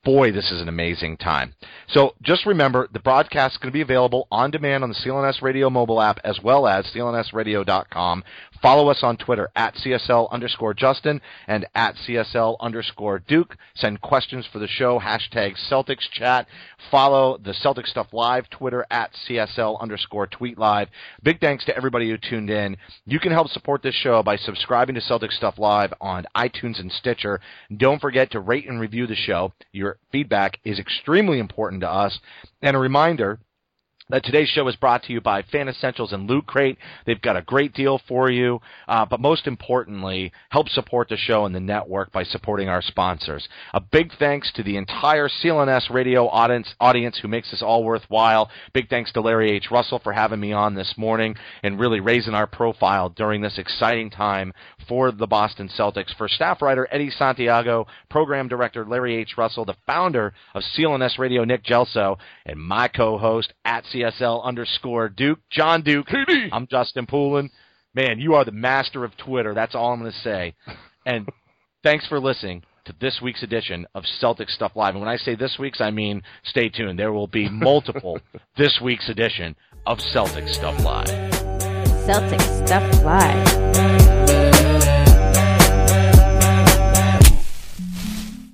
boy, 0.06 0.32
this 0.32 0.52
is 0.52 0.62
an 0.62 0.70
amazing 0.70 1.18
time. 1.18 1.54
So 1.88 2.14
just 2.22 2.46
remember, 2.46 2.88
the 2.94 3.00
broadcast 3.00 3.56
is 3.56 3.58
going 3.58 3.72
to 3.72 3.74
be 3.74 3.82
available 3.82 4.28
on 4.32 4.52
demand 4.52 4.84
on 4.84 4.90
the 4.90 4.96
CLNS 4.96 5.42
Radio 5.42 5.70
mobile 5.70 6.00
app 6.00 6.20
as 6.24 6.40
well 6.42 6.68
as 6.68 6.86
clnsradio.com. 6.96 8.24
Follow 8.62 8.90
us 8.90 9.04
on 9.04 9.18
Twitter 9.18 9.50
at 9.56 9.76
CSL 9.76 10.30
underscore 10.32 10.74
Justin 10.74 11.22
and 11.48 11.66
at 11.76 11.96
CSL 11.96 12.58
underscore 12.60 13.20
Duke. 13.20 13.58
Send 13.76 14.02
questions 14.02 14.48
for 14.52 14.60
the 14.60 14.68
show, 14.68 15.00
hashtag 15.00 15.56
Celtics 15.70 16.10
chat. 16.12 16.48
Follow 16.90 17.38
the 17.38 17.54
Celtic 17.54 17.88
Stuff 17.88 18.08
Live 18.14 18.50
Twitter 18.50 18.86
at 18.90 19.12
CSL 19.28 19.80
underscore 19.80 20.28
tweet 20.28 20.58
live. 20.58 20.90
Big 21.24 21.40
thanks 21.40 21.66
to 21.66 21.76
everybody 21.76 22.10
who 22.10 22.18
tuned 22.18 22.50
in. 22.50 22.78
You 23.06 23.20
can 23.20 23.32
help 23.32 23.50
support 23.50 23.82
this 23.82 23.96
show 23.96 24.24
by 24.24 24.38
subscribing 24.38 24.96
to 24.96 25.02
Celtic 25.02 25.32
Stuff 25.32 25.58
Live 25.58 25.94
on 26.02 26.26
iTunes 26.36 26.80
and 26.80 26.92
Stitcher. 26.92 27.40
Don't 27.76 28.02
forget 28.02 28.32
to 28.32 28.40
rate 28.40 28.68
and 28.68 28.80
review 28.80 29.08
the 29.08 29.16
show. 29.16 29.54
Your 29.72 29.98
feedback 30.12 30.60
is 30.64 30.80
extremely 30.80 31.40
important 31.40 31.82
to 31.82 31.90
us. 31.90 32.20
And 32.62 32.76
a 32.76 32.80
reminder 32.80 33.40
that 34.10 34.24
today's 34.24 34.50
show 34.50 34.68
is 34.68 34.76
brought 34.76 35.02
to 35.04 35.14
you 35.14 35.20
by 35.20 35.42
Fan 35.42 35.68
Essentials 35.68 36.14
and 36.14 36.30
Loot 36.30 36.46
Crate. 36.46 36.78
They've 37.08 37.22
got 37.22 37.38
a 37.38 37.42
great 37.42 37.74
deal 37.74 38.00
for 38.08 38.30
you, 38.30 38.60
uh, 38.88 39.06
but 39.06 39.20
most 39.20 39.48
importantly, 39.48 40.32
help 40.50 40.70
support 40.70 41.10
the 41.10 41.18
show 41.18 41.46
and 41.46 41.56
the 41.56 41.60
network 41.60 42.12
by 42.12 42.24
supporting 42.24 42.70
our 42.70 42.84
sponsors. 42.84 43.48
A 43.74 43.82
big 43.82 44.12
thanks 44.20 44.52
to 44.54 44.64
the 44.64 44.78
entire 44.78 45.28
CLNS 45.28 45.90
radio 45.90 46.28
audience, 46.28 46.76
audience 46.80 47.18
who 47.20 47.28
makes 47.28 47.50
this 47.50 47.64
all 47.64 47.84
worthwhile. 47.84 48.52
Big 48.74 48.90
thanks 48.90 49.12
to 49.14 49.22
Larry 49.22 49.52
H. 49.52 49.72
Russell 49.72 49.98
for 49.98 50.14
having 50.14 50.40
me 50.40 50.54
on 50.54 50.76
this 50.76 50.94
morning 50.98 51.36
and 51.64 51.80
really 51.80 52.00
raising 52.00 52.36
our 52.36 52.48
profile 52.48 53.10
during 53.10 53.42
this 53.42 53.58
exciting 53.58 54.12
time 54.12 54.54
for 54.88 55.12
the 55.12 55.26
Boston 55.26 55.68
Celtics. 55.68 56.16
For 56.16 56.28
staff 56.28 56.62
writer 56.62 56.88
Eddie 56.92 57.10
Santiago, 57.10 57.88
program 58.12 58.48
director 58.48 58.86
Larry 58.86 59.16
H. 59.16 59.34
Russell, 59.36 59.66
the 59.66 59.76
founder 59.88 60.34
of 60.54 60.62
CLNS 60.78 61.18
Radio, 61.18 61.44
Nick 61.44 61.64
Gelso, 61.64 62.18
and 62.46 62.60
my 62.60 62.88
co-host 62.88 63.52
at 63.64 63.84
CSL 63.96 64.44
underscore 64.44 65.10
Duke, 65.10 65.40
John 65.50 65.82
Duke. 65.82 66.08
I'm 66.52 66.68
Justin 66.68 67.06
Poulin. 67.06 67.50
Man, 67.94 68.20
you 68.20 68.34
are 68.34 68.44
the 68.44 68.52
master 68.52 69.06
of 69.06 69.16
Twitter. 69.18 69.54
That's 69.54 69.74
all 69.74 69.94
I'm 69.94 70.00
going 70.00 70.12
to 70.12 70.18
say. 70.20 70.56
And 71.08 71.30
thanks 71.84 72.08
for 72.08 72.20
listening 72.20 72.64
to 72.86 72.94
this 73.00 73.20
week's 73.22 73.44
edition 73.44 73.86
of 73.94 74.04
Celtic 74.20 74.50
Stuff 74.50 74.72
Live. 74.74 74.96
And 74.96 75.02
when 75.02 75.08
I 75.08 75.18
say 75.18 75.36
this 75.36 75.58
week's, 75.60 75.80
I 75.80 75.92
mean 75.92 76.24
stay 76.44 76.68
tuned. 76.68 76.98
There 76.98 77.14
will 77.14 77.28
be 77.28 77.48
multiple 77.52 78.20
this 78.58 78.80
week's 78.82 79.08
edition 79.08 79.56
of 79.86 80.00
Celtic 80.00 80.48
Stuff 80.48 80.84
Live. 80.84 81.06
Celtic 82.08 82.42
Stuff 82.42 83.04
Live. 83.04 84.45